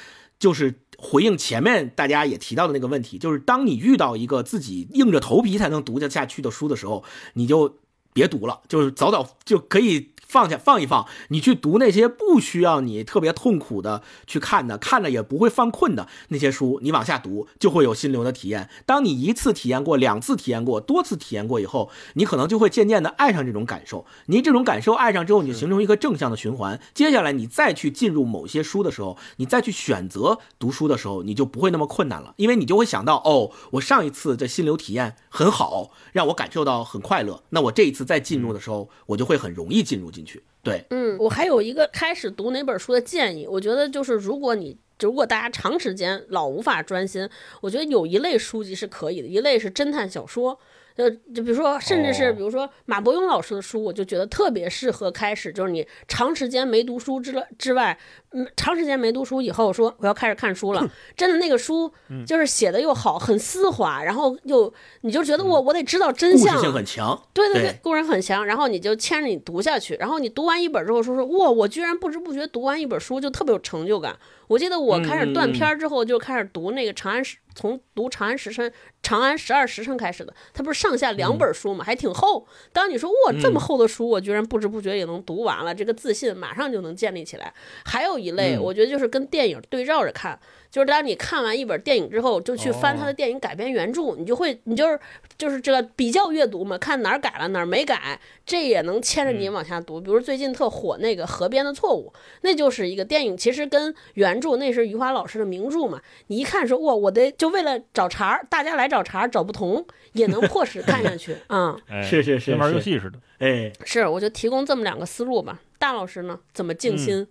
[0.41, 7.05] 就是回应前面大家也提到的那个问题，就是当你遇到一个自己硬着头皮才能读得下去的书的时候，
[7.35, 7.78] 你就
[8.12, 18.69] 别读了，就是早早就可以放下放一放，你去读那些不需要你特别痛苦的去看的，看了也不会犯困的那些书，你往下读就会有心流的体验。
[18.85, 24.05] 当你一次体验过、两次体验过、多次体验过以后，你可能就会渐渐的爱上这种感受。
[24.27, 26.81] 你这种感受爱上之后，你就形成一个正向的循环。
[26.93, 40.43] 接下来你再去进入某些书的时候，你再去选择读书的时候，你就不会那么困难了，因为你就会想到，哦，我上一次这心流体验很好，让我感受到很快乐，那我这一次再进入的时候，我就会很容易进入进去。
[40.62, 47.28] 对，嗯，我还有一个开始读哪本书的建议，我觉得就是如果你如果大家长时间老无法专心，
[47.60, 50.59] 我觉得有一类书籍是可以的，一类是侦探小说。
[50.97, 57.98] 呃，就比如说，甚至是哦比如说马伯庸老师的书，我就觉得特别适合开始，就是你长时间没读书之了之外，
[58.32, 61.93] 嗯，长时间没读书以后，说我要开始看书了， 真的那个书
[62.27, 67.23] 就是写的又好，很丝滑，然后又你就觉得我我得知道真相很强。
[67.35, 74.16] 对对对，故人很强，然后你就牵着你读下去，然后你读完一本之后说说哇，我居然不知不觉读完一本书就特别有成就感。
[74.48, 78.70] 我记得我开始断片儿之后，就开始读那个《长安十》，从读《长安时辰》
[79.03, 80.33] 《长安十二时辰》开始的。
[80.53, 82.47] 它不是上下两本书嘛，还挺厚。
[82.73, 87.53] 当你说哇这么厚的书，我居然不知不觉也能读完了，这个自信马上就能建立起来。
[87.85, 90.39] 还有一类，嗯我觉得就是跟电影对照着看，
[90.70, 94.98] 就是当你看完一本电影之后，就去翻它哦的电影改编原著，你就会，你就是
[95.38, 100.01] 就是这个比较阅读嘛，看哪儿改了哪儿没改，这也能牵着你往下读。
[100.01, 102.12] 比如最近特火那个《河边的错误》，
[102.43, 106.01] 那就是一个电影，其实跟原著那是余华老师的名著嘛。
[106.26, 111.36] 你一看说哇，我得就为了找茬儿，大家来找茬儿找不同，也能迫使看下去。
[111.48, 113.18] 嗯，哎，是是是跟玩游戏似的。
[113.38, 115.60] 哎，是，我就提供这么两个思路吧。
[115.78, 117.26] 大老师呢，怎么静心？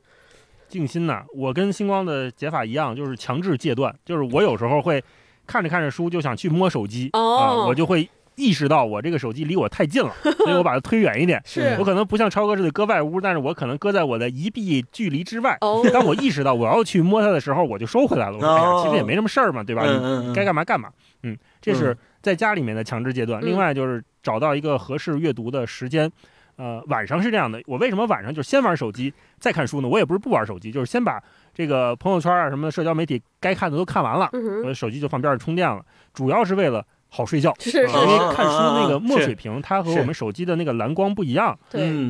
[0.68, 3.94] 静心呐，我跟星光的解法一样，就是强制戒断。
[4.06, 5.04] 就是我有时候会
[5.46, 10.14] 看着看着书就想去摸手机啊、哦我就会意识到我这个手机离我太近了，
[10.44, 11.42] 所以我把它推远一点。
[11.46, 15.58] 是我可能不像超哥似的搁外屋，但是我可能搁在我的一臂距离之外。
[15.62, 18.36] 哦，当我意识到我要去摸它的时候，我就收回来了。
[18.36, 19.86] 我说，哎呀，哦其实也没什么事儿嘛，对吧？
[19.86, 20.90] 你该干嘛干嘛。
[21.24, 23.42] 嗯，这是在家里面的强制戒断。
[23.42, 26.12] 嗯另外就是找到一个合适阅读的时间。
[26.58, 29.88] 呃，晚上是这样的，我为什么晚上就是先玩手机再看书呢？
[29.88, 31.22] 我也不是不玩手机，就是先把
[31.54, 35.84] 这个朋友圈啊什么的社交媒体该看的都看完了，我的手机就放边上充电了，
[36.14, 37.54] 主要是为了好睡觉。
[37.60, 41.58] 是是因为看书那个墨水屏，它和我们手机的那个蓝光不一样。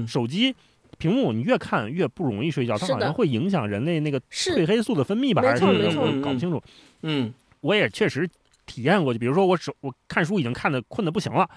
[0.08, 0.56] 手机
[0.98, 6.62] 屏幕你越看越不容易睡觉，它好像会影响人类那个褪黑素的分泌吧，还是什么的我搞不清楚。
[7.02, 8.30] 嗯我也确实
[8.68, 11.50] 体验过，就比如说我手我看书已经看的困的不行了，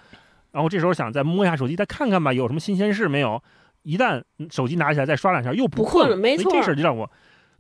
[0.59, 3.41] 然后这时候想再摸一下手机，再看看吧，有什么新鲜事没有？
[3.85, 4.21] 一旦
[4.51, 7.09] 手机拿起来再刷两下，又不困困了没错这事儿就让我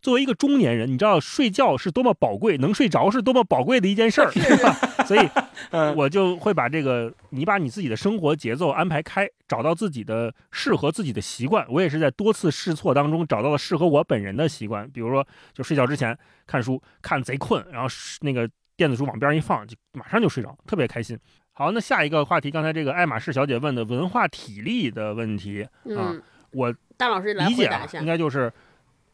[0.02, 4.72] 作为一个中年人，你知道睡觉是多么宝贵，能睡着是多么宝贵的一件事儿，是对吧？
[5.06, 5.28] 所以
[5.70, 11.64] 嗯，我就会把这个，你把你自己的生活节奏安排开，找到自己的适合自己的习惯。
[11.68, 16.18] 我也是在多次试错当中找到了适合我本人的习惯，比如说，就睡觉之前
[16.48, 17.88] 看书，看贼困，然后
[18.22, 21.16] 那个电子书往边上一放，就马上就睡着，特别开心。
[21.58, 26.22] 好，那下一个话题，刚才这个爱马仕小姐问的文化体力的问题，嗯，
[26.52, 28.06] 我大老师来理解啊回答一，下应。
[28.06, 28.52] 该就是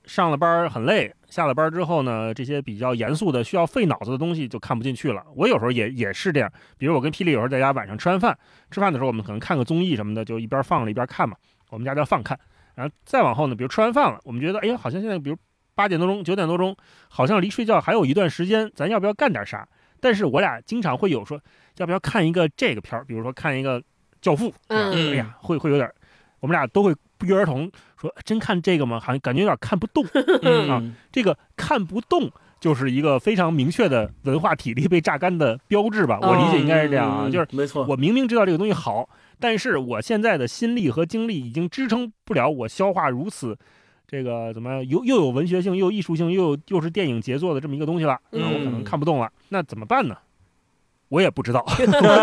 [0.05, 5.25] 上了班儿很累，下了班儿之后呢，这些比较严肃的、需要费脑子的东西就看不进去了。
[5.35, 8.39] 我有时候也也是这样，比如我跟霹雳有时候在家晚上吃完饭，
[8.71, 11.35] 吃饭的时候我们可能看个综艺什么的，就一边放着一边看嘛。
[11.71, 12.39] 我们家叫放看，
[12.75, 15.37] 然后再往后呢，比如吃完饭了，我们觉得哎呀，好像现在比如
[15.75, 16.77] 八点多钟、九点多钟，
[17.09, 19.67] 好像离睡觉还有一段时间，咱要不要干点啥？
[20.05, 21.41] 但是我俩经常会有说，
[21.79, 23.81] 要不要看一个这个片儿，比如说看一个
[24.21, 25.91] 《教父》，嗯哎呀，会会有点，
[26.41, 29.01] 我们俩都会不约而同说，真看这个吗？
[29.01, 30.05] 好像感觉有点看不动。
[30.69, 36.19] 啊嗯这个看不动就是一个非常明确的文化体力被榨干的标志吧？
[36.21, 39.09] 我理解应该是这样啊，嗯就是没错，我明明知道这个东西好，
[39.41, 43.57] 但是我现在的心力和精力已经支撑不了我消化如此。
[44.07, 50.17] 这个怎么又又有文学性又有艺术性又有又是电影杰作的这么一个东西了，那我可能嗯看不动了，那怎么办呢？
[51.09, 51.65] 我也不知道，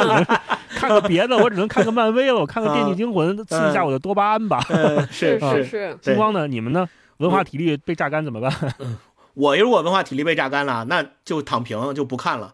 [0.76, 4.60] 看个别的，我只能看个漫威了，我看个《电锯惊魂》刺激一下我的多巴胺吧。
[4.70, 6.48] 嗯是是是，是是，对星光呢？
[6.48, 6.88] 你们呢？
[7.18, 8.52] 文化体力被榨干怎么办？
[9.36, 12.54] 我如果文化体力被榨干了，那就躺平，就不看了。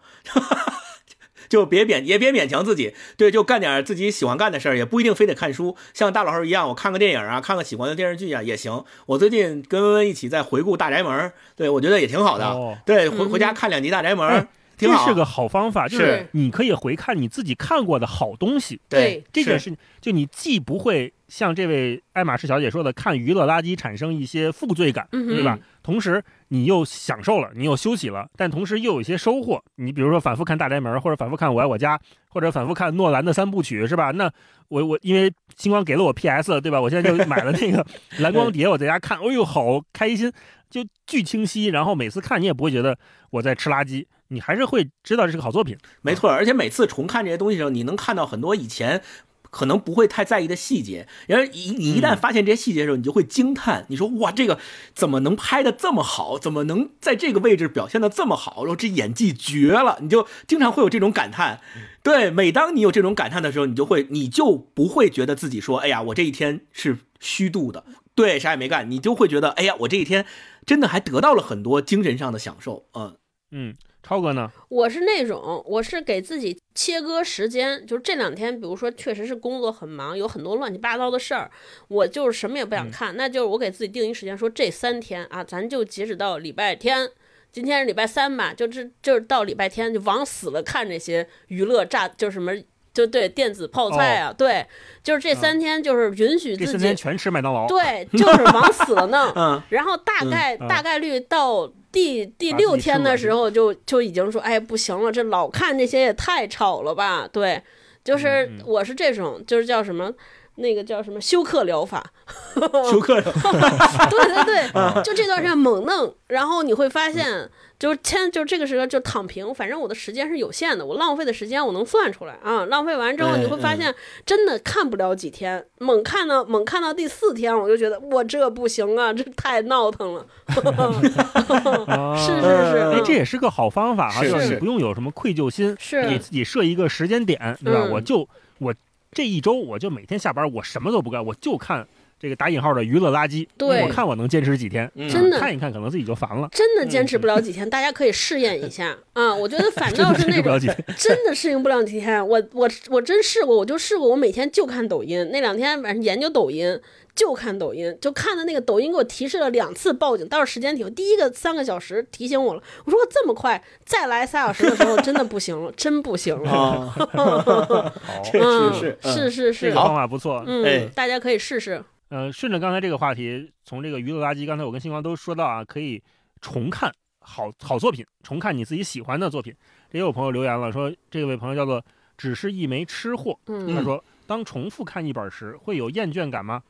[1.50, 5.76] 就别勉也别勉强自己，对，就干点自己喜欢干的事儿，也不一定非得看书。
[5.94, 8.84] 像大老师一样，我看个电影啊，看个喜欢的电视剧啊也行。
[9.06, 11.12] 我最近跟温温一起在回顾《大宅门》，
[11.56, 12.46] 对我觉得也挺好的。
[12.46, 14.48] 哦对，回嗯回家看两集《大宅门》哎
[14.78, 15.06] 挺好。
[15.06, 18.80] 这是个好方法，就是是你可以回看你自己看过的好东西。
[18.88, 25.60] 对这件事，就你既不会像这位爱马仕小姐说的，看娱乐垃圾产生一些负罪感，对吧？
[25.84, 29.62] 同时你又享受了，你又休息了，但同时又有一些收获。
[29.76, 31.98] 你比如说反复看《大宅门》，或者反复看《我爱我家》，
[32.30, 34.12] 或者反复看诺兰的三部曲，是吧？
[34.12, 34.32] 那
[34.70, 36.80] 我我因为星光给了我 PS，对吧？
[36.80, 37.86] 我现在就买了那个
[38.20, 40.32] 蓝光碟，我在家看，哎呦，好开心，
[40.70, 41.66] 就巨清晰。
[41.66, 42.98] 然后每次看你也不会觉得
[43.32, 45.78] 我在吃垃圾，你还是会知道这是个好作品。
[46.02, 49.02] 没错，而且每次重看这些东西的时候，你能看到很多以前
[49.50, 51.08] 可能不会太在意的细节。
[51.28, 54.60] 然而一你一旦嗯发现这些细节的时候，你就会惊叹，你说哇，这个
[54.94, 56.40] 怎么能拍的这么好？
[56.40, 58.64] 怎么能在这个位置表现的这么好？
[58.66, 61.62] 然后这演技绝了，你就经常会有这种感叹。
[62.04, 67.84] 对，每当你有这种感叹的时候，你就会你就不会觉得自己说，哎呀，我这一天是虚度的，
[68.16, 70.26] 对，啥也没干，你就会觉得，哎呀，我这一天
[70.66, 73.18] 真的还得到了很多精神上的享受，嗯。
[73.50, 73.76] 嗯，
[74.08, 74.50] 超哥呢？
[74.70, 81.52] 我是那种，我是给自己切割时间，就是这两天，比如说确实是工作很忙，有很多乱七八糟的事儿，
[81.90, 87.10] 我就是什么也不想看，那就是我给自己定一时间，说这三天啊，咱就截止到礼拜天。
[87.52, 92.52] 今天是礼拜三吧，就这就是到礼拜天就往死了看这些娱乐炸，就是什么
[92.94, 94.64] 就对电子泡菜啊，对，
[95.02, 97.66] 就是这三天就是允许自己这三天全吃麦当劳。
[97.68, 99.32] 对， 就是往死了弄。
[99.36, 107.28] 嗯然后大概、嗯大概率到第第六天的时候就就已经说，哎，不行了，这老看这些也太吵了吧？
[107.28, 107.60] 对，
[108.04, 110.14] 就是我是这种，就是叫什么。
[110.58, 112.04] 那个叫什么休克疗法，
[112.92, 113.24] 休克了，
[114.10, 123.94] 对对对，啊就这段时间猛弄，然后你会发现，就是天，就这个时候就躺平，反正我的时间是有限的，我浪费的时间我能算出来啊，浪费完之后哎你会发现
[124.26, 130.26] 真的看不了几天，猛看到猛看到第四天，我就觉得我这不行啊，这太闹腾了，
[131.88, 137.82] 啊是是是，呃哎，嗯这也是个好方法哈，是就是你不用有什么愧疚心，是给自己设一个时间点，对吧？
[137.84, 138.28] 嗯我就
[138.60, 138.74] 我
[139.12, 141.88] 这一周我就每天下班我什么都不干，我就看
[142.20, 149.34] 这个打引号的娱乐垃圾，对我看我能坚持几天，嗯真的看一看可能自己就烦了，真的坚持不了几天，大家可以试验一下啊。
[149.34, 150.84] 我觉得反倒是那种持不了几天。
[150.98, 152.28] 真的适应不了几天。
[152.28, 156.80] 我我我真试过，我就试过，我每天就看抖音，那两天晚上研究抖音。
[157.18, 166.52] 就看抖音，就看的那个抖音给我提示了两次报警，倒是时间挺，第一个三个小时提醒我了，我说这么快，再来仨小时的时候真的不行了，真不行了。
[166.52, 170.44] 啊，好，确嗯，实是，嗯是是是这个，方法不错。
[170.46, 171.84] 嗯，哎大家可以试试。
[172.10, 176.02] 呃，顺着刚才这个话题，从这个娱乐垃圾，刚才我跟星光都说到啊，可以
[176.40, 179.54] 重看好好作品，重看你自己喜欢的作品。
[179.92, 181.84] 这也有朋友留言了，说这位朋友叫做
[182.16, 186.62] 只是一枚吃货，嗯他说，当重复看一本时，会有厌倦感吗？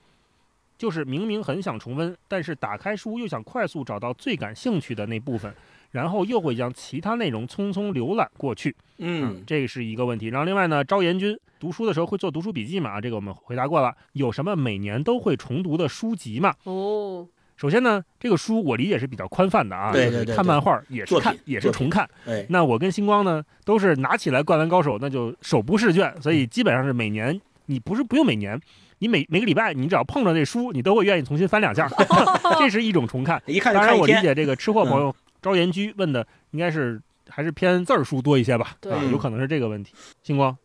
[0.78, 5.54] 就是明明很想重温，但是打开书又想快速找到最感兴趣的那部分，
[5.92, 8.76] 然后又会将其他内容匆匆浏览过去。
[9.00, 10.28] 嗯，这是一个问题。
[10.28, 12.92] 然后另外呢，招严君读书的时候会做读书笔记嘛？
[12.92, 13.94] 啊，这个我们回答过了。
[14.14, 16.54] 有什么每年都会重读的书籍嘛？
[16.64, 22.08] 哦，首先呢，这个书我理解是比较宽泛的啊，就是对对对对看漫画也是看，也是重看。
[22.28, 28.60] 哎，那我跟星光呢，都是拿起来《灌篮高手》，那就手不释卷，所以基本上是每年，你不是不用每年，
[29.00, 31.90] 你每每个礼拜，你只要碰着那书，你都会愿意重新翻两下，
[32.58, 33.42] 这是一种重看。
[33.46, 39.94] 一看就当然，我理解这个吃货朋友招严居问的应该是还是偏字儿书多一些吧，对啊，有可能是这个问题。
[40.24, 40.58] 星光，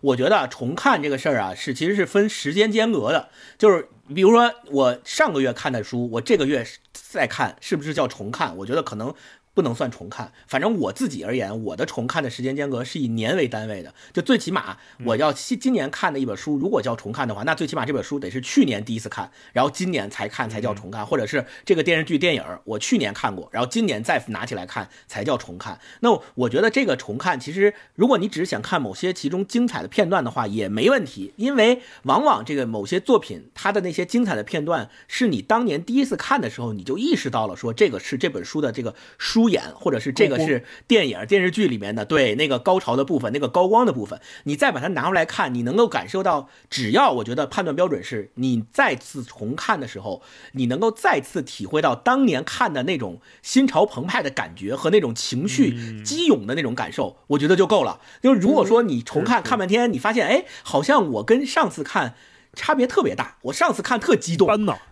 [0.00, 8.56] 我觉得啊重看这个事儿啊，是其实是分时间间隔的，就是比如说我上个月看的书，我这个月再看，是不是叫重看？
[8.56, 9.14] 我觉得可能。
[9.58, 13.92] 不能算重看，反正我自己而言，我的重看的时间间隔是以年为单位的。
[14.12, 25.76] 就最起码我要今年看的一本书，如果叫重看的话，那最起码这本书得是去年第一次看，然后今年才看才叫重看，或者是这个电视剧、电影我去年看过，然后今年再拿起来看才叫重看。
[26.02, 50.22] 那我觉得这个重看，其实如果你只是想看某些其中精彩的片段的话，也没问题，因为往往这个某些作品它的那些精彩的片段，是你当年第一次看的时候，你就意识到了说这个是这本书的这个书演，或者是这个是电影电视剧里面的对那个高潮的部分，那个高光的部分，你再把它拿出来看，你能够感受到，只要我觉得判断标准是你再次重看的时候，
[50.52, 58.00] 你能够再次体会到当年看的那种心潮澎湃的感觉和那种情绪激涌的那种感受，我觉得就够了。
[58.22, 62.14] 就是如果说你重看看半天，你发现哎，好像我跟上次看。
[62.54, 64.48] 差别特别大，我上次看特激动，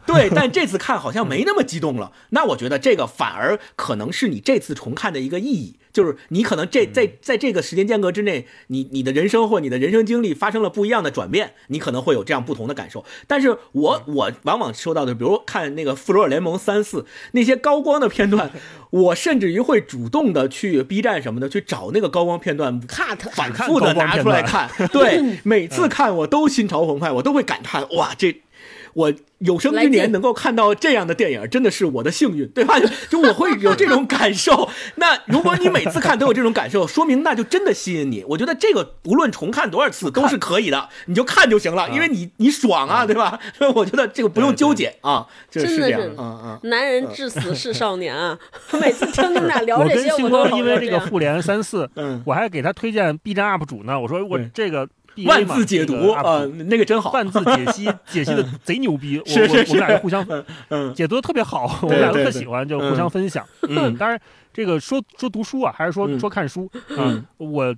[0.07, 2.13] 对，但这次看好像 没那么激动了。
[2.31, 13.03] 那我觉得这个反而可能是你这次重看的一个意义，就是你可能这在在这个时间间隔之内，你你的人生或你的人生经历发生了不一样的转变，你可能会有这样不同的感受。
[13.27, 17.01] 但是我我往往收到的，比如看那个《复仇者联盟三四》
[17.33, 18.51] 那些高光的片段，
[18.91, 22.79] 我甚至于会主动的去 B 站什么的去找那个高光片段
[23.33, 28.43] 反复的拿出来看， 对，每次看我都心潮澎湃，我都会感叹哇，这
[28.97, 32.81] 我有生之年能够看到这样的电影，真的是我的幸运，对吧？
[32.81, 34.71] 就 就我会有这种感受。
[34.97, 38.25] 那如果你每次看都有这种感受，说明那就真的吸引你。
[38.27, 43.39] 我觉得这个无论重看多少次都是可以的，你就看就行了，因为你你爽啊，对吧？
[43.59, 46.71] 所 以我觉得这个不用纠结啊，就是真的是这样，嗯嗯。
[46.71, 48.39] 男人至死是少年啊！
[48.81, 54.01] 每次听你们俩聊这些，我都星光因为这个复联三四，嗯，我还给他推荐 B 站 UP 主呢。
[54.01, 54.89] 我说我这个
[55.25, 57.13] 万字解读啊，那个真好。
[57.13, 60.27] 万字解析 解析的贼牛逼，我 是是我我们俩就互相
[60.69, 63.47] 嗯解读的特别好，我们俩都特喜欢，就互相分享。
[63.69, 64.21] 嗯当然
[64.53, 67.75] 这个说说读书啊，还是说嗯说看书嗯啊，我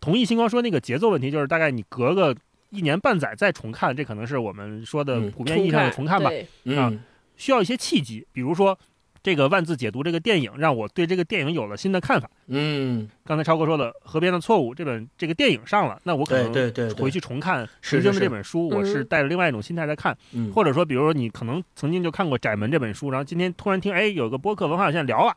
[0.00, 2.36] 同意星光说那个节奏问题，就是大概你隔个
[2.70, 6.28] 一年半载再重看，这可能是我们说的嗯普遍意义上的重看吧。
[6.30, 7.00] 对嗯
[7.36, 8.78] 需要一些契机，比如说
[9.26, 12.30] 这个万字解读这个电影，让我对这个电影有了新的看法。
[12.46, 20.16] 嗯，刚才超哥说的《河边的错误》这本这个电影上了，那我可能对对对回去重看石经的这本书，我是嗯带着另外一种心态在看。
[20.30, 25.36] 嗯或者说，比如说你可能曾经就看过《窄门》这本书，然后今天突然听，哎，有个播客文化有限聊了，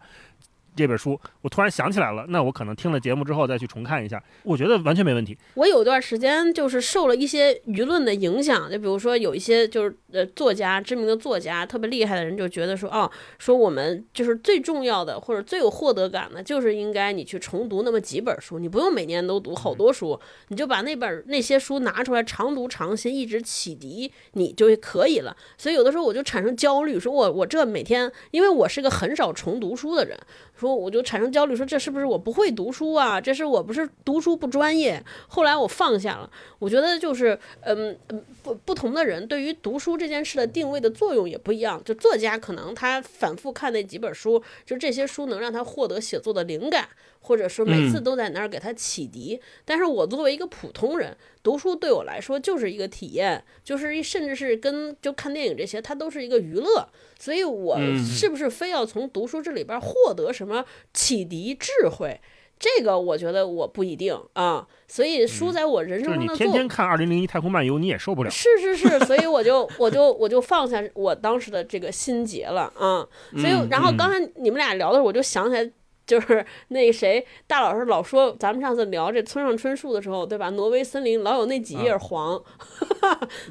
[0.75, 5.37] 这本书，我突然想起来了，那我可能听了节目之后再去重看一下，我觉得完全没问题。
[5.55, 25.35] 我有段时间就是受了一些舆论的影响，就比如说有一些就是呃作家，知名的作家，特别厉害的人就觉得说，哦，说我们就是最重要的或者最有获得感的，就是应该你去重读那么几本书，你不用每年都读好多书，你就把那本那些书拿出来常读常新，一直启迪你就可以了。
[25.57, 30.17] 所以有的时候我就产生焦虑，说我我这每天，因为我是个很少重读书的人。
[30.59, 33.19] 说我就产生焦虑，说这是不是我不会读书啊？
[33.21, 35.01] 这是我不是读书不专业？
[35.27, 36.29] 后来我放下了，
[36.59, 41.81] 我觉得就是，嗯嗯，不不同的人对于读书这件事的定位的作用也不一样。
[41.85, 46.89] 就作家可能他反复看那几本书，就这些书能让他获得写作的灵感。
[47.21, 56.87] 或者是每次都在那儿给他启迪，但是我作为一个普通人，读书对我来说就是一个体验，就是甚至是跟就看电影这些，它都是一个娱乐。
[57.19, 60.63] 所以，我是不是非要从读书这里边获得什么
[60.93, 62.19] 启迪智慧？
[62.57, 64.65] 这个我觉得我不一定啊。
[64.87, 68.29] 所以，书在我人生中的作，你天天看《二零零一太空漫游》，你也受不了。
[68.29, 73.05] 是是是，所以我就我就我就放下我当时的这个心结了啊。
[73.33, 75.71] 所以，然后刚才你们俩聊的时候，我就想起来。
[76.09, 80.49] 就是那谁大老师老说，咱们上次聊这村上春树的时候，对吧？
[80.49, 82.41] 挪威森林老有那几页黄，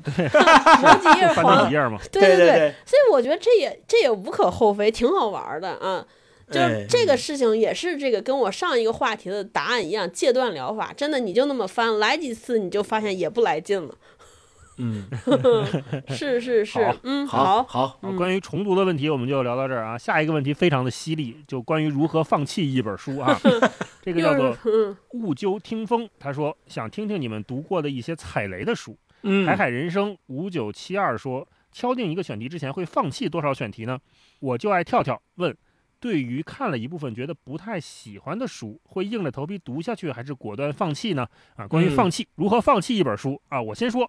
[0.02, 0.10] 对，
[0.98, 1.70] 几页黄，
[2.10, 2.74] 对对对。
[2.84, 6.04] 所以我觉得这也这也无可厚非，挺好玩的啊。
[6.50, 13.94] 就是这个事情也是这个跟我上一个话题的答案一样，戒断疗法，真的你就那么翻来几次，你就发现也不来劲了。
[14.78, 15.04] 嗯，
[16.08, 19.98] 是是是，嗯，好，好，关于重读的问题，我们就聊到这儿啊。
[19.98, 23.38] 下一个问题非常的犀利，就关于如何放弃一本书啊。
[24.02, 24.56] 这个叫做
[25.10, 28.96] 雾鸠听风，他说想听听你们读过的一些踩雷的书。
[29.44, 33.98] 海海人生五九七二说，敲定一个选题之前会放弃多少选题呢？
[34.40, 35.54] 我就爱跳跳问。
[36.00, 41.26] 对于看了一部分觉得不太喜欢的书，会硬着头皮读下去，还是果断放弃呢？
[41.56, 43.60] 啊，关于放弃，如何放弃一本书啊？
[43.60, 44.08] 我先说，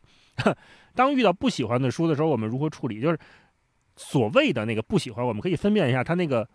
[0.94, 3.02] 当遇到不喜欢的书的时候，我们如何处理？
[3.02, 3.18] 就是
[3.96, 6.48] 所谓的那个不喜欢，我们可以分辨一下，它那个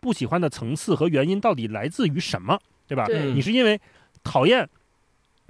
[0.00, 3.06] 不喜欢的层次和原因到底来自于什么，对吧？
[3.08, 3.80] 你是因为
[4.22, 4.68] 讨厌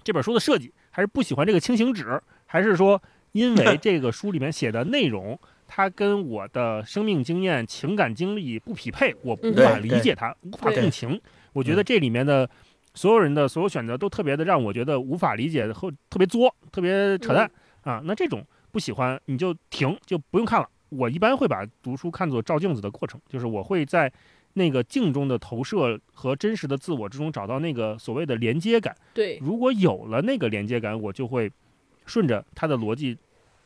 [0.05, 5.37] 这本书的设计，还是不喜欢这个轻型纸，还是说因为 这个书里面写的内容？
[5.67, 11.21] 它跟我的生命经验、情感经历不匹配，我无法理解它，无法共情。
[11.53, 12.49] 我觉得这里面的
[12.95, 17.51] 所有人的所有选择都特别的让我觉得无法理解和特别作、特别扯淡
[17.83, 18.01] 啊！
[18.05, 20.69] 那这种不喜欢你就停，就不用看了。
[20.89, 24.11] 我一般会把读书看作照镜子的过程，就是我会在
[24.53, 28.97] 那个镜中的投射和真实的自我之中找到那个所谓的连接感。
[29.13, 31.51] 对，如果有了那个连接感，我就会
[32.07, 33.17] 顺着它的逻辑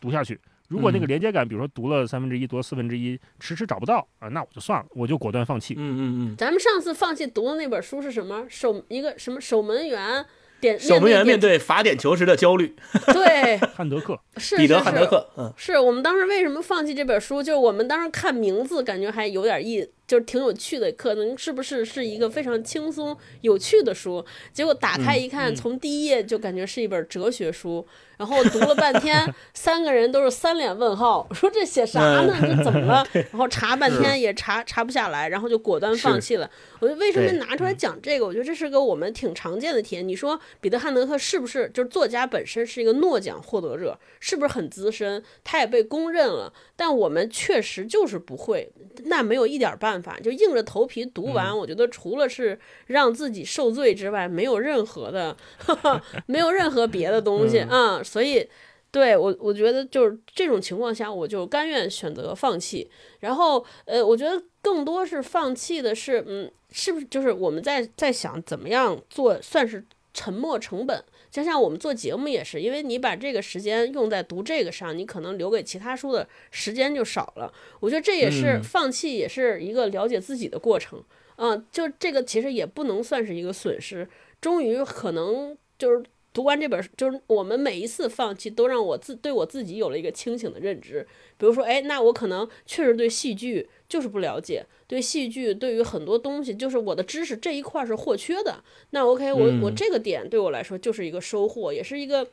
[0.01, 0.40] 读下去。
[0.71, 5.75] 如果那个连接感，比如说读了三分之一，读了四分之一，迟迟找不到啊，那我就算了，我就果断放弃。
[5.77, 6.37] 嗯嗯嗯。
[6.39, 8.47] 咱们上次放弃读的那本书是什么？
[8.49, 10.25] 守一个什么守门员？
[10.61, 12.77] 点守门员面对罚点球时的焦虑。
[13.15, 15.27] 对， 汉德克，是彼得汉德克。
[15.39, 17.43] 嗯，是我们当时为什么放弃这本书？
[17.43, 24.24] 就是我们当时看名字，感觉还有点意，就是挺有趣的，可能是不是是一个非常轻松有趣的书？
[24.53, 27.87] 结果打开一看，从第一页就感觉是一本哲学书。
[28.19, 29.16] 然后读了半天，
[29.55, 32.37] 三个人都是三脸问号，说这写啥呢？
[32.43, 33.03] 这怎么了？
[33.15, 36.51] 然后查半天也查查不下来，然后就果断放弃了。
[36.81, 38.27] 我就为什么拿出来讲这个？
[38.27, 40.07] 我觉得这是个我们挺常见的体验。
[40.07, 43.99] 你说彼得汉德克是不是就是作家本身是一个诺奖获得者？
[44.19, 45.23] 是不是很资深？
[45.43, 48.66] 他也被公认了，但我们确实就是不会，
[49.05, 51.55] 那没有一点办法，就硬着头皮读完。
[51.55, 55.36] 我觉得除了是让自己受罪之外，没有任何的，
[56.24, 58.02] 没有任何别的东西啊。
[58.02, 58.48] 所以，
[58.90, 62.90] 对我，我觉得就是这种情况下，我就甘愿选择放弃。
[63.19, 69.85] 然后，呃，我觉得更多是放弃的是，嗯，是不是就是我们在在想怎么样做算是
[70.15, 71.05] 沉没成本？
[71.31, 77.52] 就像我们做节目也是，因为你把这个时间用在读这个上，你可能留给其他书的时间就少了。
[77.81, 81.02] 我觉得这也是放弃，也是一个了解自己的过程。
[81.36, 84.09] 嗯，就这个其实也不能算是一个损失。
[84.40, 86.05] 终于可能就是。
[86.32, 91.07] 读完这本书，就是我们每一次放弃，都让我自对我自己有了一个清醒的认知。
[91.36, 98.62] 比如说，哎，那我可能确实对戏剧就是不了解，对戏剧，对于很多东西，就是我的知识这一块是或缺的。
[98.90, 102.24] 那 OK，我我这个点对我来说就是一个收获，也是一个，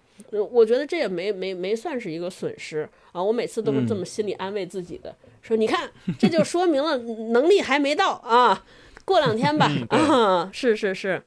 [0.51, 3.23] 我觉得这也没没没算是一个损失啊。
[3.23, 8.63] 我每次都是这么心里安慰自己的，说你看，这就说明了能力还没到啊，
[9.05, 9.71] 过两天吧。
[9.89, 11.23] 啊，是是是。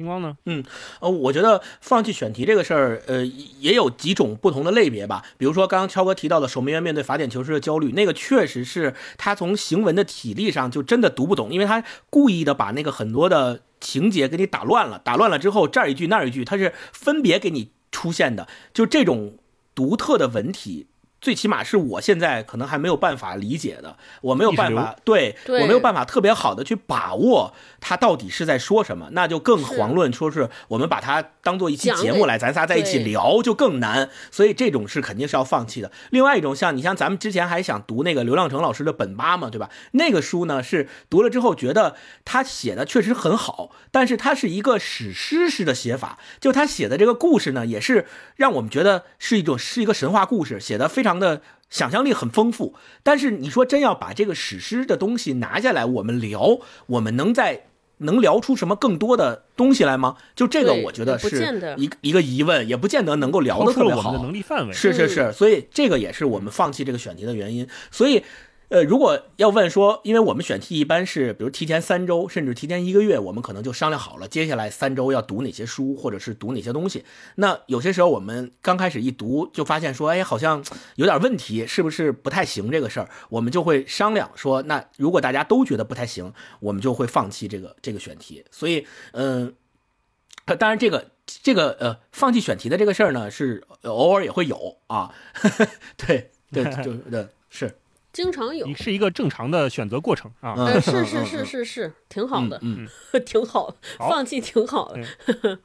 [0.00, 0.34] 星光呢？
[0.46, 0.64] 嗯
[1.00, 5.22] 呃，我觉得放弃选题这个事儿，呃，也有几种不同的类别吧。
[5.36, 19.36] 比如说刚刚超哥提到的守门员面对罚点球时的焦虑，那个确实是他从行文的体力上就真的读不懂，因为他故意的把那个很多的情节给你打乱了，打乱了之后这儿一句那儿一句，它是分别给你出现的，就这种
[19.74, 20.86] 独特的文体。
[21.20, 35.90] 最起码是我现在可能还没有办法理解的，我没有办法，对对我没有办法特别好的去把握他到底是在说什么，那就更遑论说是我们把它当做一期节目来，咱仨在一起聊就更难，所以这种是肯定是要放弃的。
[36.10, 39.68] 另外一种像你像咱们之前还想读那个刘亮程老师的《本八》嘛，对吧？
[39.92, 48.06] 那个书呢是读了之后觉得他写的确实很好，但是他是一个史诗式的写法，就他写的这个故事呢，也是
[48.36, 52.74] 让我们觉得是一种是一个神话故事，写的非常的想象力很丰富。
[53.02, 57.66] 但是你说真要把这个史诗的东西拿下来，我们聊，我们能在
[57.98, 60.16] 能聊出什么更多的东西来吗？
[60.34, 61.28] 就这个，我觉得是
[61.76, 64.08] 一个一个疑问，也不见得能够聊超得特别好。
[64.08, 64.72] 我们的能力范围。
[64.72, 67.68] 嗯是是是，所以这个也是我们放弃这个选题的原因。
[67.90, 68.22] 所以，
[68.70, 77.04] 呃，如果要问说，因为我们选题一般是，比如提前三周，甚至提前一个月，我们可能就商量好了，接下来三周要读哪些书，或者是读哪些东西。
[77.34, 80.64] 那有些时候我们刚开始一读，就发现说，哎，好像
[80.94, 83.10] 有点问题，是不是不太行这个事儿？
[83.28, 88.44] 我们就会商量说，那如果大家都觉得不太行，我们就会放弃这个这个选题。
[88.52, 89.52] 所以，嗯、
[90.44, 95.12] 呃，当然这个这个呃，放弃选题的这个事儿呢，是偶尔也会有啊。
[95.98, 97.74] 对对，就是对是，
[98.12, 98.74] 经常有。
[98.74, 100.54] 是一个正常的选择过程啊。
[100.56, 102.86] 嗯呃，是是是是是，挺好的，嗯，
[103.24, 105.58] 挺好的，放弃挺好的。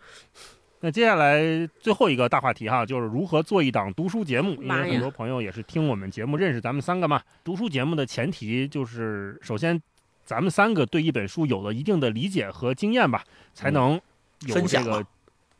[0.81, 4.61] 那接下来最后一个大话题哈，就是如何做一档读书节目。
[4.61, 7.19] 因为很多朋友也是听我们节目认识咱们三个嘛。
[7.43, 9.81] 读书节目的前提就是，首先
[10.23, 13.23] 咱们三个对一本书有了一定的理解和经验吧，
[13.53, 13.99] 才能
[14.45, 15.03] 有这个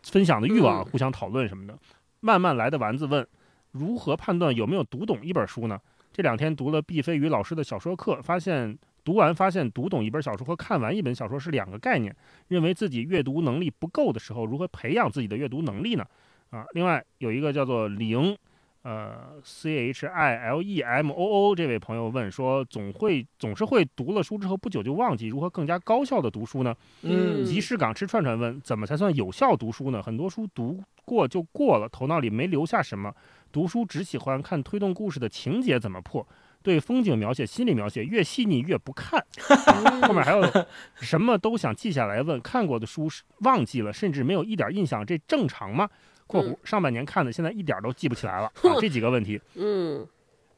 [0.04, 1.76] 分享的欲望，嗯互相讨论什么的。
[2.20, 3.26] 慢慢来的丸子问，
[3.72, 5.80] 如何判断有没有读懂一本书呢？
[6.16, 12.16] 这两天读了毕飞宇老师的小说课，发现读完发现读懂一本小说和看完一本小说是两个概念。
[12.48, 16.06] 认为自己阅读能力不够的时候，如何培养自己的阅读能力呢？
[16.52, 18.34] 啊，另外有一个叫做零，
[18.84, 26.74] 呃，C H I L E M O O 这位朋友问说，总会总是会读了书之后不久就忘记，如何更加高效的读书呢？
[27.02, 30.02] 嗯集市港吃串串问，怎么才算有效读书呢？
[30.02, 33.14] 很多书读过就过了，头脑里没留下什么。
[33.56, 36.28] 读书只喜欢看推动故事的情节怎么破，
[36.62, 39.26] 对风景描写、心理描写越细腻越不看。
[40.06, 40.44] 后面还有
[40.96, 45.88] 什么都想记下来问，看过的书是忘记了，甚至没有一点印象，这正常吗
[46.28, 48.48] ？（括弧嗯上半年看的，现在一点都记不起来了。
[48.48, 50.06] 啊，这几个问题， 嗯，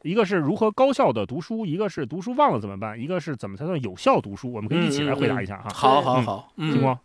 [0.01, 4.51] 一个是如何高效的读书，一个是读书忘了怎么办，一个是怎么才算有效读书。
[4.51, 5.69] 我们可以一起来回答一下哈。
[5.71, 6.97] 好好嗯好，嗯，星光，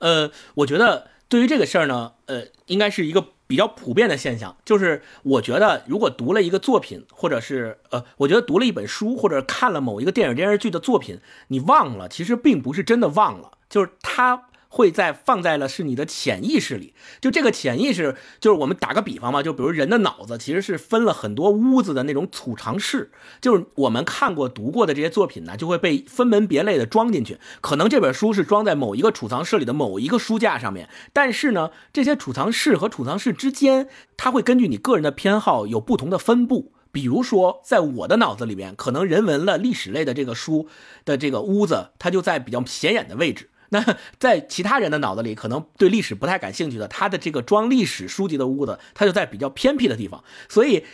[0.00, 14.44] 呃，我觉得对于这个事儿呢，呃，应该是一个比较普遍的现象，就是我觉得如果读了一个作品，或者是呃，我觉得读了一本书，或者看了某一个电影电视剧的作品，你忘了，其实并不是真的忘了，就是它。
[14.68, 27.38] 会在放在了是你的潜意识里，就这个潜意识，就是我们打个比方嘛，就比如人的脑子其实是分了很多屋子的那种储藏室，就是我们看过、读过的这些作品呢，就会被分门别类的装进去。
[27.60, 36.72] 可能这本书是装在某一个储藏室里的某一个书架上面，但是呢，这些储藏室和储藏室之间，它会根据你个人的偏好有不同的分布。
[36.90, 40.66] 比如说，在我的脑子里边，可能人文了、历史类的这个书
[41.04, 43.50] 的这个屋子，它就在比较显眼的位置。
[43.70, 50.22] 那在其他人的脑子里，可能对历史不太感兴趣的，他的这个装历史书籍的屋子，它就在比较偏僻的地方。
[50.48, 50.84] 所以，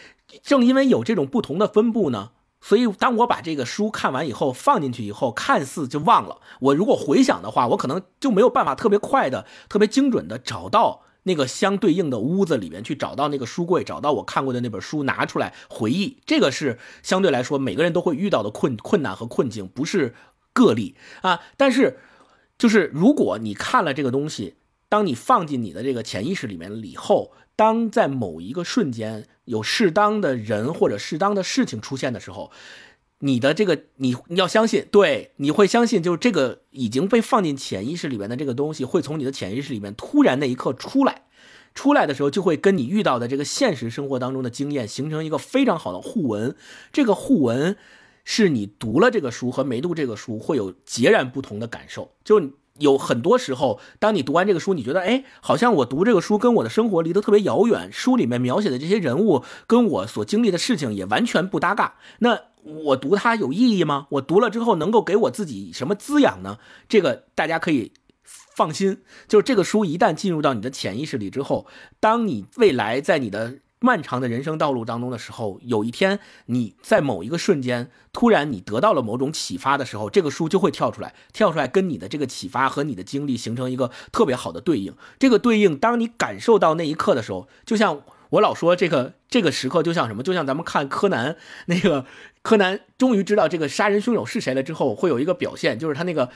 [0.43, 2.31] 正因为有这种不同的分布呢，
[2.61, 6.41] 所以当我把这个书看完以后放进去以后，看似就忘了。
[6.61, 16.19] 我如果回想的话，我可能就没有办法特别快的、特别精准的找到那个相对应的屋子里面去，找到那个书柜，找到我看过的那本书，拿出来回忆。
[16.27, 20.15] 这个是相对来说每个人都会遇到的困困难和困境，不是
[20.53, 21.41] 个例啊。
[21.57, 21.99] 但是，
[22.59, 24.55] 就是如果你看了这个东西，
[24.89, 32.51] 当你放进你的这个潜意识里面了以后，当在某一个瞬间有适当的人或者适当的事情出现的时候，
[33.20, 41.22] 你的这个你你要相信，对，你会相信，就是这个已经被放进潜意识里面的这个东西，会从你的潜意识里面突然那一刻出来。
[41.74, 46.55] 出来的时候，就会跟你遇到的这个现实生活当中的经验形成一个非常好的互文。
[46.93, 47.76] 这个互文
[48.25, 52.13] 是你读了这个书和没读这个书会有截然不同的感受。
[52.25, 61.95] 就有很多时候，当你读完这个书，你觉得，哎，好像我读这个书跟我的生活离得特别遥远，书里面描写的这些人物跟我所经历的事情也完全不搭嘎。
[62.19, 64.09] 那我读它有意义吗？
[64.11, 66.59] 我读了之后能够给我自己什么滋养呢？
[66.89, 67.93] 这个大家可以
[68.25, 71.67] 放心，就是这个书一旦进入到你的潜意识里之后，
[72.01, 84.94] 当你未来在你的漫长的人生道路当中的时候，有一天你在某一个瞬间突然你得到了某种启发的时候，这个书就会跳出来，跳出来跟你的这个启发和你的经历形成一个特别好的对应。
[85.19, 88.01] 这个对应，当你感受到那一刻的时候，就像
[88.31, 90.23] 我老说这个这个时刻，就像什么？
[90.23, 91.36] 就像咱们看柯南
[91.66, 92.06] 那个
[92.40, 96.31] 柯南终于知道这个杀人凶手是谁了之后，会有一个表现，就是他那个。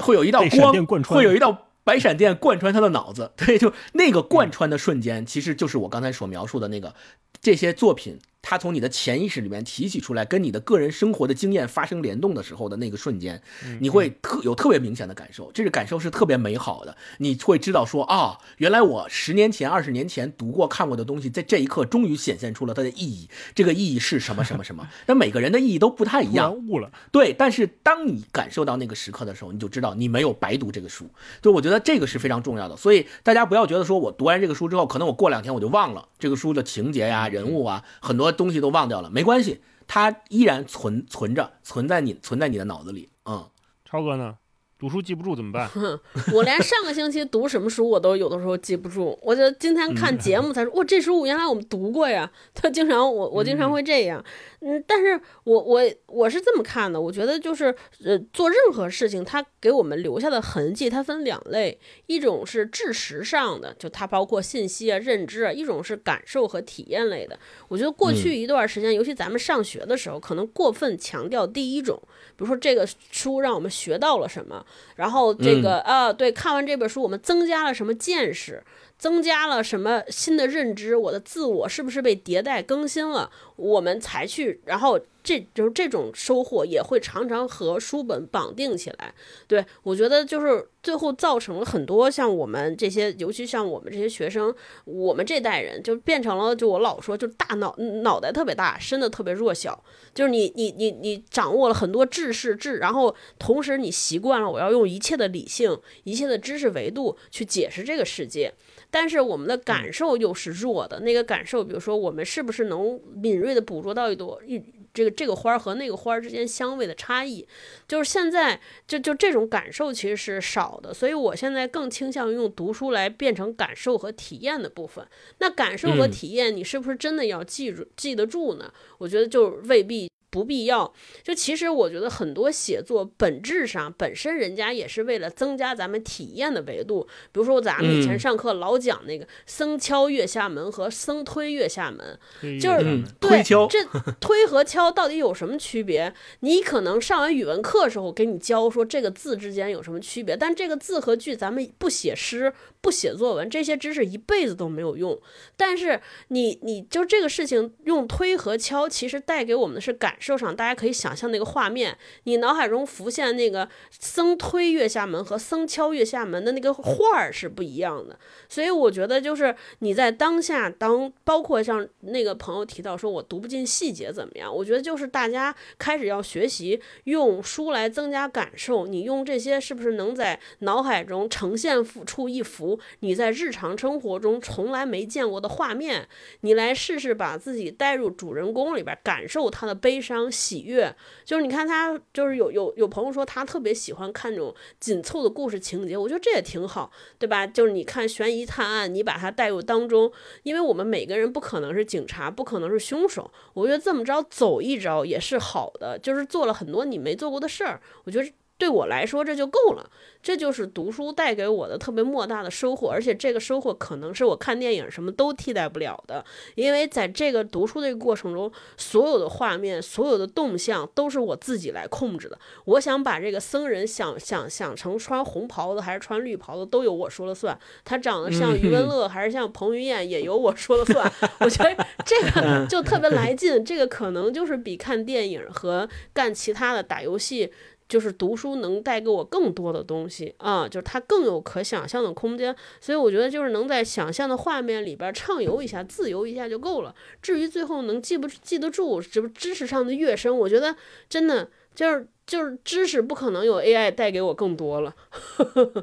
[0.00, 0.42] 会有一道
[0.86, 3.30] 光，会有一道白闪电贯穿他的脑子。
[3.38, 6.94] 对，就那个贯穿的瞬间，其实就是我刚才所描述的那个
[7.40, 8.18] 这些作品。
[8.46, 13.40] 他从你的潜意识里面提取出来，跟你的个人生活的经验发生联动的时候的那个瞬间，
[13.80, 16.94] 你会特有特别明显的感受，这个感受是特别美好的。
[17.18, 23.28] 你会知道说啊，原来我十年前、二十年前读过、看过的东西，在这一刻终于显现出了它的意义。
[23.54, 24.44] 这个意义是什么？
[24.44, 24.86] 什么什么？
[25.06, 26.54] 那每个人的意义都不太一样。
[26.54, 27.32] 悟了，对。
[27.32, 31.08] 但是当你感受到那个时刻的时候，你就知道你没有白读这个书。
[31.40, 32.76] 就我觉得这个是非常重要的。
[32.76, 39.08] 所以大家不要觉得说我读完这个书之后，可能我过两天我就忘了这个书的情节呀、人物啊，很多东西都忘掉了。
[39.08, 43.08] 没关系，它依然存存着，存在你存在你的脑子里。
[43.24, 43.48] 嗯，
[43.84, 44.36] 超哥呢？
[44.84, 45.70] 读书记不住怎么办？
[46.30, 52.30] 我连上个星期读什么书我都有的时候记不住，我就今天看节目才说，哇，这书原来我们读过呀。
[52.52, 54.22] 他经常我我经常会这样，
[54.60, 57.74] 嗯，但是我我我是这么看的，我觉得就是
[58.04, 67.38] 呃，做任何事情，它给我们留下的痕迹，它分两类，一种是知识上的，就它包括信息啊、认知啊；一种是感受和体验类的。
[67.68, 71.98] 我觉得过去一段时间，尤其咱们上学的时候，可能过分强调第一种，
[72.36, 74.62] 比如说这个书让我们学到了什么。
[74.96, 78.62] 然后这个啊，对，看完这本书，我们增加了什么见识，
[78.98, 83.30] 增加了什么新的认知，我的自我是不是被迭代更新了？
[83.56, 85.00] 我们才去，然后。
[85.24, 89.14] 这就是这种收获也会常常和书本绑定起来，
[89.48, 99.82] 对我觉得就是最后造成了很多像我们这些，尤其像我们这些学生，我们这代人就变成了，就我老说，就大脑脑袋特别大，身子特别弱小，
[100.12, 108.52] 就是你你你你掌握了很多知识知，然后同时你习惯了我要用一切的理性、一切的知识维度去解释这个世界，
[108.90, 114.62] 但是我们的感受又是弱的，那个感受，比如说我们是不是能敏锐的捕捉到一朵一。
[114.94, 117.46] 这个这个花儿和那个花儿之间香味的差异，
[117.88, 125.06] 就是现在就就这种感受其实是少的，所以我现在更倾向于用读书来变成感受和体验的部分。
[125.38, 128.72] 那感受和体验，你是不是真的要记住记得住呢？
[128.98, 130.08] 我觉得就未必。
[130.34, 130.92] 不必要，
[131.22, 137.06] 就其实我觉得很多写作本质上本身人家也是为了增加咱们体验的维度。
[137.30, 142.18] 比如说咱们以前上课老讲那个“僧敲月下门”和“僧推月下门”，
[142.58, 143.78] 就是对这
[144.18, 146.12] 推和敲到底有什么区别？
[146.40, 152.52] 你可能上完语文课时候给你教说这个字之间有什么区别，但这个字和句咱们不写诗。
[152.84, 155.18] 不写作文，这些知识一辈子都没有用。
[155.56, 155.98] 但是
[156.28, 168.18] 你，你就这个事情用推和敲，其实带给我们的是感受上，大家可以想象那个画面，你脑海中浮现那个僧推月下门和僧敲月下门的那个画儿是不一样的。
[168.50, 174.54] 所以我觉得，就是你在当下，当包括像那个朋友提到说我读不进细节怎么样？
[174.54, 178.86] 我觉得就是大家开始要学习用书来增加感受。
[178.86, 182.73] 你用这些是不是能在脑海中呈现出一幅？
[183.00, 186.08] 你在日常生活中从来没见过的画面，
[186.40, 190.94] 你来试试把自己带入主人公里边，感受他的悲伤、喜悦。
[191.24, 197.46] 就是你看他，就是有有有朋友说他特别喜欢看这种紧凑的故事情节，我觉得这也挺好，对吧？
[197.46, 200.10] 就是你看悬疑探案，你把他带入当中，
[200.42, 209.90] 因为我们每个人不可能是警察，不可能是凶手，我觉得这么着走一招也是好的，就是做了很多你没做过的事儿，我觉得对我来说这就够了。
[210.22, 216.24] 这就是读书带给我的特别莫大的收获，而且这个收获可能是我看电影什么都替代不了的，
[216.54, 222.38] 因为在这个读书的过程中，所有的画面、所有的动向都是我自己来控制的。
[222.64, 227.58] 我想把这个僧人想想想成穿红袍子还是穿绿袍子，都由我说了算。
[227.84, 231.12] 他长得像余文乐还是像彭于晏，也由我说了算。
[231.40, 237.52] 我觉得这个就特别来劲，这个可能就是比看电影和干其他的打游戏。
[237.88, 246.94] 就是读书能带给我更多的东西啊，就是它更有可想象的空间，所以我觉得就是能在想象的画面里边畅游一下、自由一下就够了。
[247.20, 250.74] 至于最后能记不记得住，这不知识上的跃升，我觉得
[251.08, 254.94] 真的就是就是知识不可能有 AI 带给我更多了。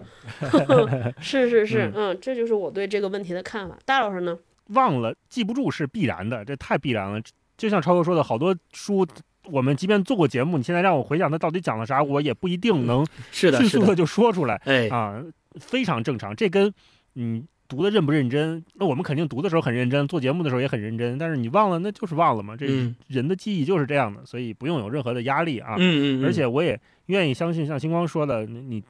[1.21, 3.77] 是是是，嗯，这就是我对这个问题的看法。
[3.85, 4.37] 大老师呢？
[4.69, 7.21] 忘了记不住是必然的，这太必然了。
[7.57, 9.05] 就像超哥说的，好多书
[9.45, 15.23] 我们即便做过节目，你现在让我回想他到底讲了啥，我也不一定能 迅速的就说出来哎，啊，
[15.59, 16.35] 非常正常。
[16.35, 16.71] 这跟
[17.13, 22.55] 你读的认不认真，那我们肯定读的时候很认真，做节目的时候也很认真，但是你忘了，那就是忘了嘛。
[22.55, 25.75] 这嗯人的记忆就是这样的，所以不用有任何的压力啊。
[25.77, 28.83] 嗯嗯，而且我也愿意相信，像星光说的，你你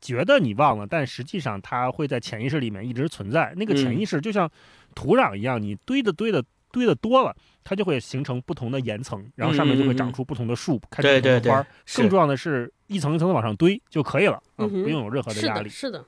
[0.00, 3.52] 觉得你忘了，但实际上它会在潜意识里面一直存在。
[3.56, 4.50] 那个潜嗯意识就像
[4.94, 6.42] 土壤一样，你堆的堆的
[6.72, 15.68] 堆的多了，它就会形成不同的岩层，然后上面就会长出不同的树，开不同的花儿。，更重要的是一层一层的往上堆就可以了不用有任何的，压力。
[15.68, 16.04] 是的，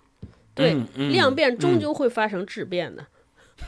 [0.54, 3.06] 对，嗯嗯量变终嗯究会发生质变的。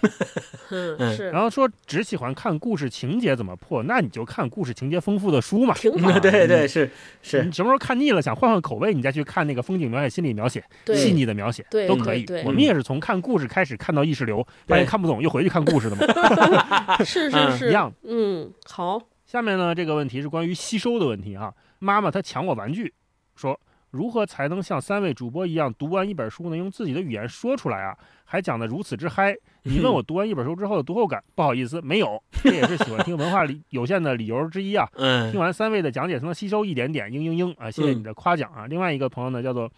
[0.69, 5.73] 是然后说只喜欢看故事情节怎么破，那你就看故事情节丰富的书嘛。
[5.75, 6.21] 挺好嗯，。
[6.21, 6.91] 对对是
[7.23, 10.63] 是你，什么时候看腻了，想换换口味，你再去看那个风景描写、心理描写、
[10.95, 12.27] 细腻的描写都可以。
[12.45, 17.93] 我们也是从看故事开始看到意识流，发对现看不懂又回去看故事的嘛， 是嗯是是，一样。
[18.03, 21.55] 嗯，好，下面呢，这个问题是关于吸收的问题哈。
[21.79, 22.93] 妈妈她抢我玩具，
[23.37, 23.59] 说
[23.91, 26.57] 如何才能像三位主播一样读完一本书呢？
[26.57, 29.37] 用自己的语言说出来啊，还讲得如此之嗨。
[29.69, 34.89] 你问我读完一本书之后的读后感，不好意思，没有，这也是喜欢听文化理有限的理由之一啊。
[34.95, 37.69] 听嗯完三位的讲解，才能吸收一点点，嘤嘤嘤啊！
[37.69, 38.67] 谢谢你的夸奖啊。
[38.67, 39.71] 另外一个朋友呢，叫做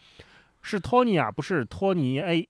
[0.61, 2.47] 是托尼啊，不是托尼 A，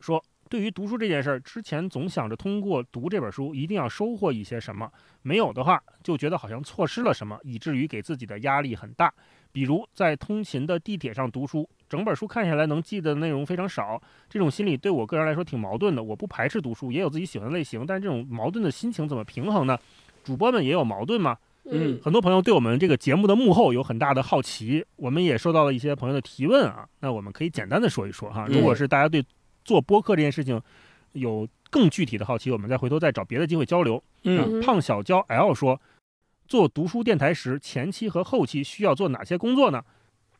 [0.00, 4.92] 说对于读书这件事儿，之前总想着通过读这本书一定要收获一些什么，
[5.22, 9.12] 没有的话就觉得好像错失了什么，以至于给自己的压力很大。
[9.54, 16.02] 比如在通勤的地铁上读书，整本书看下来能记得内容非常少，这种心理对我个人来说挺矛盾的。
[16.02, 19.78] 我不排斥读书，也有自己喜欢的类型，但这种矛盾的心情怎么平衡呢？
[20.24, 21.38] 主播们也有矛盾吗？
[21.70, 26.86] 嗯很多朋友对我们这个节目的幕后有很大的好奇，我们也收到了一些朋友的提问啊。
[26.98, 28.46] 那我们可以简单的说一说哈。
[28.48, 29.24] 嗯如果是大家对
[29.64, 30.60] 做播客这件事情
[31.12, 34.02] 有更具体的好奇，我们再回头再找别的机会交流。
[34.24, 35.80] 嗯嗯胖小娇 L 说，
[36.46, 39.82] 做读书电台时，前期和后期需要做哪些工作呢？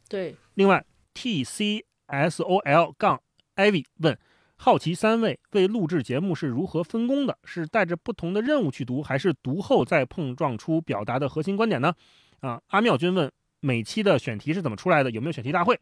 [0.09, 3.20] 对，另外，T C S O L 杠
[3.56, 4.18] Ivy 问，
[4.56, 7.39] 好奇三位为录制节目是如何分工的？
[7.44, 11.94] 是带着不同的任务去读，还是读后再碰撞出表达的核心观点呢？
[12.40, 15.10] 啊，阿妙君问，每期的选题是怎么出来的？
[15.10, 15.81] 有没有选题大会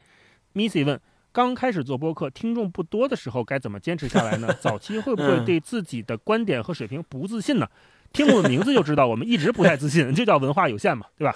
[0.54, 1.00] ？Missy 问，
[1.32, 4.52] 刚开始做播客，听众不多的时候该怎么坚持下来呢？
[4.60, 7.68] 早期会不会嗯 对自己的观点和水平不自信呢？
[8.12, 11.34] 听我们名字就知道，我们一直不太自信， 这叫文化有限嘛，对吧？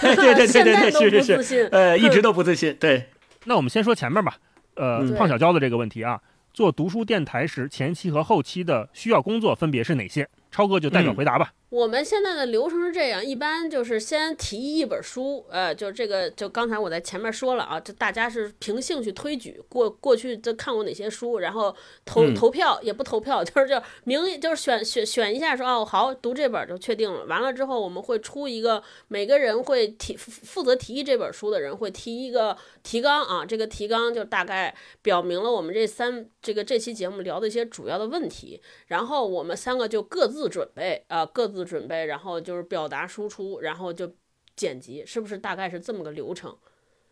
[0.00, 1.68] 对对对对对，是是是。
[1.72, 3.08] 呃，一直都不自信，对，
[3.44, 4.36] 那我们先说前面吧，
[4.74, 6.20] 呃，嗯胖小娇的这个问题啊，
[6.52, 10.28] 做读书电台时，前期和后期的需要工作分别是哪些？
[10.50, 11.52] 超哥就代表嗯回答吧。
[11.70, 21.74] 我们现在的流程是这样，一般就是先提议一本书，呃，就这个，就刚才我在前面说了啊，就大家是凭兴趣推举过过去这看过哪些书，然后
[22.06, 22.34] 投、嗯。
[22.38, 34.72] 投票也不投票， 就是就名义就是选选选一下说哦好读这本就确定了，完了之后我们会出一个每个人会提负负责提议这本书的人会提一个提纲啊，这个提纲就大概
[35.02, 44.10] 表明了我们这三这个这期节目聊的一些主要的问题，然后我们三个就各自准备啊、各自准备，然后就是表达输出，然后就
[44.56, 46.56] 剪辑，是不是大概是这么个流程？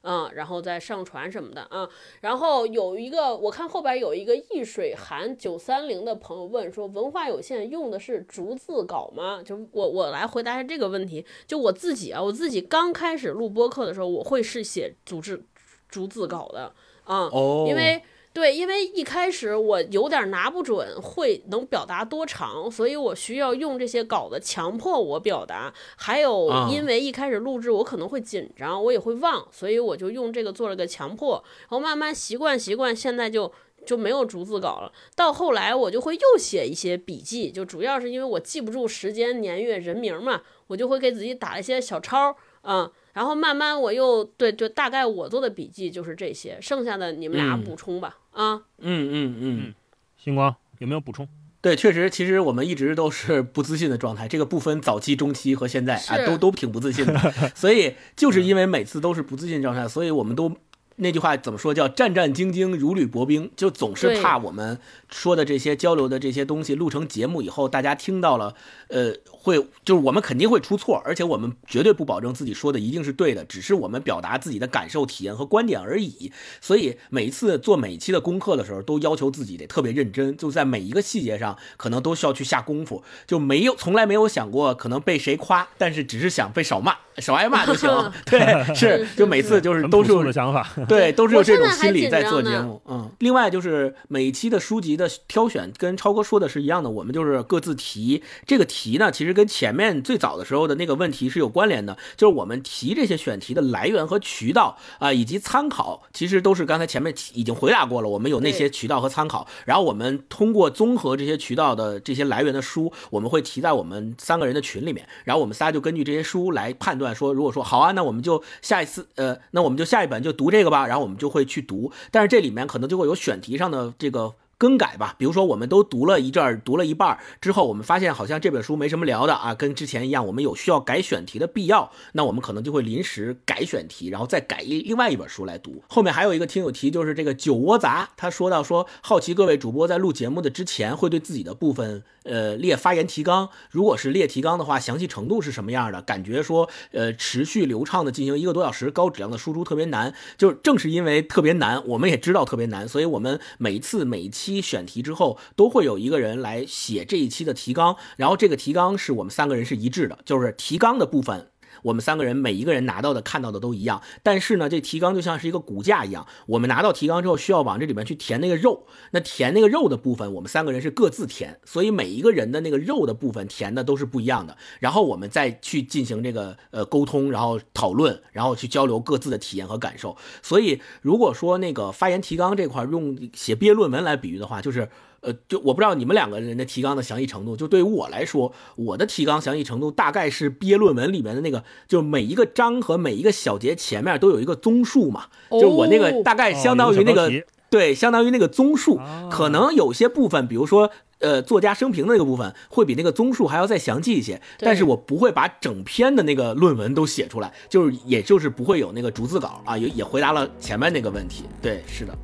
[0.09, 1.89] 嗯，然后再上传什么的啊、
[2.21, 9.43] 然后有一个，我看后边有一个易水寒九三零的朋友问说，文化有限用的是逐字稿吗？
[9.45, 11.27] 就我我来回答一下这个问题。
[11.45, 15.45] 就我自己啊，我自己刚开始录播课的时候，我会是写逐字
[15.89, 18.01] 逐字稿的啊、哦，因为
[18.37, 25.73] 对，因为一开始我有点拿不准会能表达多长，所以我需要用这些稿子强迫我表达。
[25.97, 33.51] 还有啊，因为一开始录制我可能会紧张，我也会忘，所以我就用这个做了个强迫，然后慢慢习惯习惯，现在就。
[33.87, 34.91] 就没有逐字稿了。
[35.15, 49.75] 到后来我就会又写一些笔记，就主要是因为我记不住时间、年月、人名嘛，我就会给自己打一些小抄，嗯，然后慢慢我又对，就大概我做的笔记就是这些，剩下的你们俩嗯补充吧，啊，嗯嗯嗯。
[50.23, 51.27] 星光有没有补充？
[51.63, 57.19] 对，确实，其实我们一直都是不自信的状态，这个不分早期、中期和现在啊，都都挺不自信的。
[57.57, 60.55] 所以就是因为每次都是不自信状态，所以我们都
[60.97, 64.79] 那句话怎么说叫战战兢兢，如履薄冰，就总是怕我们
[65.09, 68.55] 说的这些交流的这些东西录成节目以后，大家听到了，
[68.89, 69.15] 呃，
[69.47, 76.33] 会就是我们肯定会出错，而且我们绝对不保证自己说的一定是对的，只是我们表达自己的感受、体验和观点而已。
[76.61, 87.89] 所以每一次做每一期的功课的时候，都要求自己得特别认真，就在每一个细节上，可能都需要去下功夫，就没有从来没有想过可能被谁夸，但是只是想被少骂、少挨骂就行。
[88.27, 90.69] 对，是是就每次就是都是这种想法。
[90.89, 92.83] 对，都是有这种心理在做节目。
[92.87, 124.35] 嗯，另外就是每一期的书籍的挑选跟超哥说的是一样的，我们就是各自提这个题呢，其实跟前面最早的时候的那个问题是有关联的，就是我们提这些选题的来源和渠道啊、以及参考，其实都是刚才前面已经回答过了，我们有那些渠道和参考，然后我们通过综合这些渠道的这些来源的书，我们会提在我们三个人的群里面，然后我们仨就根据这些书来判断说，如果说好啊，那我们就下一次，呃，那我们就下一本就读这个吧，然后我们就会去读，但是这里面可能就会有选题上的这个。
[124.59, 135.83] 更改吧，比如说我们都读了一阵儿，读了一半儿之后，我们发现好像这本书没什么聊的啊，跟之前一样，我们有需要改选题的必要，那我们可能就会临时改选题，然后再改一另外一本书来读。
[135.89, 146.01] 后面还有一个听友提，就是这个酒窝杂，他说到说，好奇各位主播在录节目的之前会对自己的部分呃列发言提纲，如果是列提纲的话，详细程度是什么样的？
[146.01, 161.51] 感觉说呃持续流畅的进行一个多小时高质量的输出特别难，就是正是因为特别难，我们也知道特别难，所以我们每次每一期期选题之后，都会有一个人来写这一期的提纲，然后这个提纲是我们三个人是一致的，就是提纲的部分。
[161.87, 180.17] 我们三个人每一个人拿到的看到的都一样，但是呢，这提纲就像是一个骨架一样，我们拿到提纲之后需要往这里面去填那个肉，那填那个肉的部分，我们三个人是各自填，所以每一个人的那个肉的部分填的都是不一样的，然后我们再去进行这个呃沟通，然后讨论，然后去交流各自的体验和感受。
[180.43, 184.89] 所以如果说那个发言提纲这块用写毕业论文来比喻的话，就是。
[185.27, 197.31] 呃，就我不知道你们两个人的提纲的详细程度，就对于我来说，我的提纲详细程度大概是毕业论文里面的那个，就每一个章和每一个小节前面都有一个综述嘛，就我那个大概相当于那个、
[197.69, 200.91] 对，相当于那个综述，哦可能有些部分，比如说。
[201.19, 211.45] 呃，作家生平的那个部分会比那个综述还要再详细一些，对但是我不会把整篇的那个论文都写出来，就是也就是不会有那个逐字稿啊，也也回答了前面那个问题。
[211.63, 212.15] 对，是的，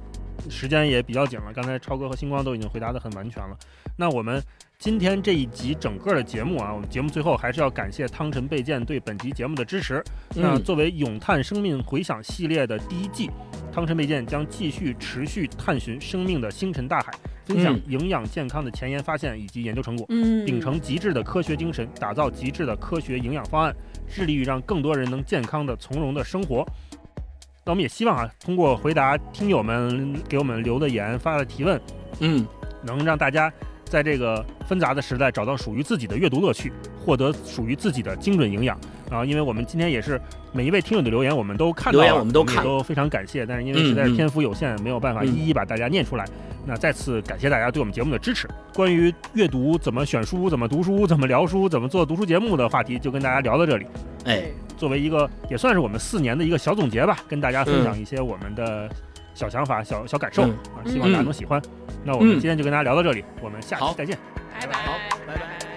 [0.49, 3.57] 时间也比较紧了，刚才超哥和星光都已经回答的很完全了。
[3.97, 4.43] 那我们
[4.79, 10.03] 今天这一集整个的节目啊，我们节目最后还是要感谢汤臣倍健对本集节目的支持。
[10.35, 13.31] 那嗯作为《咏叹生命回响》系列的第一季，
[13.73, 17.13] 汤臣倍健将继续持续探寻生命的星辰大海，
[17.45, 20.07] 分享嗯营养健康的前沿发现以及研究成果。
[20.09, 23.75] 嗯，秉承极致的科学精神，打造极致的科学营养方案，
[24.09, 26.67] 致力于让更多人能健康的、从容的生活。
[27.65, 31.81] 那我们也希望啊，通过回答听友们给我们留的言、发的提问，
[32.19, 32.45] 嗯，
[32.83, 33.53] 能让大家
[33.85, 38.77] 在这个纷杂的时代找到属于自己的阅读乐趣，获得属于自己的精准营养
[39.11, 39.25] 啊！
[39.25, 40.21] 因为我们今天也是
[40.53, 43.47] 每一位听友的留言，我们都看到了，留言我们都看都非常感谢。
[43.47, 46.25] 但是因为实在是篇幅有限，没有办法嗯一一把大家念出来。
[46.67, 48.49] 那再次感谢大家对我们节目的支持。
[48.75, 53.87] 关于阅读、怎么选书、怎么读书、怎么聊书、怎么做读书节目的话题，就跟大家聊到这里。
[54.25, 54.45] 哎，
[54.83, 58.91] 作为一个也算是我们四年的一个小总结吧，跟大家分享一些我们的
[59.33, 60.51] 小想法、小小感受嗯。
[60.75, 61.63] 啊，希望大家能喜欢。
[62.03, 64.19] 那我们今天就跟大家聊到这里，我们下期再见。
[64.59, 64.93] 拜拜，好
[65.25, 65.72] 拜拜拜